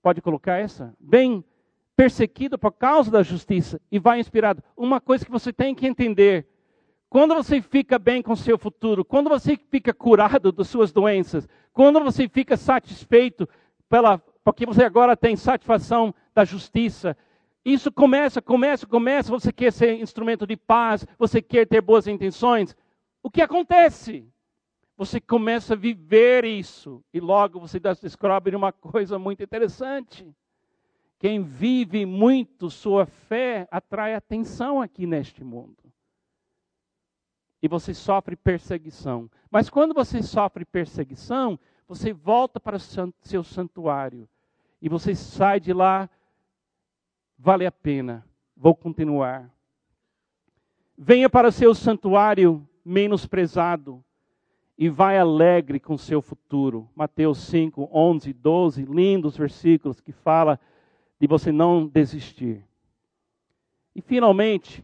Pode 0.01 0.21
colocar 0.21 0.57
essa? 0.57 0.95
Bem 0.99 1.43
perseguido 1.95 2.57
por 2.57 2.71
causa 2.71 3.11
da 3.11 3.21
justiça 3.21 3.79
e 3.91 3.99
vai 3.99 4.19
inspirado. 4.19 4.63
Uma 4.75 5.01
coisa 5.01 5.25
que 5.25 5.31
você 5.31 5.51
tem 5.51 5.75
que 5.75 5.85
entender: 5.85 6.47
quando 7.09 7.35
você 7.35 7.61
fica 7.61 7.99
bem 7.99 8.21
com 8.21 8.35
seu 8.35 8.57
futuro, 8.57 9.03
quando 9.03 9.29
você 9.29 9.57
fica 9.69 9.93
curado 9.93 10.51
das 10.51 10.69
suas 10.69 10.91
doenças, 10.91 11.47
quando 11.73 11.99
você 11.99 12.27
fica 12.27 12.55
satisfeito 12.55 13.47
pela, 13.89 14.17
porque 14.43 14.65
você 14.65 14.83
agora 14.83 15.15
tem 15.15 15.35
satisfação 15.35 16.15
da 16.33 16.45
justiça, 16.45 17.17
isso 17.65 17.91
começa, 17.91 18.41
começa, 18.41 18.85
começa. 18.85 19.31
Você 19.31 19.51
quer 19.51 19.71
ser 19.71 20.01
instrumento 20.01 20.47
de 20.47 20.57
paz, 20.57 21.05
você 21.17 21.41
quer 21.41 21.67
ter 21.67 21.81
boas 21.81 22.07
intenções. 22.07 22.75
O 23.23 23.31
que 23.31 23.41
acontece? 23.41 24.29
Você 24.97 25.19
começa 25.19 25.73
a 25.73 25.77
viver 25.77 26.43
isso 26.43 27.03
e 27.13 27.21
logo 27.21 27.59
você 27.59 27.79
descobre 27.79 28.55
uma 28.55 28.73
coisa 28.73 29.17
muito 29.17 29.41
interessante. 29.41 30.29
Quem 31.17 31.41
vive 31.41 32.05
muito 32.05 32.69
sua 32.69 33.05
fé 33.05 33.65
atrai 33.71 34.13
atenção 34.13 34.81
aqui 34.81 35.07
neste 35.07 35.41
mundo. 35.41 35.77
E 37.61 37.67
você 37.67 37.93
sofre 37.93 38.35
perseguição. 38.35 39.31
Mas 39.49 39.69
quando 39.69 39.93
você 39.93 40.21
sofre 40.21 40.65
perseguição, 40.65 41.57
você 41.87 42.11
volta 42.11 42.59
para 42.59 42.75
o 42.75 43.13
seu 43.21 43.41
santuário. 43.41 44.27
E 44.81 44.89
você 44.89 45.15
sai 45.15 45.61
de 45.61 45.71
lá, 45.71 46.09
vale 47.39 47.65
a 47.65 47.71
pena, 47.71 48.27
vou 48.55 48.75
continuar. 48.75 49.49
Venha 50.97 51.29
para 51.29 51.47
o 51.47 51.51
seu 51.53 51.73
santuário 51.73 52.67
menosprezado 52.83 54.03
e 54.77 54.89
vai 54.89 55.17
alegre 55.17 55.79
com 55.79 55.97
seu 55.97 56.21
futuro. 56.21 56.89
Mateus 56.95 57.39
5, 57.39 57.89
11, 57.91 58.33
12, 58.33 58.85
lindos 58.85 59.37
versículos 59.37 60.01
que 60.01 60.11
fala 60.11 60.59
de 61.19 61.27
você 61.27 61.51
não 61.51 61.87
desistir. 61.87 62.65
E 63.95 64.01
finalmente, 64.01 64.83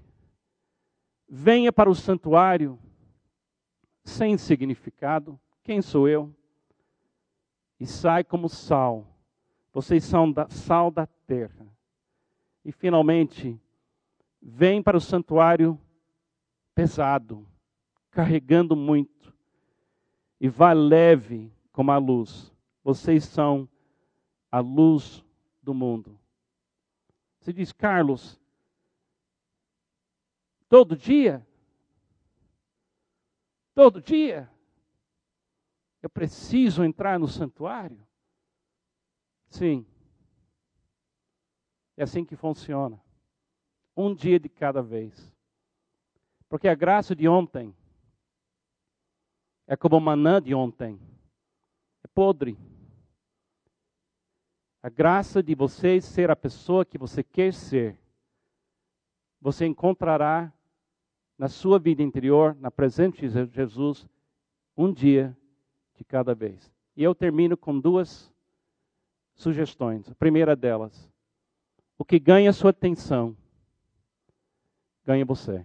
venha 1.28 1.72
para 1.72 1.90
o 1.90 1.96
santuário 1.96 2.80
sem 4.04 4.38
significado. 4.38 5.40
Quem 5.64 5.82
sou 5.82 6.08
eu? 6.08 6.34
E 7.80 7.86
sai 7.86 8.24
como 8.24 8.48
sal. 8.48 9.08
Vocês 9.74 10.04
são 10.04 10.32
da, 10.32 10.48
sal 10.50 10.92
da 10.92 11.08
terra. 11.28 11.68
E 12.64 12.72
finalmente, 12.72 13.60
vem 14.42 14.82
para 14.82 14.98
o 14.98 15.02
santuário 15.02 15.80
pesado, 16.74 17.46
carregando 18.12 18.76
muito 18.76 19.34
e 20.40 20.48
vá 20.48 20.74
leve 20.74 21.52
como 21.72 21.92
a 21.92 21.98
luz. 21.98 22.54
Vocês 22.84 23.26
são 23.26 23.68
a 24.52 24.60
luz 24.60 25.24
do 25.62 25.74
mundo. 25.74 26.20
Você 27.40 27.54
diz, 27.54 27.72
Carlos, 27.72 28.40
todo 30.68 30.96
dia? 30.96 31.46
Todo 33.74 34.02
dia? 34.02 34.50
Eu 36.02 36.10
preciso 36.10 36.84
entrar 36.84 37.20
no 37.20 37.28
santuário? 37.28 38.06
Sim. 39.48 39.86
É 41.98 42.04
assim 42.04 42.24
que 42.24 42.36
funciona. 42.36 43.00
Um 43.96 44.14
dia 44.14 44.40
de 44.40 44.48
cada 44.48 44.82
vez. 44.82 45.34
Porque 46.48 46.68
a 46.68 46.76
graça 46.76 47.16
de 47.16 47.28
ontem 47.28 47.76
é 49.70 49.78
como 49.78 50.00
manã 50.00 50.42
de 50.42 50.56
ontem. 50.56 51.00
É 52.04 52.08
podre. 52.08 52.58
A 54.82 54.90
graça 54.90 55.44
de 55.44 55.54
você 55.54 56.02
ser 56.02 56.32
a 56.32 56.36
pessoa 56.36 56.84
que 56.84 56.98
você 56.98 57.22
quer 57.22 57.54
ser, 57.54 57.96
você 59.40 59.68
encontrará 59.68 60.52
na 61.38 61.48
sua 61.48 61.78
vida 61.78 62.02
interior, 62.02 62.56
na 62.56 62.72
presença 62.72 63.46
de 63.46 63.56
Jesus, 63.56 64.08
um 64.76 64.92
dia 64.92 65.38
de 65.96 66.04
cada 66.04 66.34
vez. 66.34 66.74
E 66.96 67.04
eu 67.04 67.14
termino 67.14 67.56
com 67.56 67.80
duas 67.80 68.34
sugestões. 69.36 70.10
A 70.10 70.16
primeira 70.16 70.56
delas, 70.56 71.08
o 71.96 72.04
que 72.04 72.18
ganha 72.18 72.52
sua 72.52 72.72
atenção, 72.72 73.38
ganha 75.06 75.24
você. 75.24 75.64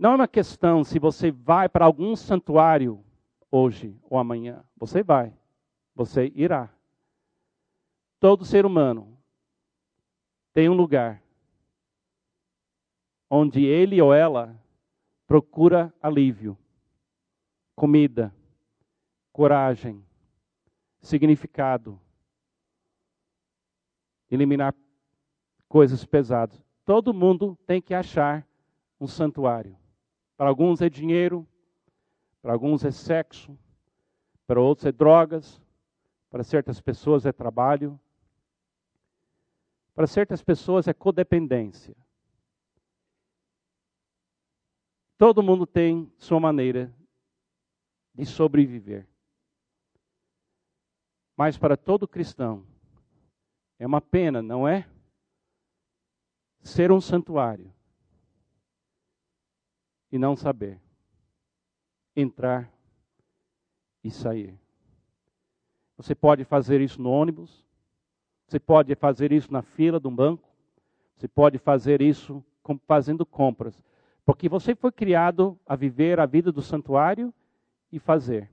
Não 0.00 0.12
é 0.12 0.14
uma 0.14 0.26
questão 0.26 0.82
se 0.82 0.98
você 0.98 1.30
vai 1.30 1.68
para 1.68 1.84
algum 1.84 2.16
santuário 2.16 3.04
hoje 3.50 3.94
ou 4.08 4.18
amanhã. 4.18 4.64
Você 4.78 5.02
vai. 5.02 5.30
Você 5.94 6.32
irá. 6.34 6.70
Todo 8.18 8.46
ser 8.46 8.64
humano 8.64 9.14
tem 10.54 10.70
um 10.70 10.72
lugar 10.72 11.22
onde 13.28 13.62
ele 13.62 14.00
ou 14.00 14.14
ela 14.14 14.58
procura 15.26 15.92
alívio, 16.00 16.56
comida, 17.76 18.34
coragem, 19.30 20.02
significado, 20.98 22.00
eliminar 24.30 24.74
coisas 25.68 26.06
pesadas. 26.06 26.58
Todo 26.86 27.12
mundo 27.12 27.54
tem 27.66 27.82
que 27.82 27.92
achar 27.92 28.46
um 28.98 29.06
santuário. 29.06 29.78
Para 30.40 30.48
alguns 30.48 30.80
é 30.80 30.88
dinheiro, 30.88 31.46
para 32.40 32.54
alguns 32.54 32.82
é 32.82 32.90
sexo, 32.90 33.58
para 34.46 34.58
outros 34.58 34.86
é 34.86 34.90
drogas, 34.90 35.60
para 36.30 36.42
certas 36.42 36.80
pessoas 36.80 37.26
é 37.26 37.30
trabalho, 37.30 38.00
para 39.94 40.06
certas 40.06 40.42
pessoas 40.42 40.88
é 40.88 40.94
codependência. 40.94 41.94
Todo 45.18 45.42
mundo 45.42 45.66
tem 45.66 46.10
sua 46.16 46.40
maneira 46.40 46.90
de 48.14 48.24
sobreviver. 48.24 49.06
Mas 51.36 51.58
para 51.58 51.76
todo 51.76 52.08
cristão, 52.08 52.66
é 53.78 53.86
uma 53.86 54.00
pena, 54.00 54.40
não 54.40 54.66
é? 54.66 54.88
Ser 56.62 56.90
um 56.90 56.98
santuário 56.98 57.70
e 60.10 60.18
não 60.18 60.34
saber 60.36 60.80
entrar 62.14 62.70
e 64.02 64.10
sair. 64.10 64.58
Você 65.96 66.14
pode 66.14 66.44
fazer 66.44 66.80
isso 66.80 67.00
no 67.00 67.10
ônibus, 67.10 67.64
você 68.46 68.58
pode 68.58 68.94
fazer 68.94 69.32
isso 69.32 69.52
na 69.52 69.62
fila 69.62 70.00
de 70.00 70.08
um 70.08 70.14
banco, 70.14 70.48
você 71.16 71.28
pode 71.28 71.58
fazer 71.58 72.00
isso 72.00 72.44
fazendo 72.86 73.26
compras, 73.26 73.82
porque 74.24 74.48
você 74.48 74.74
foi 74.74 74.92
criado 74.92 75.58
a 75.66 75.76
viver 75.76 76.18
a 76.18 76.26
vida 76.26 76.50
do 76.50 76.62
santuário 76.62 77.32
e 77.92 77.98
fazer. 77.98 78.50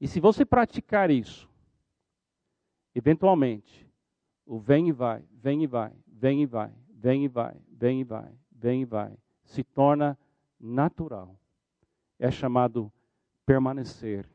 E 0.00 0.06
se 0.06 0.20
você 0.20 0.44
praticar 0.44 1.10
isso, 1.10 1.48
eventualmente, 2.94 3.88
o 4.46 4.58
vem 4.58 4.88
e 4.88 4.92
vai, 4.92 5.22
vem 5.30 5.62
e 5.62 5.66
vai, 5.66 5.92
vem 6.06 6.42
e 6.42 6.46
vai, 6.46 6.72
vem 6.88 7.24
e 7.24 7.28
vai, 7.28 7.56
vem 7.70 8.00
e 8.00 8.04
vai, 8.04 8.32
vem 8.50 8.82
e 8.82 8.84
vai, 8.84 9.18
se 9.48 9.64
torna 9.64 10.16
natural. 10.60 11.34
É 12.18 12.30
chamado 12.30 12.92
permanecer 13.46 14.28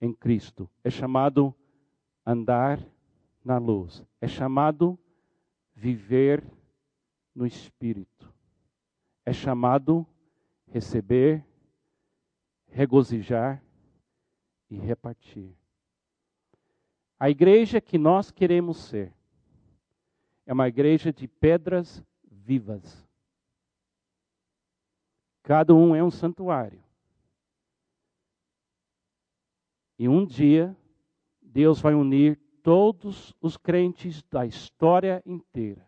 em 0.00 0.12
Cristo. 0.14 0.68
É 0.82 0.88
chamado 0.88 1.54
andar 2.24 2.80
na 3.44 3.58
luz. 3.58 4.02
É 4.20 4.26
chamado 4.26 4.98
viver 5.74 6.42
no 7.34 7.46
Espírito. 7.46 8.32
É 9.26 9.32
chamado 9.32 10.06
receber, 10.68 11.44
regozijar 12.68 13.62
e 14.70 14.78
repartir. 14.78 15.54
A 17.20 17.28
igreja 17.28 17.78
que 17.78 17.98
nós 17.98 18.30
queremos 18.30 18.78
ser 18.78 19.12
é 20.46 20.52
uma 20.52 20.66
igreja 20.66 21.12
de 21.12 21.28
pedras 21.28 22.02
vivas. 22.30 23.03
Cada 25.44 25.74
um 25.74 25.94
é 25.94 26.02
um 26.02 26.10
santuário. 26.10 26.82
E 29.98 30.08
um 30.08 30.24
dia, 30.24 30.74
Deus 31.40 31.80
vai 31.80 31.94
unir 31.94 32.40
todos 32.62 33.36
os 33.42 33.58
crentes 33.58 34.22
da 34.22 34.46
história 34.46 35.22
inteira 35.26 35.86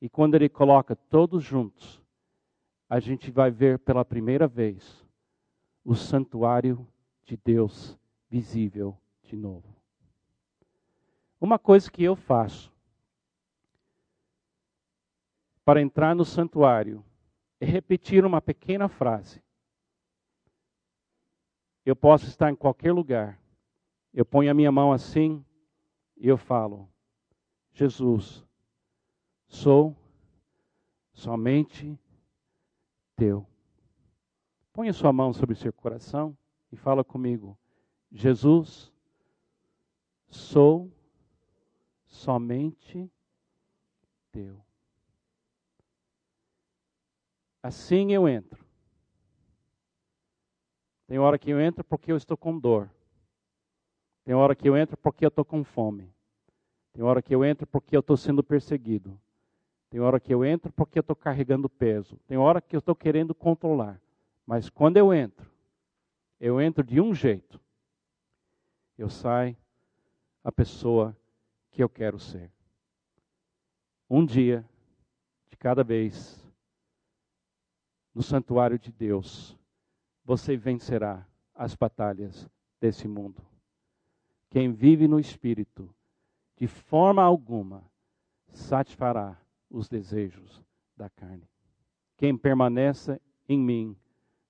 E 0.00 0.08
quando 0.08 0.36
ele 0.36 0.48
coloca 0.48 0.94
todos 0.94 1.42
juntos, 1.42 2.00
a 2.88 3.00
gente 3.00 3.28
vai 3.30 3.50
ver 3.50 3.80
pela 3.80 4.04
primeira 4.04 4.46
vez 4.46 5.04
o 5.84 5.96
santuário 5.96 6.86
de 7.24 7.36
Deus 7.36 7.98
visível 8.30 8.96
de 9.24 9.36
novo. 9.36 9.74
Uma 11.40 11.58
coisa 11.58 11.90
que 11.90 12.04
eu 12.04 12.14
faço 12.14 12.72
para 15.64 15.82
entrar 15.82 16.14
no 16.14 16.24
santuário 16.24 17.04
repetir 17.64 18.24
uma 18.24 18.40
pequena 18.40 18.88
frase. 18.88 19.42
Eu 21.84 21.94
posso 21.94 22.26
estar 22.26 22.50
em 22.50 22.56
qualquer 22.56 22.92
lugar. 22.92 23.40
Eu 24.12 24.24
ponho 24.24 24.50
a 24.50 24.54
minha 24.54 24.72
mão 24.72 24.92
assim 24.92 25.44
e 26.16 26.28
eu 26.28 26.36
falo: 26.36 26.88
Jesus, 27.72 28.46
sou 29.46 29.96
somente 31.12 31.98
teu. 33.16 33.46
Põe 34.72 34.88
a 34.88 34.92
sua 34.92 35.12
mão 35.12 35.32
sobre 35.32 35.52
o 35.52 35.56
seu 35.56 35.72
coração 35.72 36.36
e 36.72 36.76
fala 36.76 37.04
comigo: 37.04 37.56
Jesus, 38.10 38.92
sou 40.28 40.90
somente 42.06 43.10
teu. 44.32 44.64
Assim 47.64 48.12
eu 48.12 48.28
entro. 48.28 48.62
Tem 51.06 51.18
hora 51.18 51.38
que 51.38 51.48
eu 51.48 51.58
entro 51.58 51.82
porque 51.82 52.12
eu 52.12 52.16
estou 52.18 52.36
com 52.36 52.58
dor. 52.58 52.90
Tem 54.22 54.34
hora 54.34 54.54
que 54.54 54.68
eu 54.68 54.76
entro 54.76 54.98
porque 54.98 55.24
eu 55.24 55.30
estou 55.30 55.46
com 55.46 55.64
fome. 55.64 56.12
Tem 56.92 57.02
hora 57.02 57.22
que 57.22 57.34
eu 57.34 57.42
entro 57.42 57.66
porque 57.66 57.96
eu 57.96 58.00
estou 58.00 58.18
sendo 58.18 58.44
perseguido. 58.44 59.18
Tem 59.88 59.98
hora 59.98 60.20
que 60.20 60.34
eu 60.34 60.44
entro 60.44 60.70
porque 60.74 60.98
eu 60.98 61.00
estou 61.00 61.16
carregando 61.16 61.66
peso. 61.70 62.18
Tem 62.26 62.36
hora 62.36 62.60
que 62.60 62.76
eu 62.76 62.80
estou 62.80 62.94
querendo 62.94 63.34
controlar. 63.34 63.98
Mas 64.44 64.68
quando 64.68 64.98
eu 64.98 65.14
entro, 65.14 65.50
eu 66.38 66.60
entro 66.60 66.84
de 66.84 67.00
um 67.00 67.14
jeito. 67.14 67.58
Eu 68.98 69.08
saio 69.08 69.56
a 70.44 70.52
pessoa 70.52 71.16
que 71.70 71.82
eu 71.82 71.88
quero 71.88 72.18
ser. 72.18 72.52
Um 74.10 74.22
dia 74.22 74.62
de 75.48 75.56
cada 75.56 75.82
vez, 75.82 76.43
no 78.14 78.22
santuário 78.22 78.78
de 78.78 78.92
Deus, 78.92 79.58
você 80.24 80.56
vencerá 80.56 81.26
as 81.54 81.74
batalhas 81.74 82.48
desse 82.80 83.08
mundo. 83.08 83.42
Quem 84.50 84.72
vive 84.72 85.08
no 85.08 85.18
Espírito, 85.18 85.92
de 86.56 86.66
forma 86.66 87.22
alguma, 87.22 87.84
satisfará 88.48 89.36
os 89.68 89.88
desejos 89.88 90.62
da 90.96 91.10
carne. 91.10 91.48
Quem 92.16 92.36
permanece 92.36 93.20
em 93.48 93.58
mim 93.58 93.96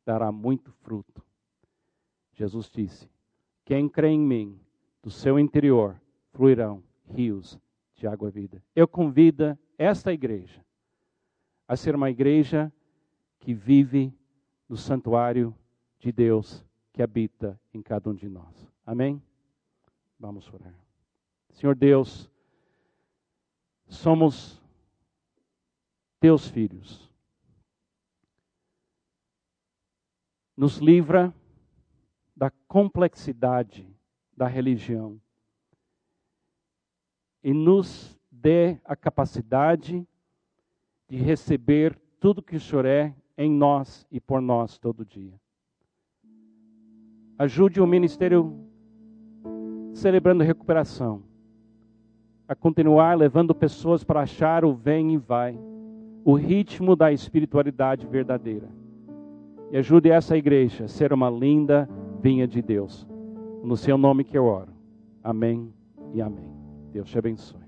dará 0.05 0.31
muito 0.31 0.71
fruto. 0.71 1.25
Jesus 2.35 2.69
disse: 2.69 3.09
Quem 3.65 3.89
crê 3.89 4.09
em 4.09 4.21
mim, 4.21 4.61
do 5.03 5.11
seu 5.11 5.39
interior 5.39 6.01
fluirão 6.33 6.83
rios 7.07 7.59
de 7.95 8.07
água 8.07 8.31
vida. 8.31 8.63
Eu 8.75 8.87
convido 8.87 9.59
esta 9.79 10.13
igreja 10.13 10.65
a 11.67 11.77
ser 11.77 11.95
uma 11.95 12.11
igreja 12.11 12.73
que 13.45 13.53
vive 13.53 14.11
no 14.67 14.75
santuário 14.75 15.55
de 15.99 16.11
Deus 16.11 16.65
que 16.95 17.03
habita 17.03 17.61
em 17.75 17.83
cada 17.83 18.09
um 18.09 18.15
de 18.15 18.27
nós. 18.27 18.73
Amém? 18.87 19.23
Vamos 20.19 20.51
orar. 20.51 20.75
Senhor 21.51 21.77
Deus, 21.77 22.31
somos 23.87 24.59
teus 26.19 26.49
filhos. 26.49 27.13
Nos 30.57 30.79
livra 30.79 31.35
da 32.35 32.51
complexidade 32.67 33.87
da 34.35 34.47
religião 34.47 35.21
e 37.43 37.53
nos 37.53 38.19
dê 38.31 38.81
a 38.87 38.97
capacidade 38.97 40.09
de 41.07 41.17
receber 41.19 41.95
tudo 42.19 42.43
que 42.43 42.57
o 42.57 42.61
Senhor 42.61 42.87
é 42.87 43.15
em 43.37 43.51
nós 43.51 44.07
e 44.11 44.21
por 44.21 44.41
nós 44.41 44.79
todo 44.79 45.05
dia. 45.05 45.35
Ajude 47.39 47.81
o 47.81 47.87
ministério 47.87 48.55
celebrando 49.93 50.45
recuperação 50.45 51.23
a 52.47 52.55
continuar 52.55 53.17
levando 53.17 53.55
pessoas 53.55 54.05
para 54.05 54.21
achar 54.21 54.65
o 54.65 54.75
vem 54.75 55.15
e 55.15 55.17
vai, 55.17 55.59
o 56.25 56.35
ritmo 56.35 56.95
da 56.95 57.11
espiritualidade 57.13 58.07
verdadeira. 58.07 58.69
E 59.71 59.77
ajude 59.77 60.11
essa 60.11 60.37
igreja 60.37 60.85
a 60.85 60.89
ser 60.89 61.13
uma 61.13 61.31
linda 61.31 61.89
vinha 62.21 62.47
de 62.47 62.63
Deus. 62.63 63.07
No 63.63 63.77
seu 63.77 63.97
nome 63.97 64.25
que 64.25 64.37
eu 64.37 64.45
oro. 64.45 64.73
Amém 65.23 65.73
e 66.13 66.21
amém. 66.21 66.53
Deus 66.93 67.09
te 67.09 67.19
abençoe. 67.19 67.64